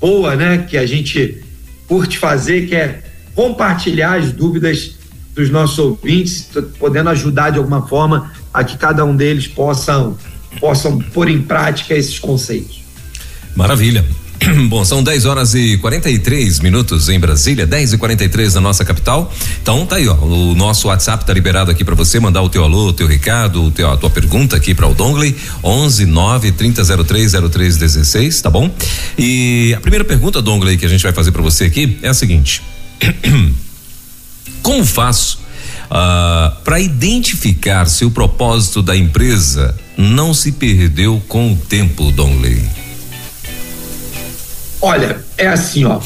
boa, 0.00 0.36
né, 0.36 0.66
que 0.68 0.76
a 0.76 0.86
gente 0.86 1.42
curte 1.86 2.18
fazer, 2.18 2.66
que 2.66 2.74
é 2.74 3.02
compartilhar 3.34 4.18
as 4.18 4.32
dúvidas 4.32 4.96
dos 5.34 5.50
nossos 5.50 5.78
ouvintes, 5.78 6.48
podendo 6.78 7.10
ajudar 7.10 7.50
de 7.50 7.58
alguma 7.58 7.86
forma 7.86 8.32
a 8.52 8.64
que 8.64 8.78
cada 8.78 9.04
um 9.04 9.14
deles 9.14 9.46
possam 9.46 10.16
possam 10.58 10.98
pôr 10.98 11.28
em 11.28 11.42
prática 11.42 11.94
esses 11.94 12.18
conceitos. 12.18 12.82
Maravilha. 13.54 14.04
Bom, 14.68 14.84
são 14.84 15.02
10 15.02 15.24
horas 15.24 15.54
e 15.54 15.76
43 15.78 16.60
minutos 16.60 17.08
em 17.08 17.18
Brasília, 17.18 17.66
10 17.66 17.94
e 17.94 17.98
43 17.98 18.54
na 18.54 18.60
nossa 18.60 18.84
capital. 18.84 19.32
Então 19.62 19.86
tá 19.86 19.96
aí, 19.96 20.08
ó. 20.08 20.14
O 20.14 20.54
nosso 20.54 20.88
WhatsApp 20.88 21.24
tá 21.24 21.32
liberado 21.32 21.70
aqui 21.70 21.84
para 21.84 21.94
você 21.94 22.20
mandar 22.20 22.42
o 22.42 22.48
teu 22.48 22.62
alô, 22.62 22.88
o 22.88 22.92
teu 22.92 23.06
recado, 23.06 23.64
o 23.64 23.70
teu, 23.70 23.90
a 23.90 23.96
tua 23.96 24.10
pergunta 24.10 24.56
aqui 24.56 24.74
para 24.74 24.86
o 24.86 24.94
Dongley, 24.94 25.34
11 25.62 26.06
9 26.06 26.52
3003 26.52 27.32
0316, 27.32 28.40
tá 28.40 28.50
bom? 28.50 28.70
E 29.18 29.74
a 29.76 29.80
primeira 29.80 30.04
pergunta, 30.04 30.42
Dongley, 30.42 30.76
que 30.76 30.84
a 30.84 30.88
gente 30.88 31.02
vai 31.02 31.12
fazer 31.12 31.32
para 31.32 31.42
você 31.42 31.64
aqui 31.64 31.98
é 32.02 32.08
a 32.08 32.14
seguinte: 32.14 32.62
Como 34.62 34.84
faço 34.84 35.38
uh, 35.38 35.90
ah, 35.90 36.56
para 36.64 36.80
identificar 36.80 37.88
se 37.88 38.04
o 38.04 38.10
propósito 38.10 38.82
da 38.82 38.96
empresa 38.96 39.74
não 39.96 40.34
se 40.34 40.52
perdeu 40.52 41.22
com 41.28 41.52
o 41.52 41.56
tempo, 41.56 42.10
Dongley? 42.10 42.85
Olha, 44.80 45.24
é 45.36 45.46
assim, 45.46 45.84
ó. 45.84 46.00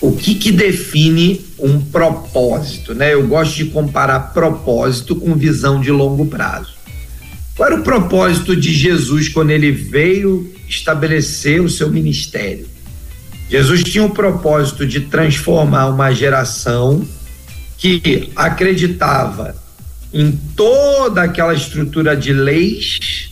O 0.00 0.12
que 0.12 0.34
que 0.34 0.52
define 0.52 1.44
um 1.58 1.80
propósito, 1.80 2.94
né? 2.94 3.14
Eu 3.14 3.26
gosto 3.26 3.56
de 3.56 3.66
comparar 3.66 4.32
propósito 4.32 5.16
com 5.16 5.34
visão 5.34 5.80
de 5.80 5.90
longo 5.90 6.26
prazo. 6.26 6.74
Qual 7.56 7.68
era 7.68 7.80
o 7.80 7.82
propósito 7.82 8.54
de 8.54 8.72
Jesus 8.72 9.28
quando 9.28 9.50
ele 9.50 9.72
veio 9.72 10.52
estabelecer 10.68 11.60
o 11.60 11.68
seu 11.68 11.90
ministério? 11.90 12.68
Jesus 13.50 13.82
tinha 13.82 14.04
o 14.04 14.10
propósito 14.10 14.86
de 14.86 15.00
transformar 15.00 15.86
uma 15.86 16.12
geração 16.12 17.04
que 17.76 18.30
acreditava 18.36 19.56
em 20.12 20.32
toda 20.54 21.22
aquela 21.22 21.54
estrutura 21.54 22.16
de 22.16 22.32
leis 22.32 23.27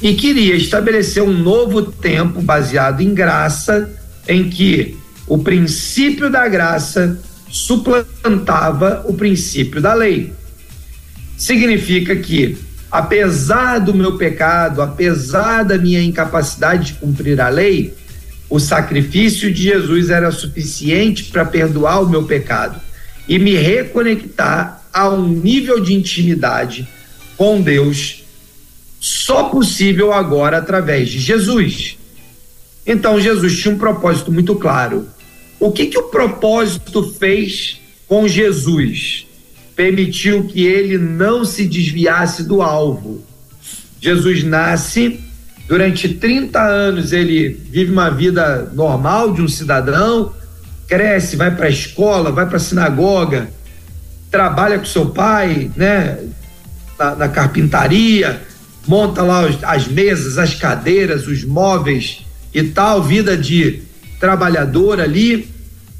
e 0.00 0.14
queria 0.14 0.54
estabelecer 0.54 1.22
um 1.22 1.32
novo 1.32 1.82
tempo 1.82 2.42
baseado 2.42 3.00
em 3.00 3.14
graça, 3.14 3.90
em 4.28 4.48
que 4.48 4.96
o 5.26 5.38
princípio 5.38 6.30
da 6.30 6.46
graça 6.48 7.18
suplantava 7.48 9.04
o 9.06 9.14
princípio 9.14 9.80
da 9.80 9.94
lei. 9.94 10.32
Significa 11.36 12.14
que, 12.14 12.58
apesar 12.90 13.78
do 13.78 13.94
meu 13.94 14.18
pecado, 14.18 14.82
apesar 14.82 15.64
da 15.64 15.78
minha 15.78 16.02
incapacidade 16.02 16.92
de 16.92 16.94
cumprir 16.94 17.40
a 17.40 17.48
lei, 17.48 17.94
o 18.48 18.60
sacrifício 18.60 19.52
de 19.52 19.64
Jesus 19.64 20.10
era 20.10 20.30
suficiente 20.30 21.24
para 21.24 21.44
perdoar 21.44 22.02
o 22.02 22.08
meu 22.08 22.24
pecado 22.24 22.80
e 23.26 23.38
me 23.38 23.56
reconectar 23.56 24.82
a 24.92 25.08
um 25.08 25.26
nível 25.26 25.80
de 25.80 25.94
intimidade 25.94 26.88
com 27.36 27.60
Deus 27.60 28.25
só 29.06 29.44
possível 29.44 30.12
agora 30.12 30.58
através 30.58 31.08
de 31.08 31.20
Jesus. 31.20 31.96
Então 32.84 33.20
Jesus 33.20 33.56
tinha 33.56 33.72
um 33.72 33.78
propósito 33.78 34.32
muito 34.32 34.56
claro. 34.56 35.06
O 35.60 35.70
que 35.70 35.86
que 35.86 35.96
o 35.96 36.08
propósito 36.08 37.04
fez 37.12 37.80
com 38.08 38.26
Jesus? 38.26 39.24
Permitiu 39.76 40.48
que 40.48 40.66
ele 40.66 40.98
não 40.98 41.44
se 41.44 41.68
desviasse 41.68 42.42
do 42.42 42.60
alvo. 42.60 43.24
Jesus 44.00 44.42
nasce, 44.42 45.20
durante 45.68 46.08
30 46.08 46.60
anos 46.60 47.12
ele 47.12 47.48
vive 47.48 47.92
uma 47.92 48.10
vida 48.10 48.72
normal 48.74 49.32
de 49.32 49.40
um 49.40 49.46
cidadão, 49.46 50.34
cresce, 50.88 51.36
vai 51.36 51.54
para 51.54 51.66
a 51.66 51.70
escola, 51.70 52.32
vai 52.32 52.46
para 52.46 52.56
a 52.56 52.60
sinagoga, 52.60 53.50
trabalha 54.32 54.80
com 54.80 54.84
seu 54.84 55.06
pai, 55.06 55.70
né, 55.76 56.18
na, 56.98 57.14
na 57.14 57.28
carpintaria, 57.28 58.42
monta 58.86 59.22
lá 59.22 59.46
as 59.64 59.86
mesas, 59.86 60.38
as 60.38 60.54
cadeiras, 60.54 61.26
os 61.26 61.44
móveis 61.44 62.24
e 62.52 62.62
tal, 62.62 63.02
vida 63.02 63.36
de 63.36 63.82
trabalhador 64.18 65.00
ali, 65.00 65.48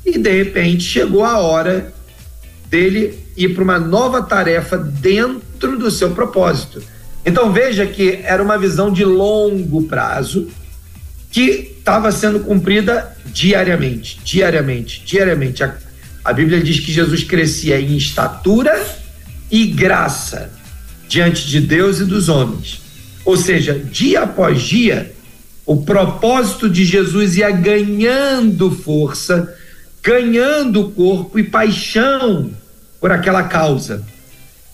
e 0.04 0.18
de 0.18 0.30
repente 0.30 0.84
chegou 0.84 1.24
a 1.24 1.38
hora 1.38 1.92
dele 2.70 3.18
ir 3.36 3.54
para 3.54 3.64
uma 3.64 3.78
nova 3.78 4.22
tarefa 4.22 4.78
dentro 4.78 5.78
do 5.78 5.90
seu 5.90 6.12
propósito. 6.12 6.82
Então 7.24 7.52
veja 7.52 7.84
que 7.86 8.20
era 8.22 8.42
uma 8.42 8.56
visão 8.56 8.92
de 8.92 9.04
longo 9.04 9.82
prazo 9.82 10.48
que 11.30 11.74
estava 11.78 12.10
sendo 12.12 12.40
cumprida 12.40 13.16
diariamente, 13.26 14.20
diariamente, 14.24 15.02
diariamente. 15.04 15.62
A, 15.62 15.74
a 16.24 16.32
Bíblia 16.32 16.62
diz 16.62 16.80
que 16.80 16.92
Jesus 16.92 17.24
crescia 17.24 17.80
em 17.80 17.96
estatura 17.96 18.80
e 19.50 19.66
graça 19.66 20.50
diante 21.08 21.46
de 21.46 21.60
Deus 21.60 22.00
e 22.00 22.04
dos 22.04 22.28
homens. 22.28 22.82
Ou 23.24 23.36
seja, 23.36 23.74
dia 23.78 24.22
após 24.22 24.62
dia, 24.62 25.12
o 25.64 25.82
propósito 25.82 26.70
de 26.70 26.84
Jesus 26.84 27.36
ia 27.36 27.50
ganhando 27.50 28.70
força, 28.70 29.52
ganhando 30.02 30.90
corpo 30.90 31.38
e 31.38 31.42
paixão 31.42 32.52
por 33.00 33.10
aquela 33.10 33.42
causa. 33.42 34.04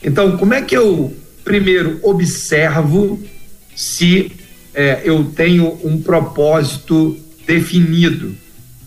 Então, 0.02 0.36
como 0.36 0.52
é 0.52 0.60
que 0.60 0.76
eu 0.76 1.16
primeiro 1.44 1.98
observo 2.02 3.18
se 3.74 4.32
é, 4.74 5.00
eu 5.04 5.24
tenho 5.24 5.78
um 5.82 6.02
propósito 6.02 7.16
definido? 7.46 8.34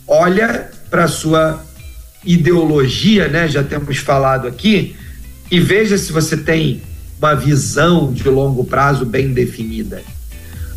Olha 0.08 0.70
para 0.90 1.06
a 1.06 1.08
sua 1.08 1.66
ideologia, 2.24 3.28
né? 3.28 3.48
Já 3.48 3.64
temos 3.64 3.98
falado 3.98 4.48
aqui, 4.48 4.96
e 5.50 5.60
veja 5.60 5.98
se 5.98 6.12
você 6.12 6.38
tem 6.38 6.82
uma 7.20 7.36
visão 7.36 8.12
de 8.12 8.28
longo 8.30 8.64
prazo 8.64 9.06
bem 9.06 9.34
definida. 9.34 10.02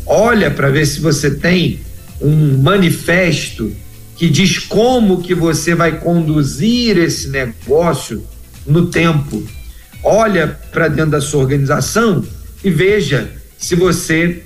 Olha 0.05 0.49
para 0.49 0.69
ver 0.69 0.85
se 0.85 0.99
você 0.99 1.31
tem 1.31 1.79
um 2.21 2.57
manifesto 2.57 3.71
que 4.15 4.29
diz 4.29 4.59
como 4.59 5.21
que 5.21 5.33
você 5.33 5.73
vai 5.73 5.99
conduzir 5.99 6.97
esse 6.97 7.29
negócio 7.29 8.25
no 8.65 8.87
tempo. 8.87 9.41
Olha 10.03 10.59
para 10.71 10.87
dentro 10.87 11.11
da 11.11 11.21
sua 11.21 11.41
organização 11.41 12.23
e 12.63 12.69
veja 12.69 13.31
se 13.57 13.75
você 13.75 14.43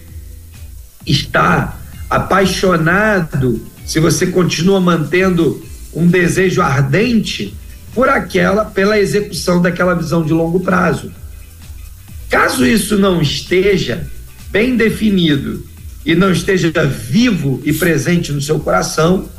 está 1.06 1.80
apaixonado, 2.10 3.62
se 3.86 4.00
você 4.00 4.28
continua 4.28 4.80
mantendo 4.80 5.64
um 5.94 6.08
desejo 6.08 6.62
ardente 6.62 7.56
por 7.94 8.10
aquela 8.10 8.66
pela 8.66 9.00
execução 9.00 9.62
daquela 9.62 9.94
visão 9.94 10.24
de 10.24 10.34
longo 10.34 10.60
prazo. 10.60 11.12
Caso 12.34 12.66
isso 12.66 12.98
não 12.98 13.22
esteja 13.22 14.08
bem 14.50 14.76
definido 14.76 15.64
e 16.04 16.16
não 16.16 16.32
esteja 16.32 16.72
vivo 16.84 17.62
e 17.64 17.72
presente 17.72 18.32
no 18.32 18.42
seu 18.42 18.60
coração, 18.60 19.30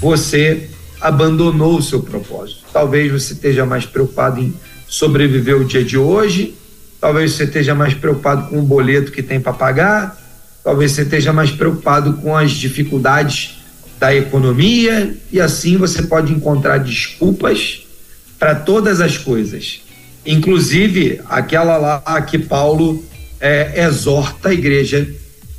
você 0.00 0.68
abandonou 1.00 1.78
o 1.78 1.82
seu 1.82 2.02
propósito. 2.02 2.64
Talvez 2.72 3.12
você 3.12 3.34
esteja 3.34 3.64
mais 3.64 3.86
preocupado 3.86 4.40
em 4.40 4.52
sobreviver 4.88 5.56
o 5.56 5.64
dia 5.64 5.84
de 5.84 5.96
hoje, 5.96 6.56
talvez 7.00 7.30
você 7.30 7.44
esteja 7.44 7.76
mais 7.76 7.94
preocupado 7.94 8.48
com 8.48 8.58
o 8.58 8.62
boleto 8.62 9.12
que 9.12 9.22
tem 9.22 9.40
para 9.40 9.52
pagar, 9.52 10.20
talvez 10.64 10.90
você 10.90 11.02
esteja 11.02 11.32
mais 11.32 11.52
preocupado 11.52 12.14
com 12.14 12.36
as 12.36 12.50
dificuldades 12.50 13.60
da 14.00 14.12
economia 14.12 15.16
e 15.30 15.40
assim 15.40 15.76
você 15.76 16.02
pode 16.02 16.32
encontrar 16.32 16.78
desculpas 16.78 17.86
para 18.36 18.56
todas 18.56 19.00
as 19.00 19.16
coisas, 19.16 19.80
inclusive 20.24 21.20
aquela 21.28 21.76
lá 21.76 22.22
que 22.22 22.38
Paulo 22.38 23.04
é, 23.40 23.84
exorta 23.84 24.50
a 24.50 24.54
igreja 24.54 25.08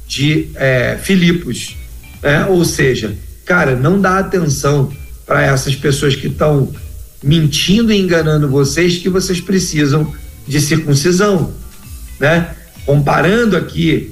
de 0.08 0.50
é, 0.56 0.98
Filipos, 1.02 1.76
né? 2.22 2.46
ou 2.46 2.64
seja, 2.64 3.16
cara, 3.46 3.76
não 3.76 4.00
dá 4.00 4.20
atenção 4.20 4.92
para 5.26 5.44
essas 5.44 5.76
pessoas 5.76 6.16
que 6.16 6.28
estão 6.28 6.74
mentindo 7.24 7.92
e 7.92 8.00
enganando 8.00 8.50
vocês 8.50 8.98
que 8.98 9.10
vocês 9.10 9.40
precisam 9.40 10.14
de 10.48 10.60
circuncisão, 10.60 11.54
né? 12.20 12.54
Comparando 12.86 13.56
aqui, 13.56 14.12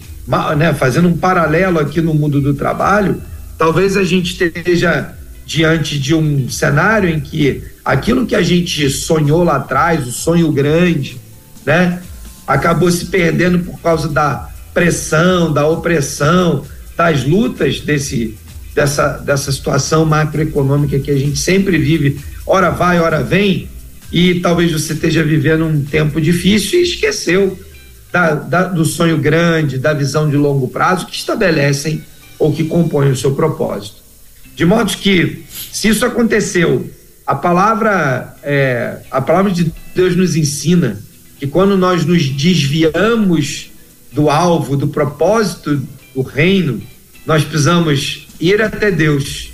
né, 0.57 0.73
fazendo 0.73 1.09
um 1.09 1.17
paralelo 1.17 1.77
aqui 1.77 1.99
no 1.99 2.13
mundo 2.13 2.39
do 2.39 2.53
trabalho, 2.53 3.21
talvez 3.57 3.97
a 3.97 4.03
gente 4.03 4.31
esteja 4.31 5.13
diante 5.45 5.99
de 5.99 6.15
um 6.15 6.49
cenário 6.49 7.09
em 7.09 7.19
que 7.19 7.61
aquilo 7.83 8.25
que 8.25 8.35
a 8.35 8.41
gente 8.41 8.89
sonhou 8.89 9.43
lá 9.43 9.57
atrás, 9.57 10.07
o 10.07 10.11
sonho 10.11 10.51
grande, 10.51 11.19
né, 11.65 12.01
acabou 12.45 12.91
se 12.91 13.05
perdendo 13.05 13.59
por 13.59 13.79
causa 13.79 14.07
da 14.07 14.49
pressão, 14.73 15.51
da 15.51 15.67
opressão, 15.67 16.65
das 16.95 17.23
lutas 17.25 17.79
desse 17.81 18.37
dessa 18.73 19.17
dessa 19.17 19.51
situação 19.51 20.05
macroeconômica 20.05 20.97
que 20.99 21.11
a 21.11 21.17
gente 21.17 21.37
sempre 21.37 21.77
vive, 21.77 22.19
hora 22.45 22.69
vai, 22.69 22.99
hora 22.99 23.21
vem, 23.21 23.67
e 24.11 24.39
talvez 24.39 24.71
você 24.71 24.93
esteja 24.93 25.23
vivendo 25.23 25.65
um 25.65 25.83
tempo 25.83 26.21
difícil 26.21 26.79
e 26.79 26.83
esqueceu 26.83 27.57
da, 28.11 28.33
da, 28.35 28.63
do 28.65 28.83
sonho 28.83 29.17
grande, 29.17 29.77
da 29.77 29.93
visão 29.93 30.29
de 30.29 30.35
longo 30.35 30.67
prazo 30.67 31.05
que 31.05 31.15
estabelecem 31.15 32.03
ou 32.37 32.51
que 32.51 32.65
compõem 32.65 33.11
o 33.11 33.15
seu 33.15 33.33
propósito. 33.33 34.01
De 34.55 34.65
modo 34.65 34.91
que, 34.97 35.43
se 35.71 35.87
isso 35.87 36.05
aconteceu, 36.05 36.89
a 37.25 37.35
palavra, 37.35 38.35
é, 38.43 38.97
a 39.09 39.21
palavra 39.21 39.51
de 39.51 39.71
Deus 39.95 40.15
nos 40.15 40.35
ensina 40.35 40.99
que 41.39 41.47
quando 41.47 41.77
nós 41.77 42.05
nos 42.05 42.29
desviamos 42.29 43.71
do 44.11 44.29
alvo, 44.29 44.75
do 44.75 44.87
propósito 44.87 45.81
do 46.13 46.21
reino, 46.21 46.81
nós 47.25 47.43
precisamos 47.43 48.27
ir 48.39 48.61
até 48.61 48.91
Deus 48.91 49.51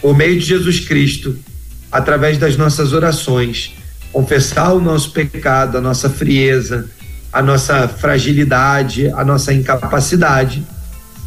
por 0.00 0.16
meio 0.16 0.38
de 0.38 0.46
Jesus 0.46 0.80
Cristo, 0.80 1.36
através 1.92 2.38
das 2.38 2.56
nossas 2.56 2.92
orações, 2.92 3.74
confessar 4.12 4.72
o 4.72 4.80
nosso 4.80 5.12
pecado, 5.12 5.76
a 5.76 5.80
nossa 5.80 6.08
frieza, 6.08 6.88
a 7.32 7.42
nossa 7.42 7.86
fragilidade, 7.86 9.08
a 9.08 9.24
nossa 9.24 9.52
incapacidade. 9.52 10.64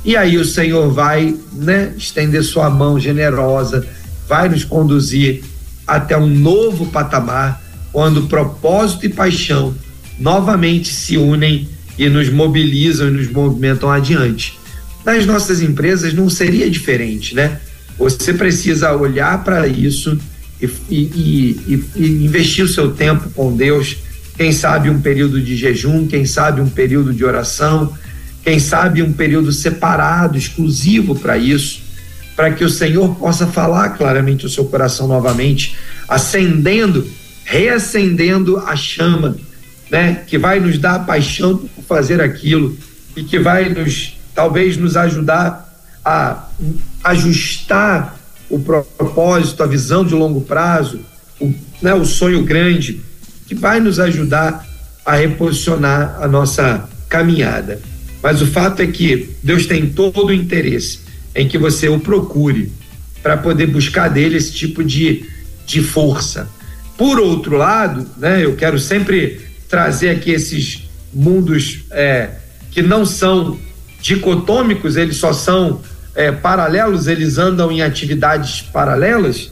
E 0.04 0.18
aí 0.18 0.38
o 0.38 0.46
Senhor 0.46 0.92
vai, 0.92 1.38
né, 1.54 1.94
estender 1.98 2.44
sua 2.44 2.70
mão 2.70 3.00
generosa, 3.00 3.86
vai 4.34 4.50
nos 4.50 4.64
conduzir 4.64 5.44
até 5.86 6.18
um 6.18 6.26
novo 6.26 6.88
patamar, 6.88 7.62
quando 7.92 8.24
propósito 8.24 9.06
e 9.06 9.10
paixão 9.10 9.76
novamente 10.18 10.92
se 10.92 11.18
unem 11.18 11.70
e 12.00 12.10
nos 12.10 12.30
mobilizam 12.30 13.10
e 13.10 13.12
nos 13.12 13.32
movimentam 13.32 13.92
adiante. 13.92 14.58
Nas 15.06 15.24
nossas 15.28 15.62
empresas 15.62 16.16
não 16.16 16.32
seria 16.32 16.68
diferente, 16.68 17.36
né? 17.36 17.60
Você 18.00 18.34
precisa 18.34 18.96
olhar 18.96 19.44
para 19.44 19.68
isso 19.68 20.18
e, 20.60 20.66
e, 20.90 21.00
e, 21.68 21.84
e, 21.96 22.26
investir 22.26 22.66
o 22.66 22.68
seu 22.68 22.90
tempo 22.90 23.30
com 23.36 23.56
Deus. 23.56 23.98
Quem 24.36 24.52
sabe 24.52 24.90
um 24.90 25.00
período 25.00 25.40
de 25.40 25.56
jejum, 25.56 26.08
quem 26.08 26.26
sabe 26.26 26.60
um 26.60 26.70
período 26.70 27.14
de 27.14 27.24
oração, 27.24 27.94
quem 28.44 28.58
sabe 28.58 29.04
um 29.04 29.14
período 29.14 29.52
separado, 29.52 30.40
exclusivo 30.40 31.14
para 31.14 31.38
isso, 31.38 31.83
para 32.36 32.52
que 32.52 32.64
o 32.64 32.70
Senhor 32.70 33.16
possa 33.16 33.48
falar 33.48 33.90
claramente 33.92 34.46
o 34.46 34.50
seu 34.50 34.66
coração 34.66 35.08
novamente, 35.08 35.76
acendendo, 36.08 37.08
reacendendo 37.46 38.58
a 38.58 38.76
chama, 38.76 39.38
né, 39.90 40.24
que 40.28 40.38
vai 40.38 40.60
nos 40.60 40.78
dar 40.78 40.96
a 40.96 41.00
paixão 41.00 41.58
por 41.58 41.84
fazer 41.84 42.22
aquilo 42.22 42.76
e 43.16 43.24
que 43.24 43.38
vai 43.38 43.70
nos 43.70 44.18
talvez 44.34 44.78
nos 44.78 44.98
ajudar 44.98 45.72
a 46.04 46.48
ajustar 47.04 48.18
o 48.50 48.60
propósito, 48.60 49.64
a 49.64 49.68
visão 49.68 50.04
de 50.04 50.14
longo 50.14 50.42
prazo, 50.42 51.00
o, 51.40 51.54
né, 51.82 51.94
o 51.94 52.06
sonho 52.06 52.44
grande, 52.44 53.02
que 53.48 53.56
vai 53.56 53.80
nos 53.80 54.00
ajudar 54.00 54.66
a 55.06 55.16
reposicionar 55.16 56.18
a 56.20 56.28
nossa 56.28 56.90
caminhada. 57.08 57.80
Mas 58.22 58.42
o 58.42 58.48
fato 58.48 58.82
é 58.82 58.88
que 58.88 59.36
Deus 59.44 59.66
tem 59.66 59.88
todo 59.88 60.28
o 60.28 60.34
interesse 60.34 61.03
em 61.36 61.48
que 61.48 61.58
você 61.58 61.88
o 61.88 62.00
procure 62.00 62.72
para 63.22 63.38
poder 63.38 63.68
buscar 63.68 64.10
dele 64.10 64.38
esse 64.38 64.52
tipo 64.54 64.84
de, 64.84 65.26
de 65.66 65.82
força. 65.82 66.48
Por 66.98 67.20
outro 67.20 67.58
lado, 67.58 68.06
né, 68.18 68.44
eu 68.44 68.56
quero 68.56 68.78
sempre 68.78 69.42
trazer 69.68 70.10
aqui 70.10 70.32
esses 70.32 70.90
mundos 71.14 71.86
é, 71.92 72.30
que 72.70 72.82
não 72.82 73.06
são 73.06 73.58
dicotômicos, 74.02 74.98
eles 74.98 75.18
só 75.18 75.32
são 75.32 75.82
é, 76.14 76.32
paralelos, 76.32 77.08
eles 77.08 77.38
andam 77.38 77.72
em 77.72 77.82
atividades 77.82 78.62
paralelas, 78.62 79.50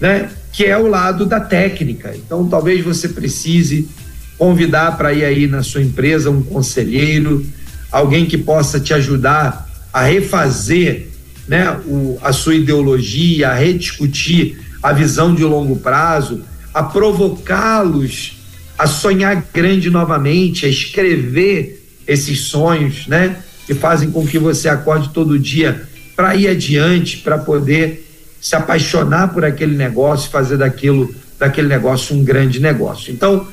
né? 0.00 0.30
Que 0.52 0.64
é 0.64 0.76
o 0.76 0.86
lado 0.86 1.24
da 1.24 1.38
técnica. 1.40 2.14
Então, 2.16 2.48
talvez 2.48 2.84
você 2.84 3.08
precise 3.08 3.88
convidar 4.36 4.96
para 4.96 5.12
ir 5.12 5.24
aí 5.24 5.46
na 5.46 5.62
sua 5.62 5.82
empresa 5.82 6.30
um 6.30 6.42
conselheiro, 6.42 7.44
alguém 7.90 8.26
que 8.26 8.36
possa 8.36 8.80
te 8.80 8.92
ajudar 8.92 9.65
a 9.96 10.02
refazer 10.02 11.08
né, 11.48 11.70
o, 11.86 12.18
a 12.20 12.30
sua 12.30 12.54
ideologia, 12.54 13.48
a 13.48 13.54
rediscutir 13.54 14.60
a 14.82 14.92
visão 14.92 15.34
de 15.34 15.42
longo 15.42 15.76
prazo, 15.76 16.42
a 16.74 16.82
provocá-los 16.82 18.36
a 18.76 18.86
sonhar 18.86 19.42
grande 19.54 19.88
novamente, 19.88 20.66
a 20.66 20.68
escrever 20.68 21.82
esses 22.06 22.40
sonhos, 22.40 23.06
né, 23.06 23.36
que 23.66 23.72
fazem 23.72 24.10
com 24.10 24.26
que 24.26 24.38
você 24.38 24.68
acorde 24.68 25.08
todo 25.14 25.38
dia 25.38 25.88
para 26.14 26.36
ir 26.36 26.48
adiante, 26.48 27.16
para 27.16 27.38
poder 27.38 28.06
se 28.38 28.54
apaixonar 28.54 29.32
por 29.32 29.46
aquele 29.46 29.74
negócio, 29.74 30.30
fazer 30.30 30.58
daquilo, 30.58 31.14
daquele 31.38 31.68
negócio 31.68 32.14
um 32.14 32.22
grande 32.22 32.60
negócio. 32.60 33.14
Então, 33.14 33.48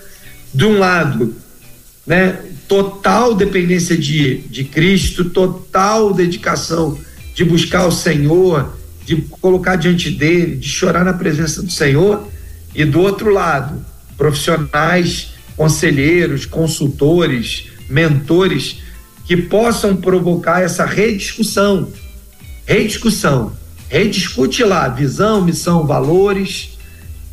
de 0.54 0.66
um 0.66 0.78
lado, 0.78 1.34
né, 2.06 2.38
total 2.68 3.36
dependência 3.36 3.98
de, 3.98 4.38
de 4.40 4.64
Cristo, 4.64 5.26
total 5.26 6.14
dedicação 6.14 6.98
de 7.34 7.44
buscar 7.44 7.86
o 7.88 7.92
Senhor, 7.92 8.78
de 9.06 9.18
colocar 9.42 9.76
diante 9.76 10.10
dele, 10.10 10.56
de 10.56 10.68
chorar 10.68 11.04
na 11.04 11.14
presença 11.14 11.62
do 11.62 11.72
Senhor, 11.72 12.28
e 12.76 12.86
do 12.86 13.00
outro 13.00 13.32
lado, 13.32 13.86
profissionais, 14.18 15.34
conselheiros, 15.56 16.46
consultores, 16.46 17.68
mentores 17.90 18.78
que 19.26 19.38
possam 19.38 19.96
provocar 19.96 20.62
essa 20.62 20.86
rediscussão. 20.86 21.92
Rediscussão. 22.66 23.54
Rediscute 23.90 24.64
lá 24.64 24.88
visão, 24.88 25.42
missão, 25.42 25.86
valores, 25.86 26.78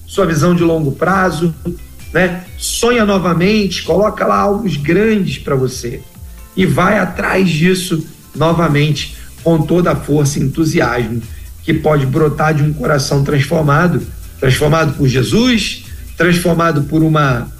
sua 0.06 0.26
visão 0.26 0.54
de 0.54 0.62
longo 0.62 0.92
prazo, 0.92 1.54
né? 2.12 2.44
Sonha 2.58 3.04
novamente, 3.04 3.82
coloca 3.82 4.26
lá 4.26 4.38
algo 4.38 4.68
grandes 4.78 5.38
para 5.38 5.54
você 5.54 6.00
e 6.56 6.66
vai 6.66 6.98
atrás 6.98 7.48
disso 7.48 8.06
novamente 8.34 9.16
com 9.42 9.62
toda 9.62 9.92
a 9.92 9.96
força 9.96 10.38
e 10.38 10.42
entusiasmo 10.42 11.22
que 11.62 11.74
pode 11.74 12.06
brotar 12.06 12.54
de 12.54 12.62
um 12.62 12.72
coração 12.72 13.22
transformado, 13.22 14.02
transformado 14.38 14.96
por 14.96 15.06
Jesus, 15.06 15.84
transformado 16.16 16.82
por 16.82 17.02
uma 17.02 17.50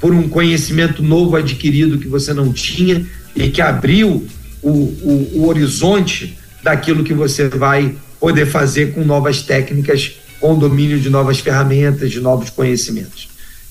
por 0.00 0.12
um 0.12 0.28
conhecimento 0.28 1.02
novo 1.02 1.34
adquirido 1.34 1.98
que 1.98 2.06
você 2.06 2.32
não 2.32 2.52
tinha 2.52 3.04
e 3.34 3.48
que 3.48 3.60
abriu 3.60 4.26
o, 4.62 4.70
o, 4.70 5.30
o 5.34 5.48
horizonte 5.48 6.38
daquilo 6.62 7.02
que 7.02 7.12
você 7.12 7.48
vai 7.48 7.96
poder 8.20 8.46
fazer 8.46 8.92
com 8.92 9.04
novas 9.04 9.42
técnicas, 9.42 10.12
com 10.40 10.54
o 10.54 10.56
domínio 10.56 11.00
de 11.00 11.10
novas 11.10 11.40
ferramentas, 11.40 12.12
de 12.12 12.20
novos 12.20 12.48
conhecimentos. 12.48 13.28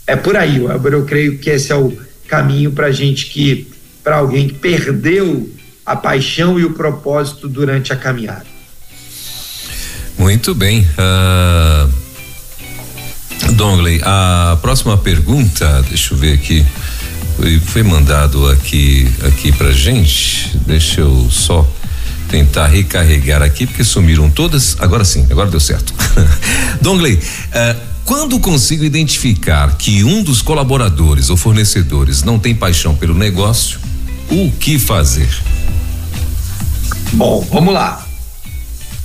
É 0.07 0.15
por 0.15 0.37
aí, 0.37 0.59
Weber, 0.61 0.93
eu 0.93 1.05
creio 1.05 1.37
que 1.37 1.49
esse 1.49 1.69
é 1.69 1.75
o 1.75 1.95
caminho 2.29 2.71
para 2.71 2.89
gente 2.91 3.25
que, 3.25 3.67
para 4.01 4.15
alguém 4.15 4.47
que 4.47 4.53
perdeu 4.53 5.53
a 5.85 5.97
paixão 5.97 6.57
e 6.57 6.63
o 6.63 6.71
propósito 6.71 7.47
durante 7.49 7.91
a 7.91 7.95
caminhada. 7.97 8.45
Muito 10.17 10.55
bem. 10.55 10.87
Uh, 10.97 11.91
Dongley, 13.51 14.01
a 14.03 14.57
próxima 14.61 14.97
pergunta, 14.97 15.83
deixa 15.89 16.13
eu 16.13 16.17
ver 16.17 16.33
aqui, 16.33 16.65
foi, 17.65 17.83
mandado 17.83 18.49
aqui 18.49 19.11
aqui 19.27 19.51
pra 19.51 19.71
gente. 19.71 20.57
Deixa 20.65 21.01
eu 21.01 21.27
só 21.29 21.69
tentar 22.29 22.67
recarregar 22.67 23.41
aqui, 23.41 23.67
porque 23.67 23.83
sumiram 23.83 24.29
todas. 24.29 24.77
Agora 24.79 25.03
sim, 25.05 25.27
agora 25.29 25.49
deu 25.49 25.59
certo. 25.59 25.93
Dongley, 26.81 27.15
uh, 27.15 27.96
quando 28.07 28.39
consigo 28.39 28.85
identificar 28.85 29.75
que 29.75 30.01
um 30.01 30.23
dos 30.23 30.41
colaboradores 30.41 31.29
ou 31.29 31.35
fornecedores 31.35 32.23
não 32.23 32.39
tem 32.39 32.55
paixão 32.55 32.95
pelo 32.95 33.13
negócio, 33.13 33.81
o 34.31 34.49
que 34.49 34.79
fazer? 34.79 35.27
Bom, 37.11 37.45
vamos 37.51 37.73
lá. 37.73 38.07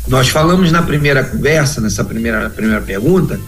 Nós 0.06 0.28
falamos 0.28 0.70
na 0.70 0.82
primeira 0.82 1.24
conversa, 1.24 1.80
nessa 1.80 2.04
primeira, 2.04 2.48
primeira 2.48 2.80
pergunta, 2.80 3.40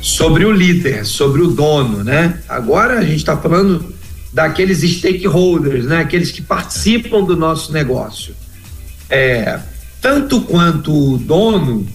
sobre 0.00 0.46
o 0.46 0.50
líder, 0.50 1.04
sobre 1.04 1.42
o 1.42 1.48
dono, 1.48 2.02
né? 2.02 2.38
Agora 2.48 2.98
a 2.98 3.02
gente 3.02 3.16
está 3.16 3.36
falando 3.36 3.94
daqueles 4.32 4.78
stakeholders, 4.78 5.84
né? 5.84 5.98
Aqueles 5.98 6.32
que 6.32 6.40
participam 6.40 7.22
do 7.24 7.36
nosso 7.36 7.74
negócio. 7.74 8.34
É, 9.10 9.58
tanto 10.00 10.40
quanto 10.40 11.12
o 11.12 11.18
dono, 11.18 11.86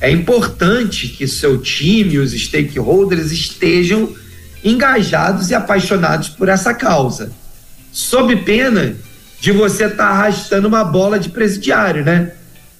é 0.00 0.10
importante 0.10 1.08
que 1.08 1.26
seu 1.26 1.58
time, 1.58 2.18
os 2.18 2.32
stakeholders, 2.32 3.32
estejam 3.32 4.14
engajados 4.62 5.50
e 5.50 5.54
apaixonados 5.54 6.28
por 6.28 6.48
essa 6.48 6.74
causa, 6.74 7.32
sob 7.92 8.36
pena 8.36 8.96
de 9.40 9.52
você 9.52 9.84
estar 9.84 9.96
tá 9.96 10.10
arrastando 10.10 10.68
uma 10.68 10.84
bola 10.84 11.18
de 11.18 11.30
presidiário, 11.30 12.04
né? 12.04 12.32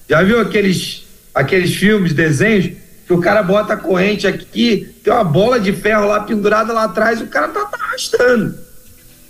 Já 0.07 0.21
viu 0.21 0.39
aqueles, 0.39 1.03
aqueles 1.33 1.75
filmes, 1.75 2.13
desenhos, 2.13 2.71
que 3.05 3.13
o 3.13 3.19
cara 3.19 3.41
bota 3.41 3.73
a 3.73 3.77
corrente 3.77 4.27
aqui, 4.27 4.95
tem 5.03 5.13
uma 5.13 5.23
bola 5.23 5.59
de 5.59 5.71
ferro 5.71 6.07
lá 6.07 6.19
pendurada 6.19 6.73
lá 6.73 6.83
atrás, 6.83 7.21
o 7.21 7.27
cara 7.27 7.47
tá, 7.47 7.65
tá 7.65 7.77
arrastando. 7.81 8.55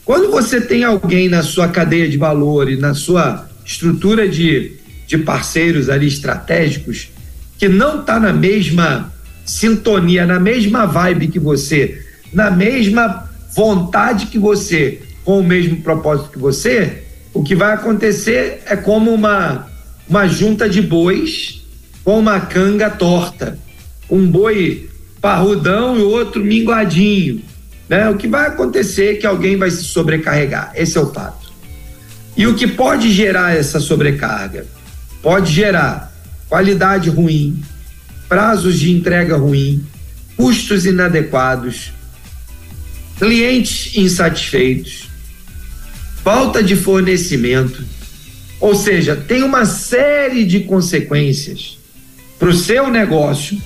Quando 0.04 0.32
você 0.32 0.60
tem 0.60 0.84
alguém 0.84 1.30
na 1.30 1.44
sua 1.44 1.68
cadeia 1.68 2.10
de 2.10 2.18
valor 2.18 2.70
e 2.72 2.78
na 2.78 2.94
sua 2.94 3.48
estrutura 3.64 4.28
de, 4.28 4.78
de 5.06 5.18
parceiros 5.20 5.90
ali 5.90 6.08
estratégicos 6.08 7.10
que 7.58 7.68
não 7.68 8.02
está 8.02 8.20
na 8.20 8.32
mesma 8.32 9.12
sintonia, 9.46 10.26
na 10.26 10.40
mesma 10.40 10.86
vibe 10.86 11.30
que 11.30 11.40
você, 11.40 12.02
na 12.32 12.52
mesma 12.52 13.30
vontade 13.56 14.28
que 14.28 14.38
você, 14.38 15.02
com 15.24 15.40
o 15.40 15.44
mesmo 15.44 15.82
propósito 15.82 16.30
que 16.30 16.40
você, 16.40 17.04
o 17.34 17.44
que 17.44 17.56
vai 17.56 17.74
acontecer 17.74 18.62
é 18.66 18.76
como 18.76 19.14
uma, 19.14 19.68
uma 20.08 20.28
junta 20.28 20.70
de 20.70 20.82
bois 20.82 21.62
com 22.04 22.20
uma 22.20 22.40
canga 22.40 22.90
torta. 22.90 23.60
Um 24.10 24.26
boi 24.26 24.90
parrudão 25.20 25.98
e 25.98 26.02
outro 26.02 26.44
minguadinho. 26.44 27.42
Né? 27.90 28.10
O 28.10 28.16
que 28.16 28.28
vai 28.28 28.48
acontecer 28.48 29.16
é 29.16 29.16
que 29.16 29.28
alguém 29.28 29.58
vai 29.58 29.70
se 29.70 29.84
sobrecarregar. 29.84 30.72
Esse 30.76 30.98
é 30.98 31.02
o 31.02 31.12
fato. 31.12 31.52
E 32.36 32.48
o 32.48 32.56
que 32.56 32.68
pode 32.68 33.12
gerar 33.12 33.56
essa 33.56 33.80
sobrecarga? 33.80 34.66
Pode 35.22 35.52
gerar 35.52 36.07
qualidade 36.50 37.10
ruim, 37.10 37.62
prazos 38.28 38.80
de 38.80 38.92
entrega 38.92 39.38
ruim, 39.38 39.86
custos 40.36 40.86
inadequados, 40.86 41.92
clientes 43.18 43.96
insatisfeitos, 43.96 45.10
falta 46.24 46.62
de 46.62 46.76
fornecimento, 46.76 47.84
ou 48.60 48.76
seja, 48.76 49.16
tem 49.16 49.44
uma 49.44 49.66
série 49.66 50.46
de 50.46 50.62
consequências 50.62 51.78
para 52.40 52.50
o 52.50 52.54
seu 52.54 52.90
negócio 52.90 53.60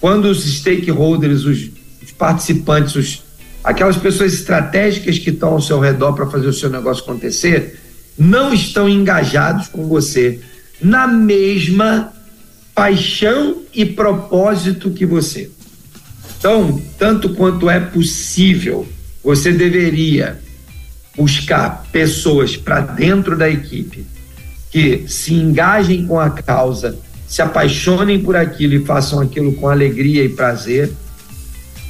quando 0.00 0.26
os 0.26 0.44
stakeholders, 0.44 1.44
os, 1.44 1.70
os 2.02 2.10
participantes, 2.12 2.94
os, 2.94 3.22
aquelas 3.62 3.96
pessoas 3.96 4.34
estratégicas 4.34 5.18
que 5.18 5.30
estão 5.30 5.50
ao 5.50 5.62
seu 5.62 5.80
redor 5.80 6.12
para 6.12 6.26
fazer 6.26 6.46
o 6.46 6.52
seu 6.52 6.68
negócio 6.68 7.02
acontecer, 7.02 7.80
não 8.18 8.52
estão 8.52 8.88
engajados 8.88 9.68
com 9.68 9.86
você 9.86 10.40
na 10.80 11.06
mesma 11.06 12.12
paixão 12.74 13.62
e 13.72 13.86
propósito 13.86 14.90
que 14.90 15.06
você. 15.06 15.50
Então, 16.38 16.82
tanto 16.98 17.30
quanto 17.30 17.70
é 17.70 17.80
possível, 17.80 18.86
você 19.22 19.52
deveria 19.52 20.38
buscar 21.16 21.86
pessoas 21.92 22.56
para 22.56 22.80
dentro 22.80 23.36
da 23.36 23.48
equipe 23.48 24.04
que 24.70 25.04
se 25.06 25.32
engajem 25.32 26.04
com 26.04 26.18
a 26.18 26.30
causa, 26.30 26.98
se 27.28 27.40
apaixonem 27.40 28.20
por 28.20 28.34
aquilo 28.34 28.74
e 28.74 28.84
façam 28.84 29.20
aquilo 29.20 29.54
com 29.54 29.68
alegria 29.68 30.24
e 30.24 30.28
prazer. 30.28 30.92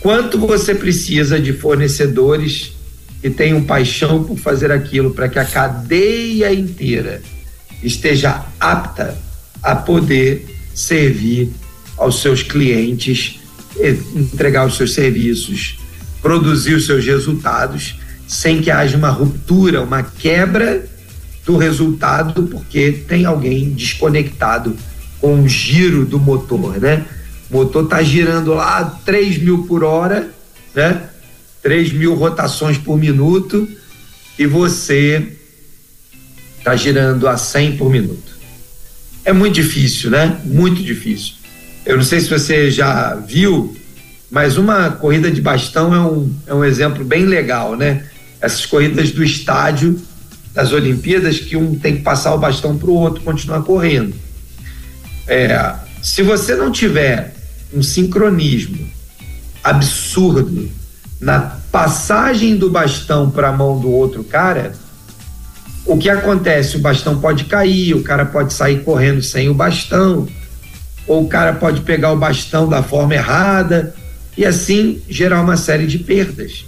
Quanto 0.00 0.38
você 0.38 0.74
precisa 0.74 1.40
de 1.40 1.54
fornecedores 1.54 2.72
que 3.22 3.30
tenham 3.30 3.64
paixão 3.64 4.22
por 4.22 4.36
fazer 4.36 4.70
aquilo 4.70 5.14
para 5.14 5.30
que 5.30 5.38
a 5.38 5.46
cadeia 5.46 6.52
inteira 6.52 7.22
esteja 7.82 8.44
apta 8.60 9.16
a 9.62 9.74
poder 9.74 10.53
servir 10.74 11.50
aos 11.96 12.20
seus 12.20 12.42
clientes, 12.42 13.38
entregar 14.14 14.66
os 14.66 14.76
seus 14.76 14.92
serviços, 14.92 15.78
produzir 16.20 16.74
os 16.74 16.86
seus 16.86 17.04
resultados, 17.04 17.96
sem 18.26 18.60
que 18.60 18.70
haja 18.70 18.96
uma 18.96 19.10
ruptura, 19.10 19.82
uma 19.82 20.02
quebra 20.02 20.86
do 21.46 21.56
resultado, 21.56 22.44
porque 22.44 22.92
tem 23.06 23.24
alguém 23.24 23.70
desconectado 23.70 24.76
com 25.20 25.42
o 25.42 25.48
giro 25.48 26.04
do 26.04 26.18
motor, 26.18 26.80
né? 26.80 27.04
O 27.50 27.54
motor 27.58 27.84
está 27.84 28.02
girando 28.02 28.54
lá 28.54 28.84
3 29.04 29.38
mil 29.38 29.64
por 29.64 29.84
hora, 29.84 30.30
né? 30.74 31.08
3 31.62 31.92
mil 31.92 32.14
rotações 32.14 32.78
por 32.78 32.98
minuto, 32.98 33.68
e 34.38 34.46
você 34.46 35.36
está 36.58 36.74
girando 36.74 37.28
a 37.28 37.36
100 37.36 37.76
por 37.76 37.90
minuto 37.90 38.33
é 39.24 39.32
muito 39.32 39.54
difícil, 39.54 40.10
né? 40.10 40.40
Muito 40.44 40.82
difícil. 40.82 41.34
Eu 41.84 41.96
não 41.96 42.04
sei 42.04 42.20
se 42.20 42.28
você 42.28 42.70
já 42.70 43.14
viu, 43.14 43.76
mas 44.30 44.56
uma 44.56 44.90
corrida 44.90 45.30
de 45.30 45.40
bastão 45.40 45.94
é 45.94 46.00
um, 46.00 46.34
é 46.46 46.54
um 46.54 46.64
exemplo 46.64 47.04
bem 47.04 47.24
legal, 47.24 47.76
né? 47.76 48.04
Essas 48.40 48.66
corridas 48.66 49.10
do 49.10 49.24
estádio 49.24 50.00
das 50.52 50.72
Olimpíadas 50.72 51.40
que 51.40 51.56
um 51.56 51.74
tem 51.74 51.96
que 51.96 52.02
passar 52.02 52.34
o 52.34 52.38
bastão 52.38 52.76
para 52.76 52.90
o 52.90 52.94
outro 52.94 53.22
continuar 53.22 53.62
correndo. 53.62 54.14
É, 55.26 55.74
se 56.02 56.22
você 56.22 56.54
não 56.54 56.70
tiver 56.70 57.34
um 57.72 57.82
sincronismo 57.82 58.86
absurdo 59.62 60.70
na 61.20 61.40
passagem 61.72 62.56
do 62.56 62.70
bastão 62.70 63.30
para 63.30 63.48
a 63.48 63.52
mão 63.52 63.80
do 63.80 63.90
outro 63.90 64.22
cara, 64.22 64.74
o 65.86 65.98
que 65.98 66.08
acontece? 66.08 66.76
O 66.76 66.80
bastão 66.80 67.20
pode 67.20 67.44
cair, 67.44 67.94
o 67.94 68.02
cara 68.02 68.24
pode 68.24 68.52
sair 68.52 68.82
correndo 68.82 69.22
sem 69.22 69.48
o 69.48 69.54
bastão, 69.54 70.26
ou 71.06 71.24
o 71.24 71.28
cara 71.28 71.52
pode 71.52 71.82
pegar 71.82 72.12
o 72.12 72.16
bastão 72.16 72.68
da 72.68 72.82
forma 72.82 73.14
errada 73.14 73.94
e 74.36 74.44
assim 74.44 75.02
gerar 75.08 75.42
uma 75.42 75.56
série 75.56 75.86
de 75.86 75.98
perdas. 75.98 76.64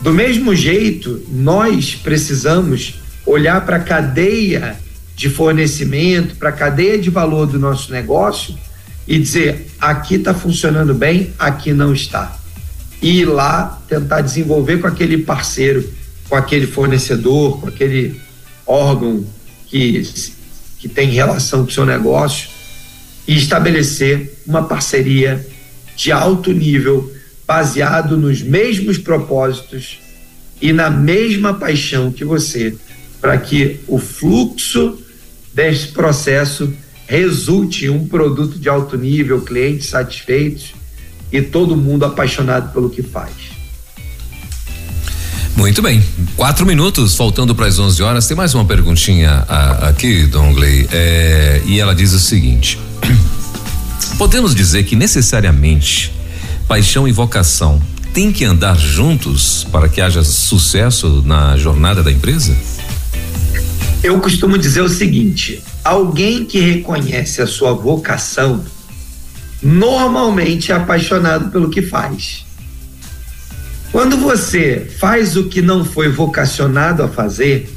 Do 0.00 0.12
mesmo 0.12 0.54
jeito, 0.54 1.24
nós 1.28 1.94
precisamos 1.94 3.00
olhar 3.26 3.64
para 3.64 3.76
a 3.76 3.80
cadeia 3.80 4.76
de 5.14 5.28
fornecimento, 5.28 6.36
para 6.36 6.48
a 6.48 6.52
cadeia 6.52 6.98
de 6.98 7.10
valor 7.10 7.46
do 7.46 7.58
nosso 7.58 7.92
negócio 7.92 8.56
e 9.06 9.18
dizer: 9.18 9.68
aqui 9.80 10.16
está 10.16 10.32
funcionando 10.32 10.94
bem, 10.94 11.32
aqui 11.38 11.72
não 11.72 11.92
está. 11.92 12.36
E 13.00 13.20
ir 13.20 13.24
lá 13.24 13.80
tentar 13.88 14.20
desenvolver 14.20 14.78
com 14.78 14.86
aquele 14.86 15.18
parceiro 15.18 15.84
com 16.32 16.36
aquele 16.36 16.66
fornecedor, 16.66 17.60
com 17.60 17.68
aquele 17.68 18.18
órgão 18.66 19.22
que, 19.66 20.02
que 20.78 20.88
tem 20.88 21.10
relação 21.10 21.62
com 21.62 21.68
o 21.68 21.70
seu 21.70 21.84
negócio 21.84 22.48
e 23.28 23.36
estabelecer 23.36 24.38
uma 24.46 24.62
parceria 24.62 25.46
de 25.94 26.10
alto 26.10 26.50
nível, 26.50 27.12
baseado 27.46 28.16
nos 28.16 28.40
mesmos 28.40 28.96
propósitos 28.96 29.98
e 30.58 30.72
na 30.72 30.88
mesma 30.88 31.52
paixão 31.52 32.10
que 32.10 32.24
você, 32.24 32.74
para 33.20 33.36
que 33.36 33.80
o 33.86 33.98
fluxo 33.98 35.02
desse 35.52 35.88
processo 35.88 36.72
resulte 37.06 37.84
em 37.84 37.90
um 37.90 38.08
produto 38.08 38.58
de 38.58 38.70
alto 38.70 38.96
nível, 38.96 39.42
clientes 39.42 39.88
satisfeitos 39.88 40.72
e 41.30 41.42
todo 41.42 41.76
mundo 41.76 42.06
apaixonado 42.06 42.72
pelo 42.72 42.88
que 42.88 43.02
faz. 43.02 43.51
Muito 45.56 45.82
bem, 45.82 46.02
quatro 46.34 46.64
minutos 46.64 47.14
faltando 47.14 47.54
para 47.54 47.66
as 47.66 47.78
11 47.78 48.02
horas. 48.02 48.26
Tem 48.26 48.36
mais 48.36 48.54
uma 48.54 48.64
perguntinha 48.64 49.44
a, 49.48 49.88
aqui, 49.88 50.26
Dongley, 50.26 50.88
é, 50.90 51.60
e 51.66 51.78
ela 51.78 51.94
diz 51.94 52.12
o 52.12 52.18
seguinte: 52.18 52.78
Podemos 54.16 54.54
dizer 54.54 54.84
que 54.84 54.96
necessariamente 54.96 56.12
paixão 56.66 57.06
e 57.06 57.12
vocação 57.12 57.80
têm 58.14 58.32
que 58.32 58.44
andar 58.44 58.78
juntos 58.78 59.66
para 59.70 59.88
que 59.88 60.00
haja 60.00 60.24
sucesso 60.24 61.22
na 61.24 61.56
jornada 61.56 62.02
da 62.02 62.10
empresa? 62.10 62.56
Eu 64.02 64.18
costumo 64.20 64.56
dizer 64.56 64.80
o 64.80 64.88
seguinte: 64.88 65.62
alguém 65.84 66.44
que 66.44 66.60
reconhece 66.60 67.42
a 67.42 67.46
sua 67.46 67.72
vocação 67.72 68.64
normalmente 69.62 70.72
é 70.72 70.74
apaixonado 70.74 71.50
pelo 71.50 71.70
que 71.70 71.82
faz. 71.82 72.44
Quando 73.92 74.16
você 74.16 74.90
faz 74.98 75.36
o 75.36 75.50
que 75.50 75.60
não 75.60 75.84
foi 75.84 76.08
vocacionado 76.08 77.02
a 77.02 77.08
fazer, 77.08 77.70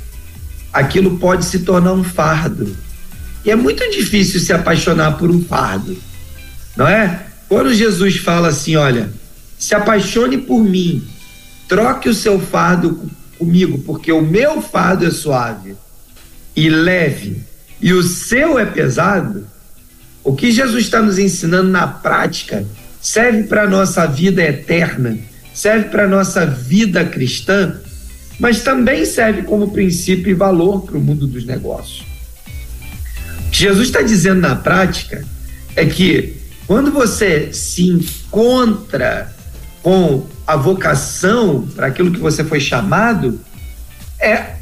aquilo 0.72 1.18
pode 1.18 1.43
se 1.43 1.59
tornar 1.59 1.91
um 1.91 2.05
fardo. 2.05 2.74
E 3.43 3.51
é 3.51 3.55
muito 3.55 3.88
difícil 3.91 4.39
se 4.39 4.53
apaixonar 4.53 5.18
por 5.18 5.30
um 5.30 5.43
fardo, 5.43 5.95
não 6.76 6.88
é? 6.88 7.28
Quando 7.49 7.74
Jesus 7.74 8.16
fala 8.16 8.47
assim: 8.47 8.78
olha, 8.78 9.09
se 9.59 9.76
apaixone 9.76 10.38
por 10.38 10.63
mim, 10.63 11.05
troque 11.68 12.07
o 12.07 12.13
seu 12.13 12.39
fardo 12.39 13.11
comigo, 13.38 13.80
porque 13.80 14.11
o 14.11 14.22
meu 14.22 14.61
fardo 14.61 15.05
é 15.05 15.11
suave 15.11 15.76
e 16.55 16.70
leve, 16.70 17.43
e 17.82 17.91
o 17.91 18.01
seu 18.01 18.57
é 18.57 18.66
pesado, 18.66 19.45
o 20.24 20.34
que 20.34 20.49
Jesus 20.49 20.86
está 20.86 21.01
nos 21.01 21.20
ensinando 21.20 21.70
na 21.70 21.86
prática 21.86 22.66
serve 23.01 23.43
para 23.43 23.63
a 23.63 23.70
nossa 23.70 24.07
vida 24.07 24.41
eterna, 24.41 25.20
serve 25.56 25.86
para 25.86 26.03
a 26.03 26.08
nossa 26.08 26.45
vida 26.45 27.06
cristã, 27.06 27.80
mas 28.38 28.62
também 28.62 29.06
serve 29.06 29.43
como 29.43 29.72
princípio 29.72 30.30
e 30.30 30.34
valor 30.34 30.82
para 30.82 30.97
o 30.97 31.01
mundo 31.01 31.26
dos 31.26 31.45
negócios. 31.45 32.06
O 33.47 33.51
que 33.51 33.58
Jesus 33.60 33.88
está 33.88 34.01
dizendo 34.01 34.41
na 34.41 34.58
prática 34.58 35.26
é 35.74 35.86
que 35.86 36.36
quando 36.68 36.91
você 36.91 37.53
se 37.53 37.88
encontra 37.88 39.34
com 39.82 40.28
a 40.45 40.58
vocação 40.58 41.66
para 41.74 41.88
aquilo 41.88 42.12
que 42.12 42.20
você 42.20 42.43
foi 42.43 42.60
chamado, 42.60 43.39
é, 44.20 44.56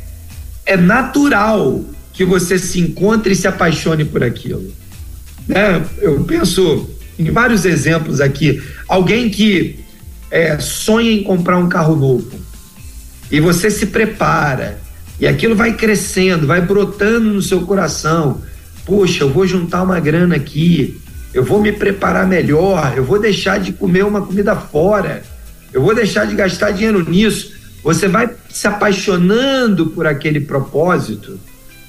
é 0.65 0.77
natural 0.77 1.83
que 2.13 2.23
você 2.23 2.59
se 2.59 2.79
encontre 2.79 3.33
e 3.33 3.35
se 3.35 3.47
apaixone 3.47 4.05
por 4.05 4.23
aquilo. 4.23 4.71
Né? 5.47 5.83
Eu 5.99 6.23
penso 6.23 6.87
em 7.17 7.31
vários 7.31 7.65
exemplos 7.65 8.21
aqui. 8.21 8.61
Alguém 8.87 9.29
que 9.29 9.82
é, 10.33 10.57
sonha 10.57 11.11
em 11.11 11.21
comprar 11.21 11.59
um 11.59 11.69
carro 11.69 11.95
novo. 11.95 12.31
E 13.29 13.39
você 13.39 13.69
se 13.69 13.85
prepara. 13.85 14.79
E 15.19 15.27
aquilo 15.27 15.55
vai 15.55 15.73
crescendo, 15.73 16.47
vai 16.47 16.59
brotando 16.59 17.29
no 17.31 17.41
seu 17.41 17.61
coração. 17.61 18.41
Poxa, 18.83 19.23
eu 19.23 19.29
vou 19.29 19.45
juntar 19.45 19.83
uma 19.83 19.99
grana 19.99 20.35
aqui, 20.35 20.99
eu 21.35 21.43
vou 21.43 21.61
me 21.61 21.71
preparar 21.71 22.27
melhor, 22.27 22.93
eu 22.97 23.03
vou 23.03 23.19
deixar 23.19 23.59
de 23.59 23.73
comer 23.73 24.03
uma 24.03 24.25
comida 24.25 24.55
fora, 24.55 25.21
eu 25.71 25.83
vou 25.83 25.93
deixar 25.93 26.25
de 26.25 26.33
gastar 26.33 26.71
dinheiro 26.71 27.07
nisso. 27.07 27.53
Você 27.83 28.07
vai 28.07 28.27
se 28.49 28.67
apaixonando 28.67 29.91
por 29.91 30.07
aquele 30.07 30.39
propósito, 30.39 31.39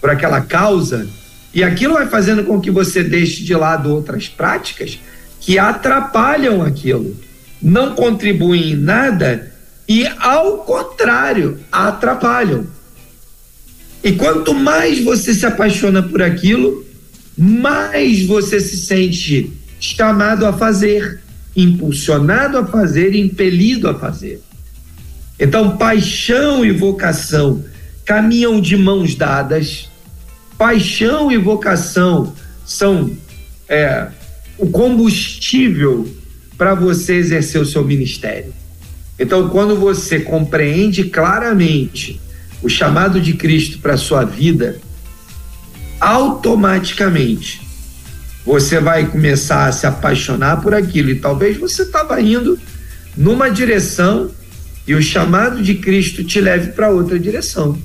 por 0.03 0.11
aquela 0.11 0.43
causa, 0.43 1.09
e 1.55 1.65
aquilo 1.65 1.95
vai 1.95 2.07
fazendo 2.07 2.45
com 2.45 2.61
que 2.61 2.71
você 2.71 3.03
deixe 3.03 3.43
de 3.43 3.55
lado 3.55 3.91
outras 3.91 4.29
práticas 4.29 4.99
que 5.41 5.59
atrapalham 5.59 6.61
aquilo, 6.61 7.17
não 7.65 7.95
contribuem 7.95 8.73
em 8.73 8.77
nada 8.77 9.51
e, 9.89 10.07
ao 10.19 10.59
contrário, 10.59 11.59
atrapalham. 11.73 12.67
E 14.03 14.13
quanto 14.13 14.53
mais 14.53 15.03
você 15.03 15.33
se 15.33 15.47
apaixona 15.47 16.03
por 16.03 16.21
aquilo, 16.21 16.85
mais 17.39 18.27
você 18.27 18.61
se 18.61 18.77
sente 18.77 19.51
chamado 19.81 20.45
a 20.45 20.53
fazer, 20.53 21.23
impulsionado 21.57 22.59
a 22.59 22.67
fazer, 22.67 23.15
impelido 23.15 23.89
a 23.89 23.95
fazer. 23.99 24.43
Então, 25.41 25.79
paixão 25.79 26.67
e 26.67 26.71
vocação 26.71 27.65
caminham 28.05 28.61
de 28.61 28.77
mãos 28.77 29.15
dadas. 29.15 29.89
Paixão 30.59 31.33
e 31.33 31.39
vocação 31.39 32.35
são 32.67 33.11
é, 33.67 34.09
o 34.59 34.69
combustível 34.69 36.07
para 36.57 36.75
você 36.75 37.15
exercer 37.15 37.61
o 37.61 37.67
seu 37.67 37.85
ministério. 37.85 38.53
Então, 39.19 39.49
quando 39.49 39.77
você 39.77 40.21
compreende 40.21 41.05
claramente 41.05 42.21
o 42.63 42.69
chamado 42.69 43.21
de 43.21 43.35
Cristo 43.35 43.79
para 43.79 43.95
a 43.95 43.99
sua 43.99 44.25
vida, 44.25 44.79
automaticamente 46.01 47.63
você 48.45 48.79
vai 48.79 49.07
começar 49.07 49.67
a 49.67 49.73
se 49.73 49.87
apaixonar 49.87 50.61
por 50.61 50.75
aquilo. 50.75 51.11
E 51.11 51.15
talvez 51.15 51.57
você 51.57 51.83
estava 51.83 52.21
indo 52.21 52.59
numa 53.17 53.49
direção 53.49 54.31
e 54.87 54.95
o 54.95 55.03
chamado 55.03 55.63
de 55.63 55.77
Cristo 55.77 56.23
te 56.25 56.41
leve 56.41 56.73
para 56.73 56.91
outra 56.91 57.19
direção. 57.19 57.79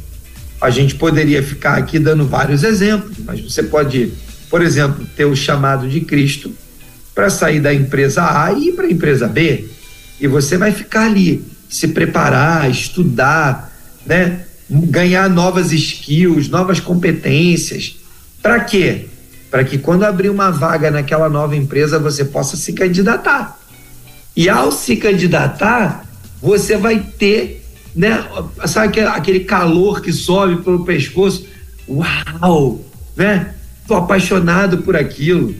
A 0.59 0.70
gente 0.70 0.95
poderia 0.95 1.41
ficar 1.41 1.78
aqui 1.78 1.97
dando 1.97 2.28
vários 2.28 2.63
exemplos, 2.63 3.17
mas 3.26 3.39
você 3.39 3.63
pode 3.63 4.11
por 4.49 4.61
exemplo, 4.61 5.05
ter 5.15 5.26
o 5.26 5.36
chamado 5.36 5.88
de 5.88 6.01
Cristo 6.01 6.51
para 7.20 7.30
sair 7.30 7.59
da 7.59 7.74
empresa 7.74 8.24
A 8.24 8.53
e 8.53 8.70
ir 8.70 8.72
para 8.72 8.86
a 8.86 8.89
empresa 8.89 9.28
B. 9.28 9.65
E 10.22 10.26
você 10.26 10.57
vai 10.57 10.72
ficar 10.72 11.07
ali, 11.07 11.43
se 11.67 11.89
preparar, 11.89 12.72
estudar, 12.72 13.74
né? 14.05 14.45
ganhar 14.70 15.30
novas 15.30 15.74
skills, 15.74 16.47
novas 16.47 16.80
competências. 16.80 17.97
Para 18.41 18.61
quê? 18.61 19.07
Para 19.51 19.65
que 19.65 19.78
quando 19.78 20.05
abrir 20.05 20.30
uma 20.30 20.49
vaga 20.49 20.89
naquela 20.89 21.28
nova 21.28 21.57
empresa 21.57 21.99
você 21.99 22.24
possa 22.24 22.55
se 22.55 22.72
candidatar. 22.72 23.59
E 24.34 24.47
ao 24.47 24.72
se 24.72 24.95
candidatar, 24.95 26.05
você 26.41 26.78
vai 26.78 26.99
ter, 26.99 27.65
né, 27.93 28.26
sabe 28.65 29.01
aquele 29.01 29.41
calor 29.41 29.99
que 30.01 30.13
sobe 30.13 30.63
pelo 30.63 30.86
pescoço? 30.86 31.45
Uau, 31.86 32.80
né? 33.17 33.55
estou 33.82 33.97
apaixonado 33.97 34.78
por 34.78 34.95
aquilo. 34.95 35.53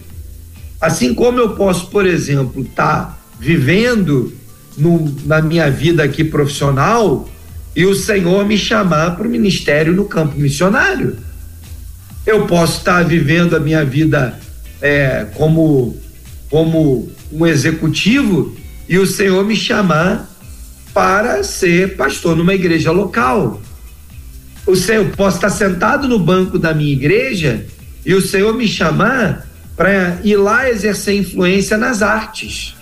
Assim 0.82 1.14
como 1.14 1.40
eu 1.40 1.56
posso, 1.56 1.88
por 1.88 2.06
exemplo, 2.06 2.62
estar 2.62 3.06
tá 3.06 3.18
vivendo 3.40 4.34
no, 4.78 5.14
na 5.26 5.42
minha 5.42 5.70
vida 5.70 6.04
aqui 6.04 6.24
profissional 6.24 7.28
e 7.76 7.86
o 7.86 7.94
Senhor 7.94 8.46
me 8.46 8.58
chamar 8.58 9.16
para 9.16 9.28
o 9.28 9.30
ministério 9.30 9.94
no 9.94 10.06
campo 10.06 10.38
missionário. 10.38 11.18
Eu 12.26 12.46
posso 12.48 12.80
estar 12.80 13.02
tá 13.02 13.04
vivendo 13.04 13.56
a 13.56 13.60
minha 13.60 13.84
vida 13.84 14.40
é, 14.82 15.28
como, 15.36 15.98
como 16.50 17.10
um 17.32 17.46
executivo 17.46 18.56
e 18.88 18.98
o 18.98 19.06
Senhor 19.06 19.46
me 19.46 19.56
chamar 19.56 20.30
para 20.94 21.44
ser 21.44 21.96
pastor 21.96 22.36
numa 22.36 22.54
igreja 22.54 22.92
local. 22.92 23.62
O 24.66 24.76
Senhor 24.76 25.06
posso 25.16 25.38
estar 25.38 25.50
sentado 25.50 26.08
no 26.08 26.20
banco 26.20 26.58
da 26.58 26.74
minha 26.74 26.92
igreja 26.92 27.66
e 28.06 28.14
o 28.14 28.22
Senhor 28.22 28.54
me 28.54 28.68
chamar 28.68 29.49
para 29.80 30.20
ir 30.26 30.36
lá 30.36 30.70
exercer 30.70 31.16
influência 31.16 31.78
nas 31.78 32.02
artes, 32.02 32.76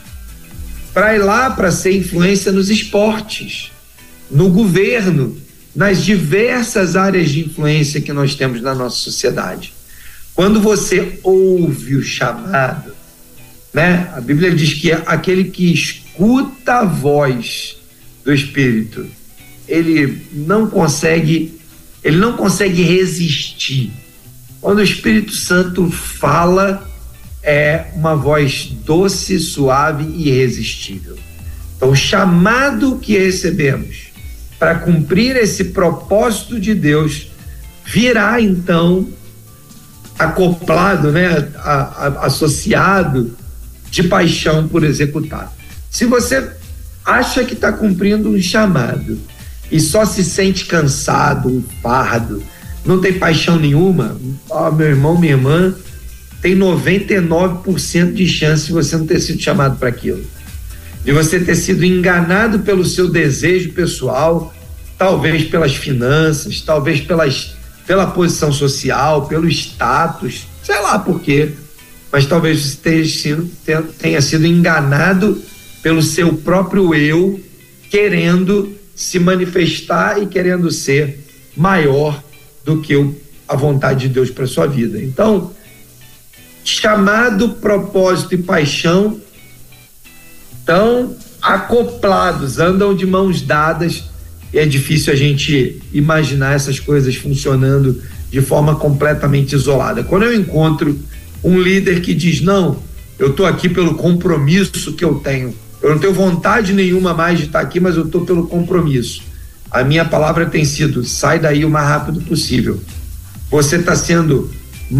para 0.96 1.16
ir 1.16 1.20
lá 1.20 1.52
para 1.52 1.72
ser 1.72 1.96
influência 1.96 2.52
nos 2.52 2.72
esportes, 2.72 3.72
no 4.32 4.50
governo, 4.50 5.38
nas 5.76 6.04
diversas 6.04 6.96
áreas 6.96 7.30
de 7.30 7.42
influência 7.42 8.02
que 8.02 8.12
nós 8.12 8.34
temos 8.34 8.64
na 8.64 8.74
nossa 8.74 8.96
sociedade. 8.96 9.76
Quando 10.34 10.60
você 10.60 11.20
ouve 11.22 11.98
o 11.98 12.04
chamado, 12.04 12.92
né? 13.72 14.12
A 14.16 14.20
Bíblia 14.20 14.50
diz 14.50 14.74
que 14.74 14.92
aquele 14.92 15.52
que 15.52 15.72
escuta 15.72 16.80
a 16.80 16.84
voz 16.84 17.78
do 18.26 18.34
Espírito, 18.34 19.06
ele 19.68 20.26
não 20.34 20.68
consegue, 20.68 21.62
ele 22.04 22.18
não 22.18 22.36
consegue 22.36 22.82
resistir 22.82 23.92
quando 24.62 24.80
o 24.80 24.84
Espírito 24.84 25.34
Santo 25.34 25.90
fala, 25.90 26.87
é 27.48 27.86
uma 27.96 28.14
voz 28.14 28.66
doce, 28.84 29.40
suave 29.40 30.04
e 30.04 30.28
irresistível. 30.28 31.16
Então, 31.78 31.92
o 31.92 31.96
chamado 31.96 32.98
que 32.98 33.18
recebemos 33.18 34.08
para 34.60 34.76
cumprir 34.76 35.38
esse 35.38 35.66
propósito 35.66 36.60
de 36.60 36.76
Deus 36.76 37.32
virá 37.86 38.42
então 38.42 39.08
acoplado, 40.20 41.10
né, 41.14 41.48
a, 41.60 41.72
a, 41.72 42.26
associado 42.26 43.34
de 43.90 44.04
paixão 44.04 44.68
por 44.68 44.84
executar. 44.84 45.54
Se 45.90 46.04
você 46.04 46.52
acha 47.06 47.46
que 47.46 47.54
está 47.54 47.72
cumprindo 47.72 48.30
um 48.30 48.42
chamado 48.42 49.18
e 49.72 49.80
só 49.80 50.04
se 50.04 50.22
sente 50.22 50.66
cansado, 50.66 51.48
um 51.48 51.64
fardo, 51.82 52.44
não 52.84 53.00
tem 53.00 53.14
paixão 53.14 53.58
nenhuma, 53.58 54.18
ó, 54.50 54.70
meu 54.70 54.88
irmão, 54.88 55.18
minha 55.18 55.34
irmã, 55.34 55.74
tem 56.42 56.58
99% 56.58 58.14
de 58.14 58.28
chance 58.28 58.68
de 58.68 58.74
você 58.74 58.96
não 58.98 59.08
ter 59.08 59.20
sido 59.20 59.42
chamado 59.42 59.78
para 59.78 59.90
aquilo. 59.90 60.24
De 61.04 61.12
você 61.12 61.40
ter 61.40 61.56
sido 61.56 61.86
enganado 61.86 62.60
pelo 62.60 62.86
seu 62.86 63.10
desejo 63.10 63.72
pessoal, 63.74 64.54
talvez 64.98 65.46
pelas 65.46 65.76
finanças, 65.76 66.62
talvez 66.62 67.02
pelas, 67.02 67.56
pela 67.86 68.08
posição 68.08 68.52
social, 68.52 69.28
pelo 69.28 69.48
status, 69.50 70.48
sei 70.64 70.80
lá 70.82 71.00
por 71.00 71.22
quê. 71.22 71.52
Mas 72.12 72.26
talvez 72.26 72.60
você 72.60 72.78
tenha 72.78 73.06
sido, 73.06 73.50
tenha 73.98 74.22
sido 74.22 74.46
enganado 74.46 75.42
pelo 75.82 76.02
seu 76.02 76.34
próprio 76.34 76.94
eu, 76.94 77.40
querendo 77.90 78.76
se 78.96 79.20
manifestar 79.20 80.22
e 80.22 80.26
querendo 80.26 80.72
ser 80.72 81.20
maior 81.56 82.22
do 82.66 82.82
que 82.82 82.94
a 83.48 83.56
vontade 83.56 84.08
de 84.08 84.14
Deus 84.14 84.30
para 84.30 84.46
sua 84.46 84.68
vida. 84.68 85.02
Então, 85.02 85.52
chamado, 86.70 87.50
propósito 87.50 88.36
e 88.36 88.38
paixão 88.38 89.20
estão 90.60 91.16
acoplados, 91.42 92.60
andam 92.60 92.96
de 92.96 93.06
mãos 93.06 93.42
dadas 93.42 94.04
e 94.54 94.60
é 94.60 94.66
difícil 94.66 95.14
a 95.14 95.16
gente 95.16 95.82
imaginar 95.94 96.54
essas 96.54 96.80
coisas 96.80 97.16
funcionando 97.16 98.02
de 98.30 98.42
forma 98.42 98.76
completamente 98.76 99.54
isolada. 99.54 100.04
Quando 100.04 100.24
eu 100.24 100.34
encontro 100.34 100.98
um 101.44 101.60
líder 101.60 102.02
que 102.02 102.14
diz: 102.14 102.42
Não, 102.42 102.78
eu 103.18 103.32
estou 103.32 103.46
aqui 103.46 103.70
pelo 103.70 103.96
compromisso 103.96 104.94
que 104.94 105.06
eu 105.06 105.16
tenho, 105.16 105.56
eu 105.82 105.92
não 105.92 106.00
tenho 106.00 106.14
vontade 106.14 106.74
nenhuma 106.74 107.14
mais 107.14 107.40
de 107.40 107.46
estar 107.46 107.62
aqui, 107.62 107.80
mas 107.80 107.96
eu 107.96 108.06
estou 108.06 108.26
pelo 108.26 108.48
compromisso 108.48 109.22
a 109.70 109.84
minha 109.84 110.06
palavra 110.06 110.46
tem 110.46 110.66
sido: 110.66 111.04
sai 111.04 111.40
daí 111.40 111.66
o 111.66 111.70
mais 111.70 111.88
rápido 111.88 112.22
possível. 112.22 112.82
Você 113.50 113.78
está 113.78 113.96
sendo 113.96 114.50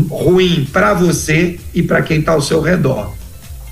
ruim 0.10 0.68
para 0.72 0.94
você 0.94 1.60
e 1.74 1.82
para 1.82 2.02
quem 2.02 2.20
está 2.20 2.34
ao 2.34 2.42
seu 2.42 2.62
redor. 2.62 3.16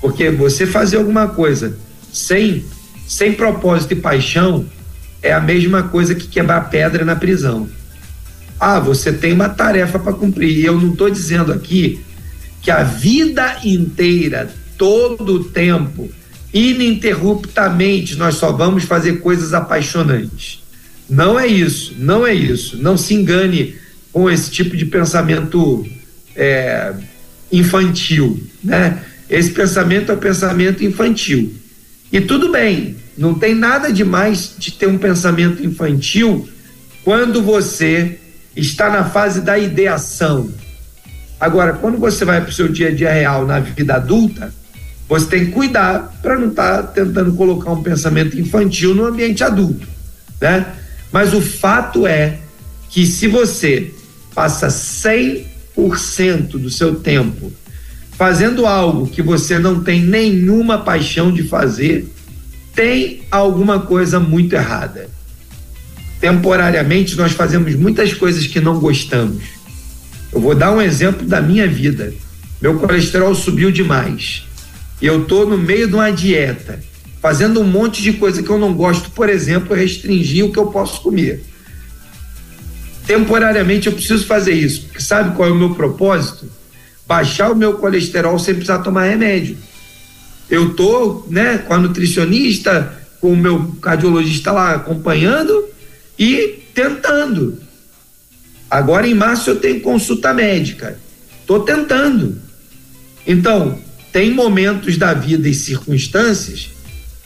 Porque 0.00 0.30
você 0.30 0.66
fazer 0.66 0.96
alguma 0.96 1.28
coisa 1.28 1.76
sem, 2.12 2.64
sem 3.06 3.32
propósito 3.32 3.92
e 3.92 3.96
paixão 3.96 4.64
é 5.22 5.32
a 5.32 5.40
mesma 5.40 5.84
coisa 5.84 6.14
que 6.14 6.28
quebrar 6.28 6.70
pedra 6.70 7.04
na 7.04 7.16
prisão. 7.16 7.68
Ah, 8.58 8.78
você 8.78 9.12
tem 9.12 9.32
uma 9.32 9.48
tarefa 9.48 9.98
para 9.98 10.12
cumprir. 10.12 10.58
E 10.58 10.64
eu 10.64 10.80
não 10.80 10.92
estou 10.92 11.10
dizendo 11.10 11.52
aqui 11.52 12.00
que 12.62 12.70
a 12.70 12.82
vida 12.82 13.58
inteira, 13.64 14.50
todo 14.78 15.34
o 15.34 15.44
tempo, 15.44 16.10
ininterruptamente, 16.52 18.16
nós 18.16 18.36
só 18.36 18.52
vamos 18.52 18.84
fazer 18.84 19.20
coisas 19.20 19.52
apaixonantes. 19.52 20.62
Não 21.08 21.38
é 21.38 21.46
isso, 21.46 21.94
não 21.98 22.26
é 22.26 22.32
isso. 22.32 22.78
Não 22.78 22.96
se 22.96 23.14
engane 23.14 23.76
com 24.12 24.30
esse 24.30 24.50
tipo 24.50 24.76
de 24.76 24.86
pensamento 24.86 25.86
é, 26.36 26.92
infantil, 27.50 28.42
né? 28.62 29.02
Esse 29.28 29.50
pensamento 29.50 30.12
é 30.12 30.14
o 30.14 30.18
pensamento 30.18 30.84
infantil. 30.84 31.52
E 32.12 32.20
tudo 32.20 32.50
bem, 32.50 32.96
não 33.18 33.34
tem 33.34 33.54
nada 33.54 33.92
demais 33.92 34.54
de 34.56 34.72
ter 34.72 34.86
um 34.86 34.98
pensamento 34.98 35.64
infantil 35.64 36.48
quando 37.02 37.42
você 37.42 38.18
está 38.54 38.88
na 38.90 39.04
fase 39.04 39.40
da 39.40 39.58
ideação. 39.58 40.50
Agora, 41.38 41.74
quando 41.74 41.98
você 41.98 42.24
vai 42.24 42.40
para 42.40 42.50
o 42.50 42.52
seu 42.52 42.68
dia 42.68 42.88
a 42.88 42.94
dia 42.94 43.12
real 43.12 43.46
na 43.46 43.60
vida 43.60 43.96
adulta, 43.96 44.52
você 45.08 45.26
tem 45.26 45.46
que 45.46 45.52
cuidar 45.52 46.18
para 46.22 46.38
não 46.38 46.48
estar 46.48 46.82
tá 46.82 46.82
tentando 46.84 47.32
colocar 47.34 47.70
um 47.72 47.82
pensamento 47.82 48.38
infantil 48.38 48.94
no 48.94 49.04
ambiente 49.04 49.44
adulto, 49.44 49.86
né? 50.40 50.66
Mas 51.12 51.32
o 51.32 51.40
fato 51.40 52.06
é 52.06 52.38
que 52.90 53.06
se 53.06 53.26
você 53.26 53.92
passa 54.34 54.68
100% 54.68 55.55
do 56.58 56.70
seu 56.70 56.96
tempo 56.96 57.52
fazendo 58.16 58.66
algo 58.66 59.06
que 59.06 59.20
você 59.20 59.58
não 59.58 59.82
tem 59.82 60.00
nenhuma 60.00 60.78
paixão 60.78 61.30
de 61.30 61.42
fazer, 61.42 62.10
tem 62.74 63.22
alguma 63.30 63.80
coisa 63.80 64.18
muito 64.18 64.54
errada. 64.54 65.08
Temporariamente, 66.18 67.14
nós 67.14 67.32
fazemos 67.32 67.74
muitas 67.74 68.14
coisas 68.14 68.46
que 68.46 68.58
não 68.58 68.80
gostamos. 68.80 69.42
Eu 70.32 70.40
vou 70.40 70.54
dar 70.54 70.72
um 70.72 70.80
exemplo 70.80 71.26
da 71.26 71.42
minha 71.42 71.68
vida. 71.68 72.12
Meu 72.60 72.78
colesterol 72.78 73.34
subiu 73.34 73.70
demais. 73.70 74.44
Eu 75.00 75.22
estou 75.22 75.46
no 75.46 75.58
meio 75.58 75.86
de 75.86 75.94
uma 75.94 76.10
dieta, 76.10 76.80
fazendo 77.20 77.60
um 77.60 77.64
monte 77.64 78.00
de 78.00 78.14
coisa 78.14 78.42
que 78.42 78.48
eu 78.48 78.58
não 78.58 78.72
gosto, 78.72 79.10
por 79.10 79.28
exemplo, 79.28 79.76
restringir 79.76 80.46
o 80.46 80.50
que 80.50 80.58
eu 80.58 80.66
posso 80.68 81.02
comer. 81.02 81.44
Temporariamente 83.06 83.86
eu 83.86 83.92
preciso 83.92 84.26
fazer 84.26 84.52
isso, 84.52 84.82
porque 84.82 85.00
sabe 85.00 85.36
qual 85.36 85.48
é 85.48 85.52
o 85.52 85.56
meu 85.56 85.74
propósito? 85.74 86.50
Baixar 87.06 87.52
o 87.52 87.56
meu 87.56 87.74
colesterol 87.74 88.38
sem 88.38 88.54
precisar 88.54 88.80
tomar 88.80 89.04
remédio. 89.04 89.56
Eu 90.50 90.74
tô, 90.74 91.24
né, 91.28 91.58
com 91.58 91.72
a 91.72 91.78
nutricionista, 91.78 93.00
com 93.20 93.32
o 93.32 93.36
meu 93.36 93.76
cardiologista 93.80 94.50
lá 94.50 94.74
acompanhando 94.74 95.68
e 96.18 96.64
tentando. 96.74 97.58
Agora 98.68 99.06
em 99.06 99.14
março 99.14 99.50
eu 99.50 99.56
tenho 99.56 99.80
consulta 99.80 100.34
médica. 100.34 100.98
Tô 101.46 101.60
tentando. 101.60 102.40
Então, 103.24 103.78
tem 104.12 104.32
momentos 104.32 104.96
da 104.96 105.14
vida 105.14 105.48
e 105.48 105.54
circunstâncias 105.54 106.70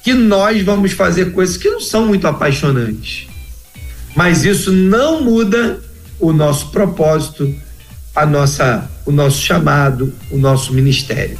que 0.02 0.12
nós 0.12 0.62
vamos 0.62 0.92
fazer 0.92 1.32
coisas 1.32 1.56
que 1.56 1.70
não 1.70 1.80
são 1.80 2.06
muito 2.06 2.26
apaixonantes. 2.26 3.29
Mas 4.14 4.44
isso 4.44 4.72
não 4.72 5.22
muda 5.22 5.80
o 6.18 6.32
nosso 6.32 6.70
propósito, 6.70 7.54
a 8.14 8.26
nossa, 8.26 8.90
o 9.06 9.12
nosso 9.12 9.40
chamado, 9.40 10.12
o 10.30 10.36
nosso 10.36 10.72
ministério. 10.74 11.38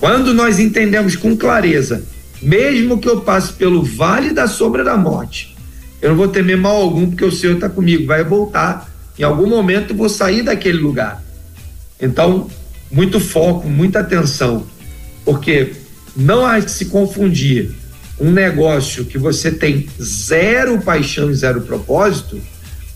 Quando 0.00 0.32
nós 0.32 0.58
entendemos 0.58 1.16
com 1.16 1.36
clareza, 1.36 2.04
mesmo 2.40 2.98
que 2.98 3.08
eu 3.08 3.20
passe 3.20 3.52
pelo 3.52 3.82
vale 3.82 4.32
da 4.32 4.46
sombra 4.46 4.84
da 4.84 4.96
morte, 4.96 5.56
eu 6.00 6.10
não 6.10 6.16
vou 6.16 6.28
temer 6.28 6.56
mal 6.56 6.76
algum, 6.76 7.08
porque 7.08 7.24
o 7.24 7.32
Senhor 7.32 7.54
está 7.54 7.68
comigo, 7.68 8.06
vai 8.06 8.22
voltar. 8.22 8.88
Em 9.18 9.22
algum 9.24 9.48
momento 9.48 9.92
eu 9.92 9.96
vou 9.96 10.08
sair 10.08 10.42
daquele 10.42 10.78
lugar. 10.78 11.22
Então, 12.00 12.48
muito 12.90 13.18
foco, 13.18 13.68
muita 13.68 14.00
atenção, 14.00 14.64
porque 15.24 15.72
não 16.16 16.46
há 16.46 16.60
que 16.60 16.70
se 16.70 16.86
confundir 16.86 17.72
um 18.20 18.30
negócio 18.30 19.04
que 19.04 19.18
você 19.18 19.50
tem 19.50 19.88
zero 20.00 20.80
paixão 20.80 21.30
e 21.30 21.34
zero 21.34 21.60
propósito 21.60 22.40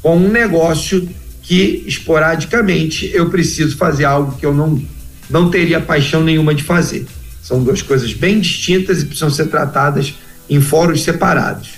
com 0.02 0.16
um 0.16 0.28
negócio 0.28 1.08
que 1.42 1.84
esporadicamente 1.86 3.10
eu 3.14 3.30
preciso 3.30 3.76
fazer 3.76 4.04
algo 4.04 4.36
que 4.36 4.46
eu 4.46 4.54
não 4.54 4.82
não 5.30 5.50
teria 5.50 5.80
paixão 5.80 6.22
nenhuma 6.22 6.54
de 6.54 6.62
fazer. 6.62 7.06
São 7.42 7.64
duas 7.64 7.80
coisas 7.80 8.12
bem 8.12 8.38
distintas 8.38 9.00
e 9.00 9.06
precisam 9.06 9.30
ser 9.30 9.46
tratadas 9.46 10.14
em 10.48 10.60
fóruns 10.60 11.02
separados. 11.02 11.70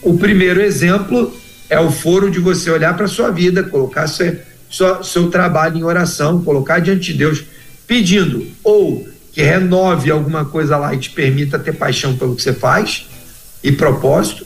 O 0.00 0.16
primeiro 0.16 0.60
exemplo 0.60 1.36
é 1.68 1.78
o 1.78 1.90
foro 1.90 2.30
de 2.30 2.38
você 2.38 2.70
olhar 2.70 2.96
para 2.96 3.06
sua 3.06 3.30
vida, 3.30 3.62
colocar 3.62 4.06
seu, 4.06 4.38
seu, 4.70 5.04
seu 5.04 5.28
trabalho 5.28 5.76
em 5.76 5.84
oração, 5.84 6.42
colocar 6.42 6.78
diante 6.78 7.12
de 7.12 7.18
Deus, 7.18 7.44
pedindo 7.86 8.46
ou 8.64 9.06
que 9.38 9.42
renove 9.44 10.10
alguma 10.10 10.44
coisa 10.44 10.76
lá 10.76 10.92
e 10.92 10.98
te 10.98 11.10
permita 11.10 11.60
ter 11.60 11.72
paixão 11.72 12.16
pelo 12.16 12.34
que 12.34 12.42
você 12.42 12.52
faz 12.52 13.06
e 13.62 13.70
propósito, 13.70 14.44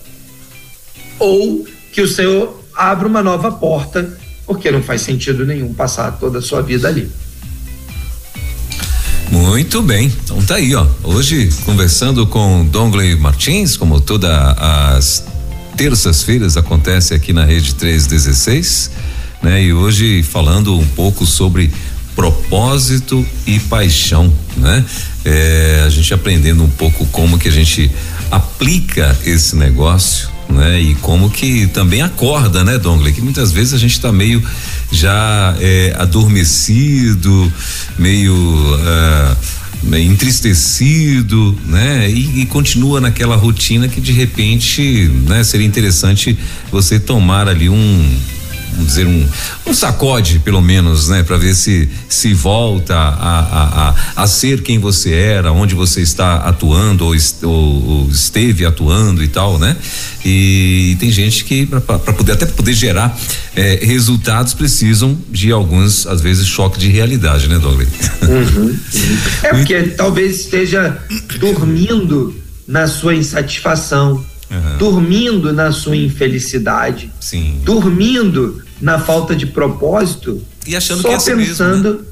ou 1.18 1.66
que 1.90 2.02
o 2.02 2.06
Senhor 2.06 2.62
abra 2.76 3.08
uma 3.08 3.22
nova 3.22 3.50
porta, 3.50 4.18
porque 4.44 4.70
não 4.70 4.82
faz 4.82 5.00
sentido 5.00 5.46
nenhum 5.46 5.72
passar 5.72 6.18
toda 6.18 6.40
a 6.40 6.42
sua 6.42 6.60
vida 6.60 6.88
ali. 6.88 7.10
Muito 9.30 9.80
bem, 9.80 10.12
então 10.24 10.42
tá 10.42 10.56
aí, 10.56 10.74
ó. 10.74 10.86
Hoje 11.02 11.48
conversando 11.64 12.26
com 12.26 12.66
Dongley 12.66 13.16
Martins, 13.16 13.78
como 13.78 13.98
todas 13.98 14.30
as 14.58 15.24
terças-feiras 15.74 16.58
acontece 16.58 17.14
aqui 17.14 17.32
na 17.32 17.46
Rede 17.46 17.76
316, 17.76 18.90
né? 19.42 19.62
E 19.62 19.72
hoje 19.72 20.22
falando 20.22 20.78
um 20.78 20.86
pouco 20.88 21.24
sobre 21.24 21.72
propósito 22.14 23.26
e 23.46 23.58
paixão, 23.60 24.32
né? 24.56 24.84
É, 25.24 25.82
a 25.86 25.88
gente 25.88 26.12
aprendendo 26.12 26.62
um 26.64 26.68
pouco 26.68 27.06
como 27.06 27.38
que 27.38 27.48
a 27.48 27.52
gente 27.52 27.90
aplica 28.30 29.16
esse 29.24 29.56
negócio, 29.56 30.28
né? 30.48 30.80
E 30.80 30.94
como 30.96 31.30
que 31.30 31.66
também 31.68 32.02
acorda, 32.02 32.64
né, 32.64 32.78
Dongley? 32.78 33.12
Que 33.12 33.20
muitas 33.20 33.52
vezes 33.52 33.74
a 33.74 33.78
gente 33.78 33.92
está 33.92 34.12
meio 34.12 34.42
já 34.90 35.56
é, 35.60 35.94
adormecido, 35.98 37.52
meio 37.98 38.34
uh, 38.34 39.96
entristecido, 39.96 41.58
né? 41.66 42.10
E, 42.10 42.42
e, 42.42 42.46
continua 42.46 43.00
naquela 43.00 43.36
rotina 43.36 43.88
que 43.88 44.00
de 44.00 44.12
repente, 44.12 45.10
né? 45.26 45.42
Seria 45.42 45.66
interessante 45.66 46.38
você 46.70 47.00
tomar 47.00 47.48
ali 47.48 47.68
um 47.68 48.18
vamos 48.72 48.86
dizer, 48.86 49.06
um, 49.06 49.28
um 49.66 49.74
sacode, 49.74 50.38
pelo 50.40 50.60
menos, 50.60 51.08
né? 51.08 51.22
Para 51.22 51.36
ver 51.36 51.54
se 51.54 51.88
se 52.08 52.34
volta 52.34 52.94
a, 52.94 53.08
a, 53.08 53.88
a, 53.88 54.22
a, 54.22 54.26
ser 54.26 54.62
quem 54.62 54.78
você 54.78 55.12
era, 55.12 55.52
onde 55.52 55.74
você 55.74 56.00
está 56.00 56.36
atuando 56.36 57.06
ou, 57.06 57.14
est, 57.14 57.42
ou, 57.42 57.52
ou 57.52 58.08
esteve 58.10 58.64
atuando 58.64 59.22
e 59.22 59.28
tal, 59.28 59.58
né? 59.58 59.76
E, 60.24 60.92
e 60.92 60.96
tem 60.96 61.10
gente 61.10 61.44
que, 61.44 61.66
para 61.66 61.98
poder, 61.98 62.32
até 62.32 62.46
poder 62.46 62.72
gerar 62.72 63.18
eh, 63.56 63.80
resultados, 63.82 64.54
precisam 64.54 65.18
de 65.30 65.50
alguns, 65.50 66.06
às 66.06 66.20
vezes, 66.20 66.46
choque 66.46 66.78
de 66.78 66.88
realidade, 66.88 67.48
né, 67.48 67.58
Douglas? 67.58 67.88
Uhum, 68.22 68.62
uhum. 68.62 68.78
É 69.42 69.48
porque 69.50 69.82
talvez 69.96 70.40
esteja 70.40 70.98
dormindo 71.38 72.34
na 72.66 72.86
sua 72.86 73.14
insatisfação 73.14 74.24
uhum. 74.52 74.78
dormindo 74.78 75.52
na 75.52 75.72
sua 75.72 75.96
infelicidade, 75.96 77.10
Sim. 77.18 77.60
dormindo 77.64 78.62
na 78.80 78.98
falta 78.98 79.34
de 79.34 79.46
propósito, 79.46 80.42
e 80.66 80.76
achando 80.76 81.02
só 81.02 81.08
que 81.08 81.14
é 81.14 81.16
assim 81.16 81.36
pensando. 81.36 81.88
Mesmo, 81.90 82.02
né? 82.02 82.06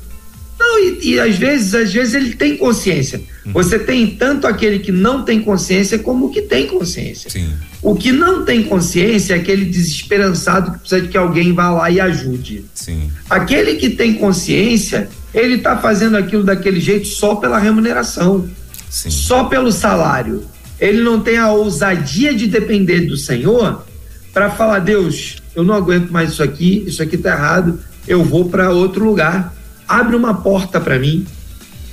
Não, 0.58 0.78
e, 0.78 1.12
e, 1.12 1.20
às 1.20 1.36
vezes, 1.36 1.74
às 1.74 1.90
vezes 1.90 2.12
ele 2.12 2.34
tem 2.34 2.54
consciência. 2.56 3.22
Uhum. 3.46 3.52
Você 3.52 3.78
tem 3.78 4.06
tanto 4.08 4.46
aquele 4.46 4.78
que 4.78 4.92
não 4.92 5.24
tem 5.24 5.40
consciência 5.40 5.98
como 5.98 6.26
o 6.26 6.30
que 6.30 6.42
tem 6.42 6.66
consciência. 6.66 7.30
Sim. 7.30 7.50
O 7.80 7.94
que 7.94 8.12
não 8.12 8.44
tem 8.44 8.62
consciência 8.62 9.34
é 9.34 9.38
aquele 9.38 9.64
desesperançado 9.64 10.72
que 10.72 10.78
precisa 10.80 11.00
de 11.00 11.08
que 11.08 11.16
alguém 11.16 11.54
vá 11.54 11.70
lá 11.70 11.90
e 11.90 11.98
ajude. 11.98 12.66
Sim. 12.74 13.10
Aquele 13.30 13.76
que 13.76 13.88
tem 13.88 14.12
consciência, 14.14 15.08
ele 15.32 15.54
está 15.54 15.78
fazendo 15.78 16.18
aquilo 16.18 16.44
daquele 16.44 16.78
jeito 16.78 17.08
só 17.08 17.36
pela 17.36 17.58
remuneração, 17.58 18.46
Sim. 18.90 19.10
só 19.10 19.44
pelo 19.44 19.72
salário 19.72 20.44
ele 20.80 21.02
não 21.02 21.20
tem 21.20 21.36
a 21.36 21.52
ousadia 21.52 22.34
de 22.34 22.46
depender 22.46 23.00
do 23.00 23.16
Senhor 23.16 23.84
para 24.32 24.50
falar: 24.50 24.78
Deus, 24.78 25.36
eu 25.54 25.62
não 25.62 25.74
aguento 25.74 26.10
mais 26.10 26.30
isso 26.30 26.42
aqui, 26.42 26.84
isso 26.86 27.02
aqui 27.02 27.16
está 27.16 27.32
errado, 27.32 27.78
eu 28.08 28.24
vou 28.24 28.48
para 28.48 28.70
outro 28.70 29.04
lugar. 29.04 29.54
Abre 29.86 30.16
uma 30.16 30.34
porta 30.34 30.80
para 30.80 30.98
mim, 30.98 31.26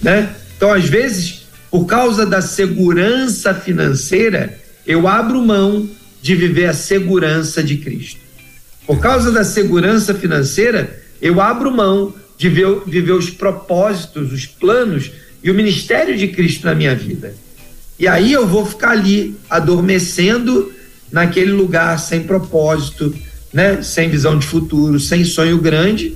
né? 0.02 0.36
Então, 0.56 0.72
às 0.72 0.86
vezes, 0.86 1.48
por 1.70 1.86
causa 1.86 2.26
da 2.26 2.42
segurança 2.42 3.54
financeira, 3.54 4.58
eu 4.86 5.08
abro 5.08 5.42
mão 5.42 5.90
de 6.22 6.36
viver 6.36 6.66
a 6.68 6.74
segurança 6.74 7.64
de 7.64 7.78
Cristo. 7.78 8.20
Por 8.86 9.00
causa 9.00 9.32
da 9.32 9.44
segurança 9.44 10.14
financeira, 10.14 11.02
eu 11.22 11.42
abro 11.42 11.72
mão 11.72 12.14
de 12.38 12.50
ver, 12.50 12.82
viver 12.86 13.12
os 13.12 13.30
propósitos, 13.30 14.32
os 14.32 14.46
planos 14.46 15.12
e 15.44 15.52
o 15.52 15.54
ministério 15.54 16.18
de 16.18 16.28
Cristo 16.30 16.66
na 16.66 16.76
minha 16.76 16.96
vida. 16.96 17.36
E 18.00 18.08
aí 18.08 18.32
eu 18.32 18.46
vou 18.46 18.66
ficar 18.66 18.92
ali 18.92 19.36
adormecendo 19.50 20.72
naquele 21.12 21.52
lugar 21.52 21.98
sem 22.00 22.24
propósito, 22.24 23.14
né? 23.52 23.82
Sem 23.82 24.10
visão 24.10 24.38
de 24.38 24.46
futuro, 24.46 25.00
sem 25.00 25.24
sonho 25.24 25.58
grande. 25.58 26.16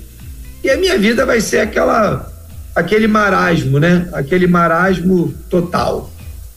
E 0.64 0.70
a 0.70 0.78
minha 0.78 0.98
vida 0.98 1.26
vai 1.26 1.42
ser 1.42 1.60
aquela 1.60 2.32
aquele 2.76 3.08
marasmo, 3.08 3.80
né? 3.80 4.08
Aquele 4.14 4.48
marasmo 4.48 5.34
total. 5.50 6.12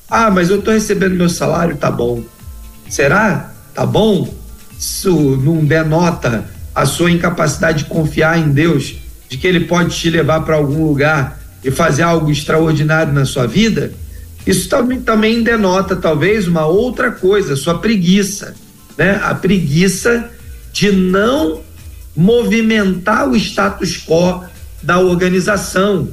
Ah, 0.08 0.30
mas 0.30 0.50
eu 0.50 0.58
estou 0.58 0.74
recebendo 0.74 1.16
meu 1.16 1.28
salário, 1.28 1.76
tá 1.76 1.90
bom. 1.90 2.22
Será? 2.88 3.52
Tá 3.74 3.86
bom? 3.86 4.32
Isso 4.78 5.10
não 5.42 5.64
denota 5.64 6.44
a 6.74 6.84
sua 6.84 7.10
incapacidade 7.10 7.84
de 7.84 7.84
confiar 7.86 8.38
em 8.38 8.50
Deus, 8.50 8.96
de 9.28 9.38
que 9.38 9.46
Ele 9.46 9.60
pode 9.60 9.96
te 9.96 10.10
levar 10.10 10.40
para 10.40 10.56
algum 10.56 10.86
lugar 10.86 11.40
e 11.64 11.70
fazer 11.70 12.02
algo 12.02 12.30
extraordinário 12.30 13.12
na 13.12 13.24
sua 13.24 13.46
vida? 13.46 13.92
Isso 14.46 14.68
também, 14.68 15.00
também 15.00 15.42
denota, 15.42 15.96
talvez, 15.96 16.46
uma 16.46 16.66
outra 16.66 17.10
coisa, 17.10 17.56
sua 17.56 17.78
preguiça, 17.78 18.54
né? 18.96 19.20
A 19.22 19.34
preguiça 19.34 20.30
de 20.72 20.92
não 20.92 21.62
movimentar 22.14 23.28
o 23.28 23.36
status 23.36 23.96
quo 23.96 24.44
da 24.82 25.00
organização 25.00 26.08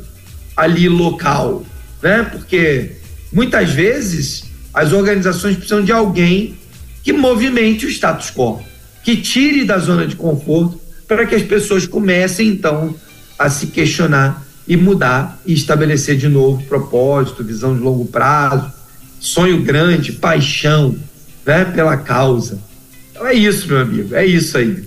ali 0.56 0.88
local, 0.88 1.66
né? 2.02 2.24
Porque 2.32 2.92
muitas 3.32 3.72
vezes 3.72 4.46
as 4.74 4.94
organizações 4.94 5.56
precisam 5.56 5.84
de 5.84 5.92
alguém 5.92 6.58
que 7.04 7.12
movimente 7.12 7.86
o 7.86 7.90
status 7.90 8.32
quo, 8.32 8.62
que 9.04 9.18
tire 9.18 9.66
da 9.66 9.78
zona 9.78 10.08
de 10.08 10.16
conforto 10.16 10.80
para 11.08 11.26
que 11.26 11.36
as 11.36 11.44
pessoas 11.44 11.86
comecem 11.86 12.48
então 12.48 12.96
a 13.38 13.50
se 13.50 13.68
questionar 13.68 14.46
e 14.72 14.78
mudar 14.78 15.38
e 15.46 15.52
estabelecer 15.52 16.16
de 16.16 16.30
novo 16.30 16.64
propósito, 16.64 17.44
visão 17.44 17.76
de 17.76 17.82
longo 17.82 18.06
prazo, 18.06 18.72
sonho 19.20 19.62
grande, 19.62 20.14
paixão, 20.14 20.96
né, 21.46 21.66
pela 21.66 21.98
causa. 21.98 22.58
Então 23.12 23.28
é 23.28 23.34
isso, 23.34 23.68
meu 23.68 23.82
amigo, 23.82 24.16
é 24.16 24.26
isso 24.26 24.58
aí. 24.58 24.86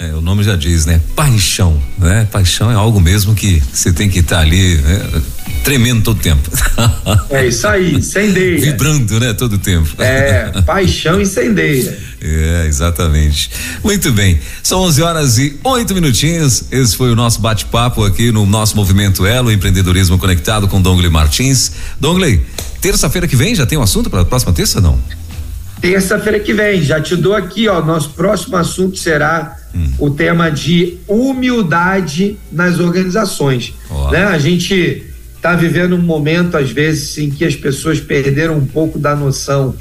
É, 0.00 0.12
o 0.12 0.20
nome 0.20 0.44
já 0.44 0.54
diz, 0.54 0.86
né? 0.86 1.00
Paixão, 1.16 1.82
né? 1.98 2.28
Paixão 2.30 2.70
é 2.70 2.74
algo 2.74 3.00
mesmo 3.00 3.34
que 3.34 3.60
você 3.72 3.92
tem 3.92 4.08
que 4.08 4.20
estar 4.20 4.36
tá 4.36 4.42
ali 4.42 4.76
né? 4.76 5.22
tremendo 5.64 6.02
todo 6.02 6.20
tempo. 6.20 6.48
É 7.30 7.46
isso 7.46 7.66
aí, 7.66 7.94
incendeia. 7.94 8.60
Vibrando, 8.60 9.20
né? 9.20 9.32
Todo 9.34 9.58
tempo. 9.58 9.88
É, 10.00 10.62
paixão 10.62 11.20
incendeia. 11.20 11.98
É, 12.20 12.66
exatamente. 12.66 13.48
Muito 13.84 14.10
bem. 14.10 14.40
São 14.60 14.80
11 14.80 15.02
horas 15.02 15.38
e 15.38 15.56
oito 15.62 15.94
minutinhos. 15.94 16.64
Esse 16.68 16.96
foi 16.96 17.12
o 17.12 17.14
nosso 17.14 17.40
bate-papo 17.40 18.04
aqui 18.04 18.32
no 18.32 18.44
nosso 18.44 18.74
movimento 18.74 19.24
Elo 19.24 19.52
Empreendedorismo 19.52 20.18
Conectado 20.18 20.66
com 20.66 20.82
Dongley 20.82 21.08
Martins. 21.08 21.70
Dongley, 22.00 22.44
terça-feira 22.80 23.28
que 23.28 23.36
vem 23.36 23.54
já 23.54 23.64
tem 23.66 23.78
um 23.78 23.82
assunto 23.82 24.10
para 24.10 24.22
a 24.22 24.24
próxima 24.24 24.52
terça, 24.52 24.80
não? 24.80 24.98
Terça-feira 25.80 26.40
que 26.40 26.52
vem, 26.52 26.82
já 26.82 27.00
te 27.00 27.14
dou 27.14 27.36
aqui, 27.36 27.68
ó. 27.68 27.80
Nosso 27.84 28.10
próximo 28.10 28.56
assunto 28.56 28.98
será 28.98 29.56
hum. 29.74 29.92
o 29.98 30.10
tema 30.10 30.50
de 30.50 30.98
humildade 31.06 32.36
nas 32.50 32.78
organizações. 32.78 33.74
Né? 34.10 34.24
A 34.24 34.38
gente 34.38 35.04
está 35.36 35.54
vivendo 35.54 35.94
um 35.94 36.02
momento, 36.02 36.56
às 36.56 36.70
vezes, 36.70 37.16
em 37.18 37.30
que 37.30 37.44
as 37.44 37.54
pessoas 37.54 38.00
perderam 38.00 38.56
um 38.56 38.66
pouco 38.66 38.98
da 38.98 39.14
noção 39.14 39.74